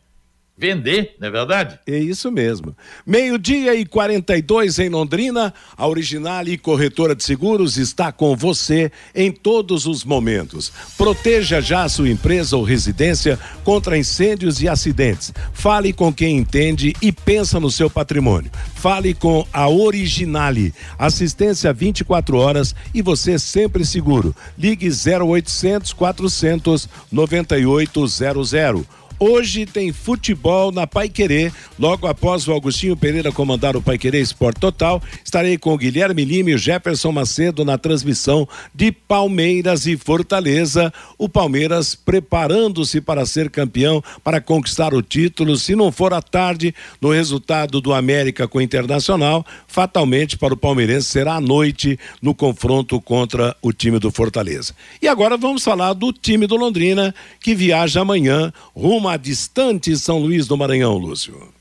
Vender, 0.57 1.17
não 1.19 1.27
é 1.27 1.31
verdade? 1.31 1.77
É 1.85 1.97
isso 1.97 2.31
mesmo. 2.31 2.73
Meio-dia 3.05 3.75
e 3.75 3.85
42 3.85 4.79
em 4.79 4.87
Londrina, 4.87 5.53
a 5.75 5.85
Originale 5.85 6.57
Corretora 6.57 7.13
de 7.13 7.25
Seguros 7.25 7.75
está 7.75 8.09
com 8.09 8.33
você 8.37 8.89
em 9.13 9.33
todos 9.33 9.85
os 9.85 10.05
momentos. 10.05 10.71
Proteja 10.97 11.59
já 11.59 11.89
sua 11.89 12.09
empresa 12.09 12.55
ou 12.55 12.63
residência 12.63 13.37
contra 13.65 13.97
incêndios 13.97 14.61
e 14.61 14.69
acidentes. 14.69 15.33
Fale 15.51 15.91
com 15.91 16.13
quem 16.13 16.37
entende 16.37 16.95
e 17.01 17.11
pensa 17.11 17.59
no 17.59 17.69
seu 17.69 17.89
patrimônio. 17.89 18.49
Fale 18.75 19.13
com 19.13 19.45
a 19.51 19.67
Originale. 19.67 20.73
Assistência 20.97 21.73
24 21.73 22.37
horas 22.37 22.73
e 22.93 23.01
você 23.01 23.37
sempre 23.37 23.83
seguro. 23.83 24.33
Ligue 24.57 24.87
0800 24.87 25.91
400 25.91 26.87
9800. 27.11 29.04
Hoje 29.17 29.65
tem 29.65 29.93
futebol 29.93 30.73
na 30.73 30.85
Pai 30.85 31.07
Querer. 31.07 31.53
Logo 31.79 32.05
após 32.05 32.45
o 32.47 32.51
Augustinho 32.51 32.97
Pereira 32.97 33.31
comandar 33.31 33.77
o 33.77 33.81
Pai 33.81 33.97
Querer 33.97 34.19
Esporte 34.19 34.59
Total, 34.59 35.01
estarei 35.23 35.57
com 35.57 35.73
o 35.73 35.77
Guilherme 35.77 36.25
Lima 36.25 36.49
e 36.49 36.55
o 36.55 36.57
Jefferson 36.57 37.13
Macedo 37.13 37.63
na 37.63 37.77
transmissão 37.77 38.45
de 38.73 38.91
Palmeiras 38.91 39.87
e 39.87 39.95
Fortaleza. 39.95 40.93
O 41.17 41.29
Palmeiras 41.29 41.95
preparando-se 41.95 42.99
para 42.99 43.25
ser 43.25 43.49
campeão, 43.49 44.03
para 44.21 44.41
conquistar 44.41 44.93
o 44.93 45.01
título. 45.01 45.55
Se 45.55 45.77
não 45.77 45.93
for 45.93 46.13
à 46.13 46.21
tarde, 46.21 46.75
no 46.99 47.11
resultado 47.11 47.79
do 47.79 47.93
América 47.93 48.49
com 48.49 48.57
o 48.57 48.61
Internacional, 48.61 49.45
fatalmente 49.65 50.37
para 50.37 50.53
o 50.53 50.57
Palmeirense 50.57 51.07
será 51.07 51.35
à 51.35 51.41
noite 51.41 51.97
no 52.21 52.35
confronto 52.35 52.99
contra 52.99 53.55
o 53.61 53.71
time 53.71 53.97
do 53.97 54.11
Fortaleza. 54.11 54.75
E 55.01 55.07
agora 55.07 55.37
vamos 55.37 55.63
falar 55.63 55.93
do 55.93 56.11
time 56.11 56.45
do 56.47 56.57
Londrina, 56.57 57.15
que 57.39 57.55
viaja 57.55 58.01
amanhã 58.01 58.51
rumo 58.75 59.04
a 59.07 59.17
distante 59.17 59.95
São 59.97 60.19
Luís 60.19 60.47
do 60.47 60.57
Maranhão, 60.57 60.97
Lúcio. 60.97 61.53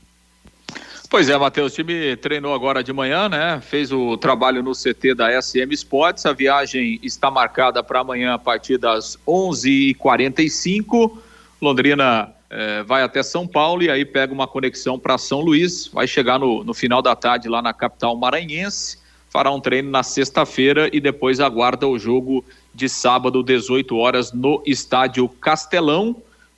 Pois 1.09 1.29
é, 1.29 1.37
Matheus, 1.37 1.71
o 1.71 1.75
time 1.75 2.15
treinou 2.17 2.53
agora 2.53 2.83
de 2.83 2.91
manhã, 2.91 3.29
né? 3.29 3.61
Fez 3.61 3.91
o 3.91 4.17
trabalho 4.17 4.63
no 4.63 4.73
CT 4.73 5.13
da 5.15 5.41
SM 5.41 5.71
Sports. 5.71 6.25
A 6.25 6.33
viagem 6.33 6.99
está 7.01 7.29
marcada 7.29 7.83
para 7.83 7.99
amanhã 7.99 8.33
a 8.33 8.39
partir 8.39 8.77
das 8.77 9.17
11h45. 9.25 11.17
Londrina 11.61 12.33
eh, 12.49 12.83
vai 12.83 13.03
até 13.03 13.21
São 13.23 13.47
Paulo 13.47 13.83
e 13.83 13.89
aí 13.89 14.03
pega 14.03 14.33
uma 14.33 14.47
conexão 14.47 14.99
para 14.99 15.17
São 15.17 15.41
Luís. 15.41 15.87
Vai 15.87 16.07
chegar 16.07 16.39
no, 16.39 16.63
no 16.63 16.73
final 16.73 17.01
da 17.01 17.15
tarde 17.15 17.47
lá 17.47 17.61
na 17.61 17.71
capital 17.73 18.15
maranhense. 18.17 18.97
Fará 19.29 19.51
um 19.51 19.61
treino 19.61 19.91
na 19.91 20.03
sexta-feira 20.03 20.89
e 20.91 20.99
depois 20.99 21.39
aguarda 21.39 21.87
o 21.87 21.99
jogo 21.99 22.43
de 22.73 22.89
sábado, 22.89 23.43
18 23.43 23.95
horas, 23.95 24.33
no 24.33 24.61
estádio 24.65 25.29
Castelão 25.29 26.15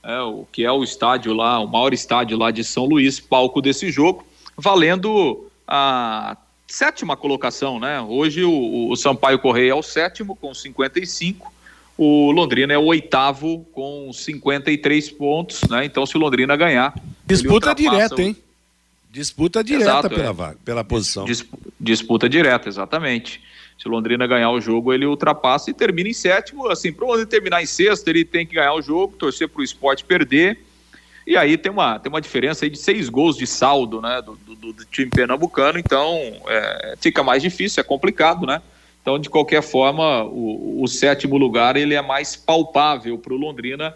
é, 0.08 0.22
o 0.22 0.46
que 0.50 0.64
é 0.64 0.72
o 0.72 0.84
estádio 0.86 1.34
lá, 1.34 1.60
o 1.60 1.68
maior 1.68 1.94
estádio 1.94 2.38
lá 2.38 2.50
de 2.50 2.64
São 2.64 2.86
Luís, 2.86 3.20
palco 3.20 3.62
desse 3.62 3.92
jogo, 3.92 4.26
valendo 4.56 5.50
a 5.68 6.38
sétima 6.66 7.18
colocação, 7.18 7.78
né? 7.78 8.00
Hoje 8.00 8.44
o, 8.46 8.90
o 8.90 8.96
Sampaio 8.96 9.38
Correia 9.38 9.72
é 9.72 9.76
o 9.76 9.84
sétimo 9.84 10.34
com 10.36 10.54
55, 10.54 11.54
o 11.98 12.32
Londrina 12.32 12.72
é 12.74 12.78
o 12.78 12.86
oitavo 12.86 13.66
com 13.74 14.12
53 14.14 15.12
pontos, 15.12 15.62
né? 15.70 15.84
Então 15.84 16.06
se 16.06 16.16
o 16.16 16.20
Londrina 16.20 16.56
ganhar, 16.56 16.94
Disputa 17.26 17.76
direta, 17.76 18.22
hein? 18.22 18.36
Disputa 19.12 19.62
direta 19.62 19.90
Exato, 19.90 20.10
pela 20.10 20.30
é. 20.30 20.34
vaga, 20.34 20.58
pela 20.64 20.84
posição. 20.84 21.26
Dispu- 21.26 21.60
Disputa 21.80 22.30
direta, 22.30 22.70
exatamente. 22.70 23.42
Se 23.78 23.88
Londrina 23.88 24.26
ganhar 24.26 24.50
o 24.52 24.60
jogo, 24.60 24.94
ele 24.94 25.06
ultrapassa 25.06 25.70
e 25.70 25.74
termina 25.74 26.10
em 26.10 26.14
sétimo. 26.14 26.68
Assim, 26.68 26.92
para 26.92 27.06
o 27.06 27.08
Londrina 27.10 27.30
terminar 27.30 27.62
em 27.62 27.66
sexto, 27.66 28.08
ele 28.08 28.26
tem 28.26 28.46
que 28.46 28.56
ganhar 28.56 28.74
o 28.74 28.82
jogo, 28.82 29.16
torcer 29.18 29.48
para 29.48 29.62
o 29.62 29.64
esporte 29.64 30.04
perder. 30.04 30.60
E 31.26 31.36
aí 31.38 31.58
tem 31.58 31.72
uma, 31.72 32.00
tem 32.00 32.10
uma 32.10 32.22
diferença 32.22 32.66
aí 32.66 32.70
de 32.72 32.78
seis 32.78 33.10
gols 33.10 33.36
de 33.38 33.46
saldo 33.46 34.02
né, 34.02 34.22
do, 34.22 34.36
do- 34.36 34.74
do 34.74 34.86
time 34.86 35.10
pernambucano, 35.10 35.78
então 35.78 36.18
é, 36.48 36.96
fica 37.00 37.22
mais 37.22 37.42
difícil, 37.44 37.82
é 37.82 37.84
complicado, 37.84 38.46
né? 38.48 38.62
Então, 39.02 39.20
de 39.20 39.30
qualquer 39.30 39.62
forma, 39.62 40.24
o, 40.24 40.82
o 40.84 40.88
sétimo 40.88 41.38
lugar 41.38 41.78
ele 41.78 41.94
é 41.94 42.02
mais 42.02 42.36
palpável 42.36 43.18
para 43.18 43.34
o 43.34 43.38
Londrina. 43.38 43.94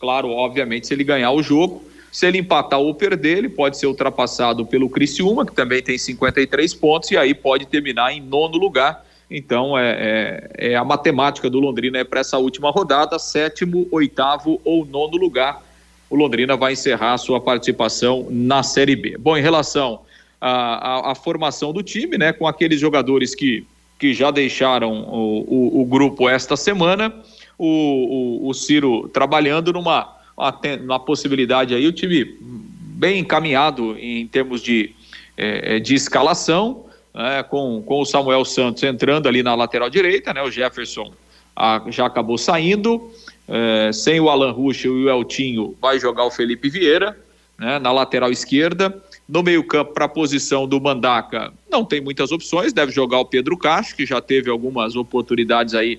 Claro, 0.00 0.30
obviamente, 0.30 0.86
se 0.86 0.94
ele 0.94 1.04
ganhar 1.04 1.30
o 1.30 1.42
jogo. 1.42 1.84
Se 2.10 2.26
ele 2.26 2.36
empatar 2.36 2.78
ou 2.78 2.94
perder, 2.94 3.38
ele 3.38 3.48
pode 3.48 3.78
ser 3.78 3.86
ultrapassado 3.86 4.66
pelo 4.66 4.90
Criciúma, 4.90 5.46
que 5.46 5.54
também 5.54 5.82
tem 5.82 5.96
53 5.96 6.74
pontos, 6.74 7.10
e 7.10 7.16
aí 7.16 7.32
pode 7.32 7.64
terminar 7.64 8.12
em 8.12 8.20
nono 8.20 8.58
lugar. 8.58 9.02
Então, 9.34 9.78
é, 9.78 10.48
é- 10.58 10.72
é 10.72 10.76
a 10.76 10.84
matemática 10.84 11.48
do 11.48 11.58
Londrina 11.58 11.96
é 11.98 12.04
para 12.04 12.20
essa 12.20 12.36
última 12.36 12.70
rodada, 12.70 13.18
sétimo, 13.18 13.88
oitavo 13.90 14.60
ou 14.62 14.84
nono 14.84 15.16
lugar. 15.16 15.62
O 16.10 16.14
Londrina 16.16 16.54
vai 16.54 16.74
encerrar 16.74 17.16
sua 17.16 17.40
participação 17.40 18.26
na 18.28 18.62
Série 18.62 18.94
B. 18.94 19.16
Bom, 19.18 19.34
em 19.36 19.40
relação 19.40 20.00
à, 20.38 21.14
formação 21.14 21.72
do 21.72 21.82
time, 21.82 22.18
né, 22.18 22.32
com 22.32 22.46
aqueles 22.46 22.78
jogadores 22.78 23.34
que, 23.34 23.64
que 23.98 24.12
já 24.12 24.30
deixaram 24.30 24.92
o, 25.04 25.40
o- 25.78 25.80
o 25.80 25.84
grupo 25.86 26.28
esta 26.28 26.54
semana, 26.54 27.10
o, 27.58 28.40
o- 28.48 28.52
Ciro 28.52 29.08
trabalhando 29.08 29.72
numa, 29.72 30.14
uma, 30.36 31.00
possibilidade 31.00 31.74
aí, 31.74 31.86
o 31.86 31.92
time 31.92 32.36
bem 32.40 33.20
encaminhado 33.20 33.96
em 33.98 34.26
termos 34.26 34.60
de, 34.60 34.90
eh, 35.38 35.76
eh, 35.76 35.80
de 35.80 35.94
escalação, 35.94 36.84
né, 37.14 37.42
com, 37.42 37.82
com 37.82 38.00
o 38.00 38.04
Samuel 38.04 38.44
Santos 38.44 38.82
entrando 38.82 39.28
ali 39.28 39.42
na 39.42 39.54
lateral 39.54 39.90
direita, 39.90 40.32
né, 40.32 40.42
o 40.42 40.50
Jefferson 40.50 41.12
ah, 41.54 41.82
já 41.88 42.06
acabou 42.06 42.38
saindo, 42.38 43.10
eh, 43.48 43.90
sem 43.92 44.20
o 44.20 44.30
Alan 44.30 44.52
Ruschel 44.52 44.98
e 44.98 45.04
o 45.04 45.10
Eltinho 45.10 45.76
vai 45.80 45.98
jogar 45.98 46.24
o 46.24 46.30
Felipe 46.30 46.70
Vieira, 46.70 47.18
né, 47.58 47.78
na 47.78 47.92
lateral 47.92 48.30
esquerda, 48.30 49.02
no 49.28 49.42
meio 49.42 49.62
campo 49.64 49.92
para 49.92 50.06
a 50.06 50.08
posição 50.08 50.66
do 50.66 50.80
Mandaca 50.80 51.52
não 51.72 51.86
tem 51.86 52.02
muitas 52.02 52.30
opções, 52.30 52.72
deve 52.72 52.92
jogar 52.92 53.18
o 53.18 53.24
Pedro 53.24 53.56
Castro, 53.56 53.96
que 53.96 54.04
já 54.04 54.20
teve 54.20 54.50
algumas 54.50 54.94
oportunidades 54.94 55.74
aí 55.74 55.98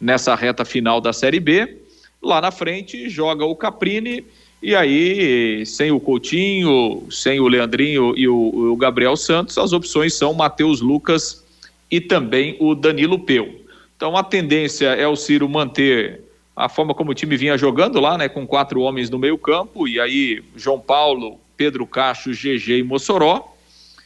nessa 0.00 0.34
reta 0.34 0.64
final 0.64 0.98
da 0.98 1.12
Série 1.12 1.38
B. 1.38 1.76
Lá 2.22 2.40
na 2.40 2.50
frente 2.50 3.08
joga 3.10 3.44
o 3.44 3.54
Caprini 3.54 4.24
e 4.62 4.74
aí, 4.74 5.64
sem 5.64 5.90
o 5.90 5.98
Coutinho, 5.98 7.06
sem 7.10 7.40
o 7.40 7.48
Leandrinho 7.48 8.12
e 8.16 8.28
o, 8.28 8.72
o 8.72 8.76
Gabriel 8.76 9.16
Santos, 9.16 9.56
as 9.56 9.72
opções 9.72 10.14
são 10.14 10.34
Matheus 10.34 10.80
Lucas 10.80 11.44
e 11.90 12.00
também 12.00 12.56
o 12.60 12.74
Danilo 12.74 13.18
Peu. 13.18 13.64
Então 13.96 14.16
a 14.16 14.22
tendência 14.22 14.88
é 14.88 15.06
o 15.06 15.16
Ciro 15.16 15.48
manter 15.48 16.22
a 16.54 16.68
forma 16.68 16.94
como 16.94 17.10
o 17.10 17.14
time 17.14 17.36
vinha 17.36 17.56
jogando 17.56 17.98
lá, 18.00 18.18
né, 18.18 18.28
com 18.28 18.46
quatro 18.46 18.80
homens 18.80 19.08
no 19.08 19.18
meio 19.18 19.38
campo, 19.38 19.88
e 19.88 19.98
aí 19.98 20.42
João 20.54 20.78
Paulo, 20.78 21.40
Pedro 21.56 21.86
Cacho, 21.86 22.32
GG 22.32 22.78
e 22.78 22.82
Mossoró, 22.82 23.54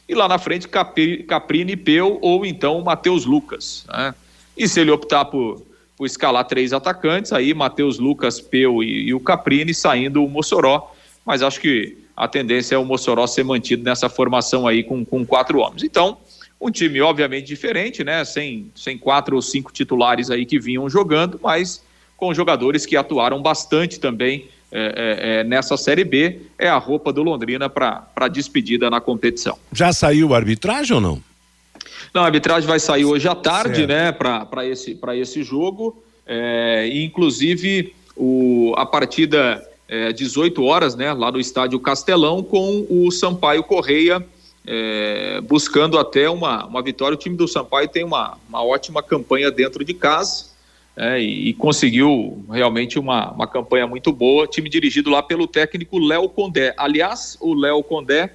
e 0.07 0.15
lá 0.15 0.27
na 0.27 0.37
frente 0.37 0.67
Caprini 0.67 1.73
e 1.73 1.77
Peu, 1.77 2.17
ou 2.21 2.45
então 2.45 2.81
Matheus 2.81 3.25
Lucas. 3.25 3.85
Né? 3.89 4.15
E 4.55 4.67
se 4.69 4.79
ele 4.79 4.91
optar 4.91 5.25
por 5.25 5.61
por 5.97 6.05
escalar 6.05 6.45
três 6.45 6.73
atacantes, 6.73 7.31
aí 7.31 7.53
Matheus 7.53 7.99
Lucas, 7.99 8.41
Peu 8.41 8.83
e, 8.83 9.07
e, 9.07 9.13
o 9.13 9.19
Caprini 9.19 9.73
saindo 9.73 10.23
o 10.23 10.29
Mossoró, 10.29 10.93
mas 11.25 11.41
acho 11.41 11.59
que 11.59 11.97
a 12.15 12.27
tendência 12.27 12.75
é 12.75 12.77
o 12.77 12.85
Mossoró 12.85 13.25
ser 13.27 13.43
mantido 13.43 13.83
nessa 13.83 14.09
formação 14.09 14.67
aí 14.67 14.83
com, 14.83 15.03
com 15.05 15.25
quatro 15.25 15.59
homens. 15.59 15.83
Então, 15.83 16.17
um 16.59 16.71
time 16.71 17.01
obviamente 17.01 17.45
diferente, 17.45 18.03
né? 18.03 18.23
Sem, 18.23 18.71
sem 18.75 18.97
quatro 18.97 19.35
ou 19.35 19.41
cinco 19.41 19.71
titulares 19.71 20.29
aí 20.29 20.45
que 20.45 20.59
vinham 20.59 20.89
jogando, 20.89 21.39
mas 21.41 21.83
com 22.15 22.33
jogadores 22.33 22.85
que 22.85 22.95
atuaram 22.95 23.41
bastante 23.41 23.99
também 23.99 24.47
é, 24.71 24.79
é, 24.79 25.39
é, 25.39 25.43
nessa 25.43 25.77
Série 25.77 26.03
B. 26.03 26.41
É 26.57 26.67
a 26.67 26.77
roupa 26.77 27.13
do 27.13 27.21
Londrina 27.23 27.69
para 27.69 28.27
despedida 28.31 28.89
na 28.89 28.99
competição. 28.99 29.57
Já 29.71 29.93
saiu 29.93 30.33
a 30.33 30.37
arbitragem 30.37 30.95
ou 30.95 31.01
não? 31.01 31.21
Não, 32.15 32.21
a 32.21 32.25
arbitragem 32.27 32.65
vai 32.65 32.79
sair 32.79 33.03
hoje 33.03 33.27
à 33.27 33.35
tarde, 33.35 33.85
certo. 33.85 33.89
né, 33.89 34.11
para 34.13 34.65
esse, 34.65 34.97
esse 35.17 35.43
jogo. 35.43 36.01
É, 36.25 36.89
inclusive, 36.93 37.93
o, 38.15 38.73
a 38.77 38.85
partida 38.85 39.61
é, 39.85 40.13
18 40.13 40.63
horas, 40.63 40.95
né, 40.95 41.11
lá 41.11 41.29
no 41.29 41.41
estádio 41.41 41.77
Castelão, 41.77 42.41
com 42.41 42.87
o 42.89 43.11
Sampaio 43.11 43.63
Correia 43.63 44.25
é, 44.65 45.41
buscando 45.41 45.99
até 45.99 46.29
uma, 46.29 46.65
uma 46.65 46.81
vitória. 46.81 47.15
O 47.15 47.19
time 47.19 47.35
do 47.35 47.49
Sampaio 47.49 47.87
tem 47.87 48.05
uma, 48.05 48.37
uma 48.47 48.63
ótima 48.63 49.03
campanha 49.03 49.51
dentro 49.51 49.83
de 49.83 49.93
casa 49.93 50.45
é, 50.95 51.19
e, 51.19 51.49
e, 51.49 51.53
conseguiu 51.53 52.43
realmente 52.49 52.97
uma, 52.97 53.31
uma 53.31 53.45
campanha 53.45 53.85
muito 53.85 54.11
boa. 54.11 54.47
Time 54.47 54.69
dirigido 54.69 55.09
lá 55.09 55.21
pelo 55.21 55.47
técnico 55.47 55.99
Léo 55.99 56.29
Condé. 56.29 56.73
Aliás, 56.77 57.37
o 57.41 57.53
Léo 57.53 57.83
Condé 57.83 58.31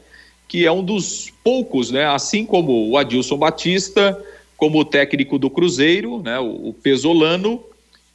que 0.50 0.66
é 0.66 0.72
um 0.72 0.82
dos 0.82 1.32
poucos, 1.44 1.92
né, 1.92 2.06
assim 2.06 2.44
como 2.44 2.90
o 2.90 2.98
Adilson 2.98 3.36
Batista, 3.36 4.20
como 4.56 4.80
o 4.80 4.84
técnico 4.84 5.38
do 5.38 5.48
Cruzeiro, 5.48 6.20
né, 6.20 6.40
o, 6.40 6.70
o 6.70 6.72
Pesolano, 6.74 7.62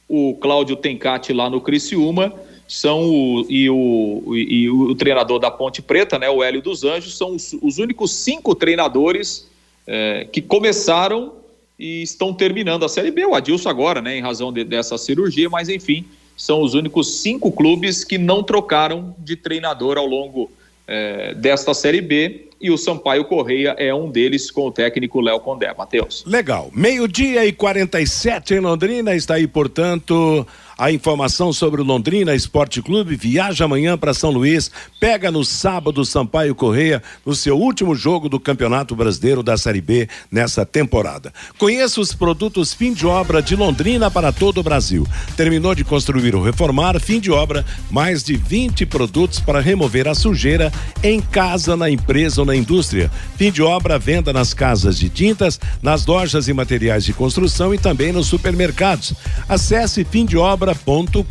o 0.06 0.34
Cláudio 0.34 0.76
Tencati 0.76 1.32
lá 1.32 1.48
no 1.48 1.62
Criciúma, 1.62 2.30
são 2.68 3.08
o, 3.08 3.46
e, 3.48 3.70
o, 3.70 4.36
e 4.36 4.68
o, 4.68 4.94
treinador 4.94 5.38
da 5.38 5.50
Ponte 5.50 5.80
Preta, 5.80 6.18
né, 6.18 6.28
o 6.28 6.44
Hélio 6.44 6.60
dos 6.60 6.84
Anjos, 6.84 7.16
são 7.16 7.34
os, 7.34 7.56
os 7.62 7.78
únicos 7.78 8.12
cinco 8.12 8.54
treinadores 8.54 9.48
é, 9.86 10.28
que 10.30 10.42
começaram 10.42 11.32
e 11.78 12.02
estão 12.02 12.34
terminando 12.34 12.84
a 12.84 12.88
Série 12.88 13.10
B. 13.10 13.24
O 13.24 13.34
Adilson 13.34 13.70
agora, 13.70 14.02
né, 14.02 14.14
em 14.14 14.20
razão 14.20 14.52
de, 14.52 14.62
dessa 14.62 14.98
cirurgia, 14.98 15.48
mas 15.48 15.70
enfim, 15.70 16.04
são 16.36 16.60
os 16.60 16.74
únicos 16.74 17.22
cinco 17.22 17.50
clubes 17.50 18.04
que 18.04 18.18
não 18.18 18.42
trocaram 18.42 19.14
de 19.18 19.36
treinador 19.36 19.96
ao 19.96 20.04
longo 20.04 20.50
é, 20.86 21.34
desta 21.34 21.74
Série 21.74 22.00
B 22.00 22.48
e 22.60 22.70
o 22.70 22.78
Sampaio 22.78 23.24
Correia 23.24 23.74
é 23.78 23.92
um 23.94 24.10
deles 24.10 24.50
com 24.50 24.68
o 24.68 24.72
técnico 24.72 25.20
Léo 25.20 25.40
Condé. 25.40 25.72
Matheus. 25.76 26.24
Legal. 26.26 26.70
Meio-dia 26.72 27.44
e 27.44 27.52
47 27.52 28.54
em 28.54 28.60
Londrina, 28.60 29.14
está 29.14 29.34
aí, 29.34 29.46
portanto, 29.46 30.46
a 30.78 30.92
informação 30.92 31.52
sobre 31.54 31.80
o 31.80 31.84
Londrina 31.84 32.34
Esporte 32.34 32.82
Clube 32.82 33.16
viaja 33.16 33.64
amanhã 33.64 33.96
para 33.96 34.12
São 34.12 34.30
Luís, 34.30 34.70
pega 35.00 35.30
no 35.30 35.42
sábado 35.42 36.04
Sampaio 36.04 36.54
Correia 36.54 37.02
no 37.24 37.34
seu 37.34 37.58
último 37.58 37.94
jogo 37.94 38.28
do 38.28 38.38
Campeonato 38.38 38.94
Brasileiro 38.94 39.42
da 39.42 39.56
Série 39.56 39.80
B 39.80 40.06
nessa 40.30 40.66
temporada. 40.66 41.32
Conheça 41.58 41.98
os 41.98 42.12
produtos 42.12 42.74
fim 42.74 42.92
de 42.92 43.06
obra 43.06 43.40
de 43.40 43.56
Londrina 43.56 44.10
para 44.10 44.32
todo 44.32 44.58
o 44.58 44.62
Brasil. 44.62 45.06
Terminou 45.34 45.74
de 45.74 45.82
construir 45.82 46.34
ou 46.34 46.42
reformar, 46.42 47.00
fim 47.00 47.20
de 47.20 47.30
obra, 47.30 47.64
mais 47.90 48.22
de 48.22 48.36
20 48.36 48.84
produtos 48.84 49.40
para 49.40 49.60
remover 49.60 50.06
a 50.06 50.14
sujeira 50.14 50.70
em 51.02 51.20
casa, 51.20 51.74
na 51.74 51.88
empresa 51.88 52.42
ou 52.42 52.46
na 52.46 52.54
indústria. 52.54 53.10
Fim 53.36 53.50
de 53.50 53.62
obra, 53.62 53.98
venda 53.98 54.30
nas 54.30 54.52
casas 54.52 54.98
de 54.98 55.08
tintas, 55.08 55.58
nas 55.82 56.04
lojas 56.04 56.48
e 56.48 56.52
materiais 56.52 57.04
de 57.04 57.14
construção 57.14 57.72
e 57.72 57.78
também 57.78 58.12
nos 58.12 58.26
supermercados. 58.26 59.14
Acesse 59.48 60.04
fim 60.04 60.26
de 60.26 60.36
obra 60.36 60.65
obra.com.br. 60.66 61.26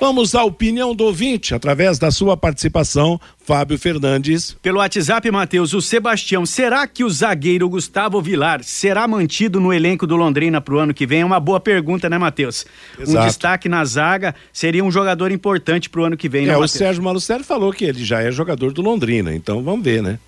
Vamos 0.00 0.36
à 0.36 0.44
opinião 0.44 0.94
do 0.94 1.04
ouvinte, 1.04 1.56
através 1.56 1.98
da 1.98 2.12
sua 2.12 2.36
participação, 2.36 3.20
Fábio 3.44 3.76
Fernandes. 3.76 4.56
Pelo 4.62 4.78
WhatsApp, 4.78 5.28
Matheus, 5.28 5.74
o 5.74 5.82
Sebastião, 5.82 6.46
será 6.46 6.86
que 6.86 7.02
o 7.02 7.10
zagueiro 7.10 7.68
Gustavo 7.68 8.22
Vilar 8.22 8.62
será 8.62 9.08
mantido 9.08 9.58
no 9.58 9.72
elenco 9.72 10.06
do 10.06 10.14
Londrina 10.14 10.60
para 10.60 10.74
o 10.74 10.78
ano 10.78 10.94
que 10.94 11.04
vem? 11.04 11.22
É 11.22 11.24
uma 11.24 11.40
boa 11.40 11.58
pergunta, 11.58 12.08
né, 12.08 12.16
Matheus? 12.16 12.64
Um 13.00 13.20
destaque 13.24 13.68
na 13.68 13.84
zaga 13.84 14.36
seria 14.52 14.84
um 14.84 14.90
jogador 14.90 15.32
importante 15.32 15.90
para 15.90 16.00
o 16.00 16.04
ano 16.04 16.16
que 16.16 16.28
vem, 16.28 16.44
é, 16.44 16.48
né, 16.48 16.56
o 16.56 16.68
Sérgio 16.68 17.02
Malucelli 17.02 17.42
falou 17.42 17.72
que 17.72 17.84
ele 17.84 18.04
já 18.04 18.22
é 18.22 18.30
jogador 18.30 18.72
do 18.72 18.80
Londrina, 18.82 19.34
então 19.34 19.64
vamos 19.64 19.84
ver, 19.84 20.00
né? 20.00 20.20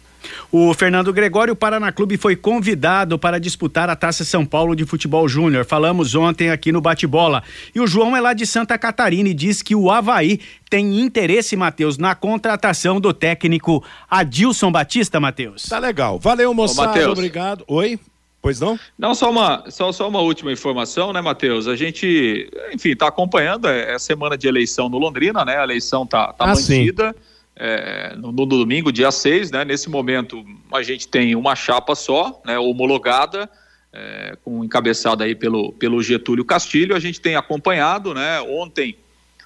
O 0.50 0.72
Fernando 0.74 1.12
Gregório, 1.12 1.52
o 1.52 1.56
Paraná 1.56 1.92
Clube, 1.92 2.16
foi 2.16 2.36
convidado 2.36 3.18
para 3.18 3.38
disputar 3.38 3.88
a 3.88 3.96
Taça 3.96 4.24
São 4.24 4.44
Paulo 4.44 4.74
de 4.74 4.84
Futebol 4.84 5.28
Júnior. 5.28 5.64
Falamos 5.64 6.14
ontem 6.14 6.50
aqui 6.50 6.72
no 6.72 6.80
Bate-Bola. 6.80 7.42
E 7.74 7.80
o 7.80 7.86
João 7.86 8.16
é 8.16 8.20
lá 8.20 8.32
de 8.32 8.46
Santa 8.46 8.76
Catarina 8.78 9.28
e 9.28 9.34
diz 9.34 9.62
que 9.62 9.74
o 9.74 9.90
Havaí 9.90 10.40
tem 10.68 11.00
interesse, 11.00 11.56
Matheus, 11.56 11.98
na 11.98 12.14
contratação 12.14 13.00
do 13.00 13.12
técnico 13.12 13.84
Adilson 14.10 14.70
Batista, 14.70 15.18
Matheus. 15.20 15.62
Tá 15.62 15.78
legal. 15.78 16.18
Valeu, 16.18 16.52
moçada. 16.54 17.08
Ô, 17.08 17.12
Obrigado. 17.12 17.64
Oi? 17.66 17.98
Pois 18.42 18.58
não? 18.58 18.78
Não, 18.98 19.14
só 19.14 19.30
uma, 19.30 19.64
só, 19.68 19.92
só 19.92 20.08
uma 20.08 20.20
última 20.20 20.50
informação, 20.50 21.12
né, 21.12 21.20
Matheus? 21.20 21.68
A 21.68 21.76
gente, 21.76 22.48
enfim, 22.72 22.90
está 22.90 23.08
acompanhando, 23.08 23.68
é, 23.68 23.94
é, 23.94 23.98
semana 23.98 24.36
de 24.36 24.48
eleição 24.48 24.88
no 24.88 24.98
Londrina, 24.98 25.44
né? 25.44 25.58
A 25.58 25.64
eleição 25.64 26.06
tá, 26.06 26.32
tá 26.32 26.44
ah, 26.44 26.54
mantida. 26.54 27.14
Sim 27.16 27.30
é, 27.62 28.14
no, 28.16 28.32
no, 28.32 28.46
domingo, 28.46 28.90
dia 28.90 29.10
6, 29.10 29.50
né? 29.50 29.66
Nesse 29.66 29.90
momento 29.90 30.42
a 30.72 30.82
gente 30.82 31.06
tem 31.06 31.36
uma 31.36 31.54
chapa 31.54 31.94
só, 31.94 32.40
né, 32.42 32.58
homologada, 32.58 33.50
é, 33.92 34.34
com 34.42 34.64
encabeçada 34.64 35.24
aí 35.24 35.34
pelo, 35.34 35.70
pelo 35.74 36.02
Getúlio 36.02 36.42
Castilho. 36.42 36.96
A 36.96 36.98
gente 36.98 37.20
tem 37.20 37.36
acompanhado, 37.36 38.14
né? 38.14 38.40
Ontem 38.40 38.96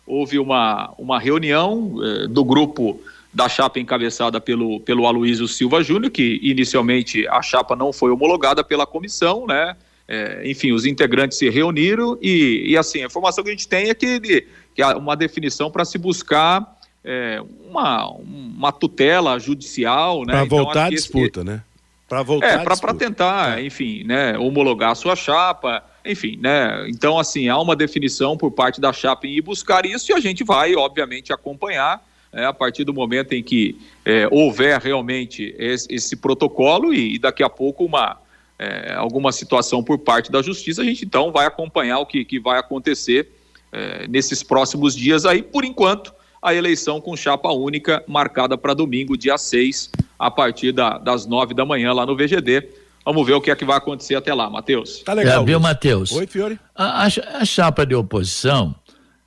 houve 0.07 0.39
uma, 0.39 0.95
uma 0.97 1.19
reunião 1.19 1.97
é, 2.05 2.29
do 2.29 2.45
grupo 2.45 3.01
da 3.33 3.49
chapa 3.49 3.81
encabeçada 3.81 4.41
pelo, 4.41 4.79
pelo 4.79 5.09
Aloysio 5.09 5.49
Silva 5.49 5.83
Júnior, 5.83 6.13
que 6.13 6.39
inicialmente 6.41 7.27
a 7.27 7.43
chapa 7.43 7.75
não 7.75 7.93
foi 7.93 8.13
homologada 8.13 8.63
pela 8.63 8.87
comissão, 8.87 9.45
né? 9.45 9.75
É, 10.07 10.49
enfim, 10.49 10.71
os 10.71 10.87
integrantes 10.87 11.37
se 11.37 11.51
reuniram 11.51 12.17
e, 12.23 12.63
e 12.69 12.77
assim, 12.77 13.03
a 13.03 13.07
informação 13.07 13.43
que 13.43 13.51
a 13.51 13.53
gente 13.53 13.67
tem 13.67 13.89
é 13.89 13.95
que, 13.95 14.47
que 14.73 14.83
há 14.83 14.97
uma 14.97 15.17
definição 15.17 15.69
para 15.69 15.85
se 15.85 15.99
buscar 15.99 16.75
é, 17.05 17.41
uma, 17.69 18.09
uma 18.09 18.73
tutela 18.73 19.39
judicial, 19.39 20.21
né? 20.21 20.33
Para 20.33 20.45
então, 20.45 20.59
voltar 20.59 20.87
à 20.87 20.91
disputa, 20.91 21.41
esse, 21.41 21.49
né? 21.49 21.63
Para 22.09 22.23
voltar 22.23 22.61
é, 22.61 22.65
para 22.65 22.95
tentar, 22.95 23.59
é. 23.59 23.65
enfim, 23.65 24.05
né, 24.05 24.39
homologar 24.39 24.91
a 24.91 24.95
sua 24.95 25.17
chapa, 25.17 25.83
enfim, 26.05 26.39
né? 26.41 26.87
Então, 26.89 27.19
assim, 27.19 27.49
há 27.49 27.59
uma 27.59 27.75
definição 27.75 28.37
por 28.37 28.51
parte 28.51 28.81
da 28.81 28.93
chapa 28.93 29.27
em 29.27 29.37
ir 29.37 29.41
buscar 29.41 29.85
isso 29.87 30.13
e 30.13 30.15
a 30.15 30.21
gente 30.21 30.45
vai, 30.45 30.75
obviamente, 30.75 31.33
acompanhar 31.33 32.05
né, 32.33 32.47
a 32.47 32.53
partir 32.53 32.85
do 32.85 32.93
momento 32.93 33.33
em 33.33 33.43
que 33.43 33.79
é, 34.05 34.29
houver 34.31 34.79
realmente 34.81 35.55
esse, 35.59 35.87
esse 35.91 36.17
protocolo 36.17 36.93
e, 36.93 37.15
e, 37.15 37.19
daqui 37.19 37.43
a 37.43 37.49
pouco 37.49 37.85
uma 37.85 38.19
é, 38.59 38.95
alguma 38.95 39.33
situação 39.33 39.83
por 39.83 39.99
parte 39.99 40.31
da 40.31 40.41
justiça, 40.41 40.83
a 40.83 40.85
gente 40.85 41.05
então 41.05 41.33
vai 41.33 41.47
acompanhar 41.47 41.99
o 41.99 42.07
que, 42.07 42.25
que 42.25 42.39
vai 42.39 42.59
acontecer 42.59 43.29
é, 43.73 44.07
nesses 44.07 44.43
próximos 44.43 44.95
dias 44.95 45.27
aí, 45.27 45.43
por 45.43 45.65
enquanto 45.65 46.13
a 46.45 46.55
eleição 46.55 47.01
com 47.01 47.17
chapa 47.17 47.51
única 47.51 48.05
marcada 48.07 48.59
para 48.59 48.75
domingo, 48.75 49.17
dia 49.17 49.39
6, 49.39 49.91
a 50.19 50.31
partir 50.31 50.73
da, 50.73 50.99
das 50.99 51.25
9 51.25 51.55
da 51.55 51.65
manhã 51.65 51.91
lá 51.95 52.05
no 52.05 52.15
VGD. 52.15 52.69
Vamos 53.03 53.27
ver 53.27 53.33
o 53.33 53.41
que 53.41 53.51
é 53.51 53.57
que 53.57 53.65
vai 53.65 53.79
acontecer 53.79 54.15
até 54.15 54.35
lá, 54.35 54.51
Matheus. 54.51 55.03
Tá 55.03 55.15
legal. 55.15 55.43
É, 55.43 55.47
viu, 55.47 55.59
Matheus? 55.59 56.13
Oi, 56.13 56.27
Fiore. 56.27 56.61
A, 56.75 57.05
a, 57.05 57.07
a 57.41 57.45
chapa 57.47 57.87
de 57.87 57.95
oposição 57.95 58.75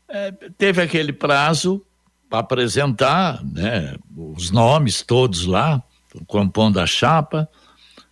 é, 0.07 0.31
teve 0.59 0.79
aquele 0.79 1.11
prazo 1.11 1.83
para 2.29 2.39
apresentar 2.39 3.43
né, 3.43 3.95
os 4.15 4.51
nomes 4.51 5.01
todos 5.01 5.47
lá, 5.47 5.81
compondo 6.27 6.79
a 6.79 6.85
chapa. 6.85 7.49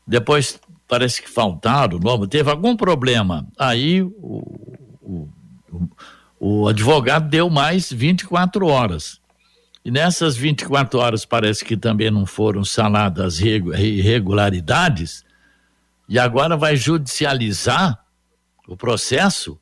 Depois 0.07 0.59
parece 0.87 1.21
que 1.21 1.29
faltaram, 1.29 1.99
novo, 1.99 2.25
teve 2.27 2.49
algum 2.49 2.75
problema. 2.75 3.45
Aí 3.57 4.01
o, 4.01 4.11
o, 4.99 5.29
o 5.71 5.89
o 6.39 6.67
advogado 6.67 7.29
deu 7.29 7.49
mais 7.49 7.91
24 7.91 8.67
horas. 8.67 9.19
E 9.83 9.91
nessas 9.91 10.35
24 10.35 10.99
horas 10.99 11.25
parece 11.25 11.63
que 11.63 11.77
também 11.77 12.09
não 12.09 12.25
foram 12.25 12.65
sanadas 12.65 13.39
irregularidades, 13.39 15.23
e 16.07 16.19
agora 16.19 16.55
vai 16.55 16.75
judicializar 16.75 17.99
o 18.67 18.75
processo, 18.75 19.59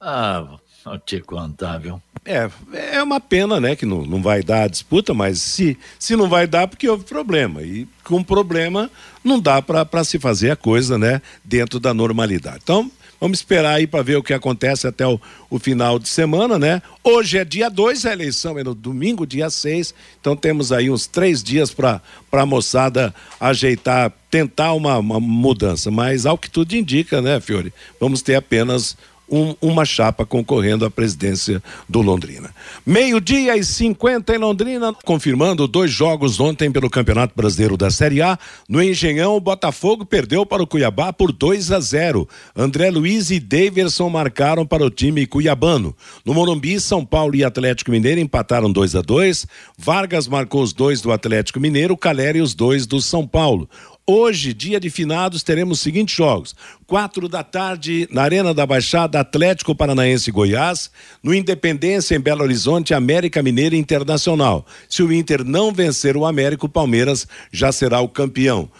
ah, 0.00 0.58
vou 0.84 0.98
te 0.98 1.20
contar, 1.20 1.78
viu? 1.78 2.00
É, 2.24 2.50
é 2.92 3.02
uma 3.02 3.20
pena, 3.20 3.60
né, 3.60 3.74
que 3.74 3.86
não, 3.86 4.04
não 4.04 4.22
vai 4.22 4.42
dar 4.42 4.64
a 4.64 4.68
disputa, 4.68 5.14
mas 5.14 5.40
se, 5.40 5.78
se 5.98 6.14
não 6.14 6.28
vai 6.28 6.46
dar, 6.46 6.68
porque 6.68 6.88
houve 6.88 7.04
problema. 7.04 7.62
E 7.62 7.88
com 8.04 8.22
problema 8.22 8.90
não 9.24 9.40
dá 9.40 9.62
para 9.62 10.04
se 10.04 10.18
fazer 10.18 10.50
a 10.50 10.56
coisa, 10.56 10.98
né, 10.98 11.22
dentro 11.44 11.80
da 11.80 11.94
normalidade. 11.94 12.58
Então, 12.62 12.90
vamos 13.20 13.38
esperar 13.38 13.74
aí 13.74 13.86
para 13.86 14.02
ver 14.02 14.16
o 14.16 14.22
que 14.22 14.32
acontece 14.32 14.86
até 14.86 15.06
o, 15.06 15.20
o 15.50 15.58
final 15.58 15.98
de 15.98 16.08
semana, 16.08 16.58
né? 16.58 16.82
Hoje 17.02 17.38
é 17.38 17.44
dia 17.44 17.68
2, 17.68 18.06
a 18.06 18.12
eleição 18.12 18.58
é 18.58 18.64
no 18.64 18.74
domingo, 18.74 19.26
dia 19.26 19.50
6. 19.50 19.94
Então 20.20 20.36
temos 20.36 20.72
aí 20.72 20.90
uns 20.90 21.06
três 21.06 21.42
dias 21.42 21.72
para 21.72 22.00
a 22.32 22.46
moçada 22.46 23.14
ajeitar, 23.40 24.12
tentar 24.30 24.72
uma, 24.74 24.98
uma 24.98 25.20
mudança. 25.20 25.90
Mas 25.90 26.26
ao 26.26 26.38
que 26.38 26.50
tudo 26.50 26.74
indica, 26.74 27.20
né, 27.22 27.40
Fiore? 27.40 27.72
Vamos 28.00 28.22
ter 28.22 28.34
apenas 28.34 28.96
um, 29.30 29.54
uma 29.60 29.84
chapa 29.84 30.24
concorrendo 30.24 30.84
à 30.84 30.90
presidência 30.90 31.62
do 31.88 32.00
Londrina. 32.00 32.50
Meio-dia 32.84 33.56
e 33.56 33.64
50 33.64 34.34
em 34.34 34.38
Londrina, 34.38 34.94
confirmando 35.04 35.68
dois 35.68 35.90
jogos 35.90 36.40
ontem 36.40 36.70
pelo 36.70 36.90
Campeonato 36.90 37.34
Brasileiro 37.36 37.76
da 37.76 37.90
Série 37.90 38.22
A. 38.22 38.38
No 38.68 38.82
Engenhão, 38.82 39.36
o 39.36 39.40
Botafogo 39.40 40.04
perdeu 40.04 40.46
para 40.46 40.62
o 40.62 40.66
Cuiabá 40.66 41.12
por 41.12 41.32
2 41.32 41.72
a 41.72 41.80
0. 41.80 42.28
André 42.56 42.90
Luiz 42.90 43.30
e 43.30 43.38
Daverson 43.38 44.08
marcaram 44.08 44.66
para 44.66 44.84
o 44.84 44.90
time 44.90 45.26
cuiabano. 45.26 45.94
No 46.24 46.34
Morumbi, 46.34 46.80
São 46.80 47.04
Paulo 47.04 47.34
e 47.36 47.44
Atlético 47.44 47.90
Mineiro 47.90 48.20
empataram 48.20 48.72
2 48.72 48.96
a 48.96 49.02
2. 49.02 49.46
Vargas 49.76 50.26
marcou 50.26 50.62
os 50.62 50.72
dois 50.72 51.00
do 51.00 51.12
Atlético 51.12 51.60
Mineiro, 51.60 51.96
Caleri 51.96 52.40
os 52.40 52.54
dois 52.54 52.86
do 52.86 53.00
São 53.00 53.26
Paulo. 53.26 53.68
Hoje, 54.10 54.54
dia 54.54 54.80
de 54.80 54.88
finados, 54.88 55.42
teremos 55.42 55.76
os 55.76 55.82
seguintes 55.82 56.16
jogos: 56.16 56.56
quatro 56.86 57.28
da 57.28 57.42
tarde 57.42 58.08
na 58.10 58.22
Arena 58.22 58.54
da 58.54 58.64
Baixada, 58.64 59.20
Atlético 59.20 59.74
Paranaense 59.74 60.30
Goiás, 60.30 60.90
no 61.22 61.34
Independência 61.34 62.16
em 62.16 62.18
Belo 62.18 62.42
Horizonte, 62.42 62.94
América 62.94 63.42
Mineira 63.42 63.76
Internacional. 63.76 64.64
Se 64.88 65.02
o 65.02 65.12
Inter 65.12 65.44
não 65.44 65.74
vencer 65.74 66.16
o 66.16 66.24
América, 66.24 66.64
o 66.64 66.70
Palmeiras 66.70 67.28
já 67.52 67.70
será 67.70 68.00
o 68.00 68.08
campeão. 68.08 68.70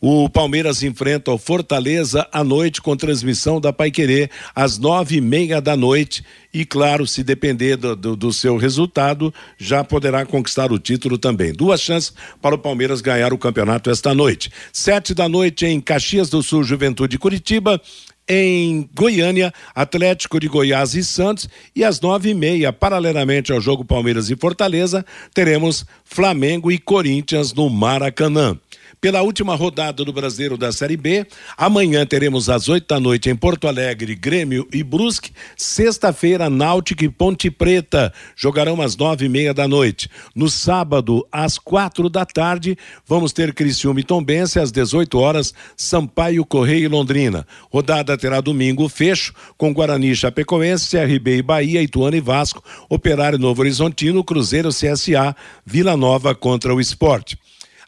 O 0.00 0.28
Palmeiras 0.28 0.84
enfrenta 0.84 1.32
o 1.32 1.38
Fortaleza 1.38 2.24
à 2.32 2.44
noite 2.44 2.80
com 2.80 2.96
transmissão 2.96 3.60
da 3.60 3.72
Paiquerê 3.72 4.30
às 4.54 4.78
nove 4.78 5.16
e 5.16 5.20
meia 5.20 5.60
da 5.60 5.76
noite. 5.76 6.24
E 6.54 6.64
claro, 6.64 7.04
se 7.04 7.24
depender 7.24 7.76
do, 7.76 7.96
do, 7.96 8.14
do, 8.14 8.32
seu 8.32 8.56
resultado, 8.56 9.34
já 9.58 9.82
poderá 9.82 10.24
conquistar 10.24 10.70
o 10.70 10.78
título 10.78 11.18
também. 11.18 11.52
Duas 11.52 11.80
chances 11.80 12.12
para 12.40 12.54
o 12.54 12.58
Palmeiras 12.58 13.00
ganhar 13.00 13.32
o 13.32 13.38
campeonato 13.38 13.90
esta 13.90 14.14
noite. 14.14 14.52
Sete 14.72 15.12
da 15.12 15.28
noite 15.28 15.66
em 15.66 15.80
Caxias 15.80 16.30
do 16.30 16.44
Sul, 16.44 16.62
Juventude 16.62 17.18
Curitiba 17.18 17.80
em 18.28 18.88
Goiânia, 18.94 19.52
Atlético 19.74 20.38
de 20.38 20.46
Goiás 20.46 20.94
e 20.94 21.02
Santos, 21.02 21.48
e 21.74 21.82
às 21.82 21.98
nove 21.98 22.28
e 22.28 22.34
meia, 22.34 22.72
paralelamente 22.72 23.52
ao 23.52 23.60
jogo 23.60 23.84
Palmeiras 23.84 24.28
e 24.30 24.36
Fortaleza, 24.36 25.04
teremos 25.32 25.86
Flamengo 26.04 26.70
e 26.70 26.78
Corinthians 26.78 27.54
no 27.54 27.70
Maracanã 27.70 28.56
pela 29.00 29.22
última 29.22 29.54
rodada 29.54 30.04
do 30.04 30.12
Brasileiro 30.12 30.56
da 30.56 30.72
Série 30.72 30.96
B. 30.96 31.26
Amanhã 31.56 32.04
teremos 32.04 32.48
às 32.48 32.68
oito 32.68 32.86
da 32.88 33.00
noite 33.00 33.30
em 33.30 33.36
Porto 33.36 33.68
Alegre, 33.68 34.14
Grêmio 34.14 34.66
e 34.72 34.82
Brusque. 34.82 35.32
Sexta-feira, 35.56 36.50
Náutico 36.50 37.04
e 37.04 37.08
Ponte 37.08 37.50
Preta 37.50 38.12
jogarão 38.36 38.80
às 38.82 38.96
nove 38.96 39.26
e 39.26 39.28
meia 39.28 39.54
da 39.54 39.68
noite. 39.68 40.10
No 40.34 40.48
sábado, 40.48 41.26
às 41.30 41.58
quatro 41.58 42.08
da 42.08 42.24
tarde, 42.24 42.76
vamos 43.06 43.32
ter 43.32 43.54
Criciúma 43.54 44.00
e 44.00 44.04
Tombense 44.04 44.58
às 44.58 44.72
18 44.72 45.18
horas, 45.18 45.54
Sampaio, 45.76 46.44
Correia 46.44 46.84
e 46.84 46.88
Londrina. 46.88 47.46
Rodada 47.70 48.16
terá 48.16 48.40
domingo 48.40 48.88
fecho 48.88 49.32
com 49.56 49.72
Guarani, 49.72 50.14
Chapecoense, 50.14 50.90
CRB 50.90 51.38
e 51.38 51.42
Bahia, 51.42 51.82
Ituano 51.82 52.16
e 52.16 52.20
Vasco, 52.20 52.62
Operário 52.88 53.38
Novo 53.38 53.62
Horizontino, 53.62 54.24
Cruzeiro, 54.24 54.70
CSA, 54.70 55.34
Vila 55.64 55.96
Nova 55.96 56.34
contra 56.34 56.74
o 56.74 56.80
Esporte. 56.80 57.38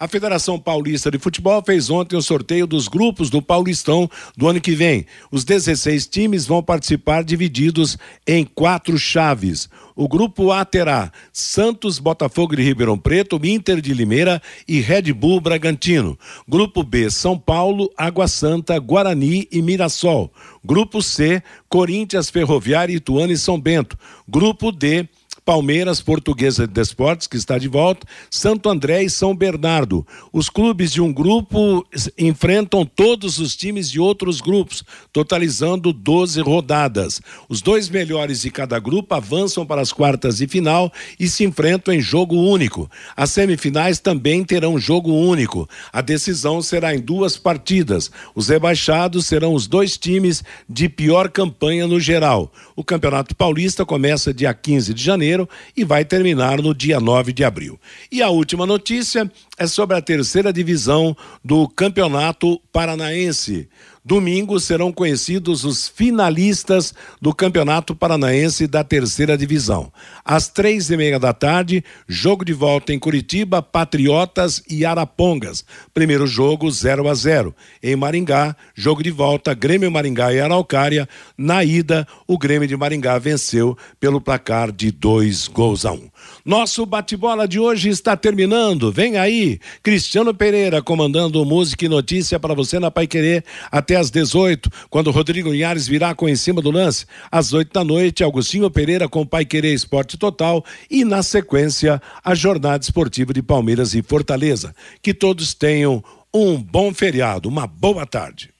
A 0.01 0.09
Federação 0.09 0.59
Paulista 0.59 1.11
de 1.11 1.19
Futebol 1.19 1.63
fez 1.63 1.91
ontem 1.91 2.17
o 2.17 2.23
sorteio 2.23 2.67
dos 2.67 2.89
grupos 2.89 3.29
do 3.29 3.43
Paulistão 3.43 4.11
do 4.35 4.49
ano 4.49 4.59
que 4.59 4.75
vem. 4.75 5.05
Os 5.31 5.45
16 5.45 6.07
times 6.07 6.47
vão 6.47 6.63
participar 6.63 7.23
divididos 7.23 7.99
em 8.27 8.43
quatro 8.43 8.97
chaves. 8.97 9.69
O 9.95 10.09
grupo 10.09 10.53
A 10.53 10.65
terá 10.65 11.13
Santos, 11.31 11.99
Botafogo 11.99 12.57
de 12.57 12.63
Ribeirão 12.63 12.97
Preto, 12.97 13.39
Inter 13.45 13.83
de 13.83 13.93
Limeira 13.93 14.41
e 14.67 14.81
Red 14.81 15.13
Bull 15.13 15.39
Bragantino. 15.39 16.19
Grupo 16.49 16.83
B, 16.83 17.11
São 17.11 17.39
Paulo, 17.39 17.91
Água 17.95 18.27
Santa, 18.27 18.79
Guarani 18.79 19.47
e 19.53 19.61
Mirassol. 19.61 20.33
Grupo 20.65 21.03
C, 21.03 21.43
Corinthians, 21.69 22.31
Ferroviária, 22.31 22.97
Ituano 22.97 23.35
e 23.35 23.37
São 23.37 23.61
Bento. 23.61 23.99
Grupo 24.27 24.73
D, 24.73 25.07
Palmeiras, 25.51 26.01
Portuguesa 26.01 26.65
de 26.65 26.73
Desportes, 26.73 27.27
que 27.27 27.37
está 27.37 27.59
de 27.59 27.67
volta, 27.67 28.07
Santo 28.31 28.69
André 28.69 29.03
e 29.03 29.11
São 29.11 29.35
Bernardo. 29.35 30.07
Os 30.33 30.49
clubes 30.49 30.93
de 30.93 31.03
um 31.03 31.13
grupo 31.13 31.85
enfrentam 32.17 32.87
todos 32.87 33.41
os 33.41 33.57
times 33.57 33.91
de 33.91 33.99
outros 33.99 34.41
grupos, 34.41 34.85
totalizando 35.13 35.93
12 35.93 36.41
rodadas. 36.41 37.21
Os 37.49 37.61
dois 37.61 37.89
melhores 37.89 38.43
de 38.43 38.51
cada 38.53 38.79
grupo 38.79 39.13
avançam 39.13 39.67
para 39.67 39.81
as 39.81 39.93
quartas 39.93 40.37
de 40.37 40.47
final 40.47 40.93
e 41.19 41.27
se 41.27 41.43
enfrentam 41.43 41.93
em 41.93 42.01
jogo 42.01 42.37
único. 42.37 42.89
As 43.17 43.33
semifinais 43.33 43.99
também 43.99 44.45
terão 44.45 44.79
jogo 44.79 45.13
único. 45.13 45.69
A 45.93 46.01
decisão 46.01 46.63
será 46.63 46.95
em 46.95 47.01
duas 47.01 47.37
partidas. 47.37 48.09
Os 48.37 48.47
rebaixados 48.47 49.27
serão 49.27 49.53
os 49.55 49.67
dois 49.67 49.99
times 49.99 50.45
de 50.69 50.89
pior 50.89 51.29
campanha 51.29 51.89
no 51.89 51.99
geral. 51.99 52.53
O 52.77 52.85
Campeonato 52.85 53.35
Paulista 53.35 53.85
começa 53.85 54.33
dia 54.33 54.55
15 54.55 54.95
de 54.95 55.03
janeiro 55.03 55.40
e 55.77 55.85
vai 55.85 56.05
terminar 56.05 56.61
no 56.61 56.75
dia 56.75 56.99
9 56.99 57.33
de 57.33 57.45
abril. 57.45 57.79
E 58.11 58.23
a 58.23 58.29
última 58.29 58.67
notícia 58.67 59.31
é 59.59 59.67
sobre 59.67 59.97
a 59.97 60.03
terceira 60.03 60.53
divisão 60.53 61.17
do 61.45 61.69
Campeonato 61.69 62.61
Paranaense. 62.73 63.69
Domingo 64.03 64.59
serão 64.59 64.91
conhecidos 64.91 65.63
os 65.63 65.87
finalistas 65.87 66.95
do 67.21 67.35
Campeonato 67.35 67.95
Paranaense 67.95 68.67
da 68.67 68.83
Terceira 68.83 69.37
Divisão. 69.37 69.93
Às 70.25 70.49
três 70.49 70.91
e 70.91 70.97
meia 70.97 71.19
da 71.19 71.35
tarde, 71.35 71.85
jogo 72.09 72.43
de 72.43 72.55
volta 72.55 72.95
em 72.95 72.99
Curitiba, 72.99 73.61
Patriotas 73.61 74.63
e 74.69 74.87
Arapongas. 74.87 75.65
Primeiro 75.93 76.27
jogo 76.27 76.71
0 76.71 77.09
a 77.09 77.15
0. 77.15 77.55
Em 77.83 77.95
Maringá, 77.95 78.57
jogo 78.75 79.03
de 79.03 79.11
volta 79.11 79.53
Grêmio 79.53 79.91
Maringá 79.91 80.33
e 80.33 80.41
Araucária. 80.41 81.07
Na 81.37 81.63
ida, 81.63 82.09
o 82.27 82.39
Grêmio 82.39 82.67
de 82.67 82.77
Maringá 82.79 83.19
venceu 83.19 83.77
pelo 84.01 84.19
placar 84.19 84.73
de 84.73 84.91
dois 84.91 85.47
gols 85.47 85.85
a 85.85 85.93
um. 85.93 86.09
Nosso 86.51 86.85
bate-bola 86.85 87.47
de 87.47 87.61
hoje 87.61 87.91
está 87.91 88.17
terminando. 88.17 88.91
Vem 88.91 89.17
aí, 89.17 89.61
Cristiano 89.85 90.35
Pereira 90.35 90.83
comandando 90.83 91.45
música 91.45 91.85
e 91.85 91.89
notícia 91.89 92.41
para 92.41 92.55
você 92.55 92.81
na 92.81 92.91
Pai 92.91 93.07
Querer 93.07 93.45
até 93.71 93.95
às 93.95 94.11
18, 94.11 94.69
quando 94.91 95.13
Rodrigo 95.13 95.53
Linhares 95.53 95.87
virá 95.87 96.13
com 96.13 96.29
em 96.29 96.35
cima 96.35 96.61
do 96.61 96.73
lance. 96.73 97.07
Às 97.31 97.53
8 97.53 97.73
da 97.73 97.85
noite, 97.85 98.25
Agostinho 98.25 98.69
Pereira 98.69 99.09
com 99.09 99.25
Pai 99.25 99.45
Querer 99.45 99.73
Esporte 99.73 100.19
Total 100.19 100.65
e 100.91 101.05
na 101.05 101.23
sequência 101.23 102.03
a 102.25 102.35
jornada 102.35 102.83
esportiva 102.83 103.33
de 103.33 103.45
Palmeiras 103.45 103.95
e 103.95 104.03
Fortaleza. 104.03 104.75
Que 105.01 105.15
todos 105.15 105.55
tenham 105.55 106.03
um 106.35 106.57
bom 106.57 106.93
feriado, 106.93 107.49
uma 107.49 107.69
boa 107.69 108.05
tarde. 108.05 108.51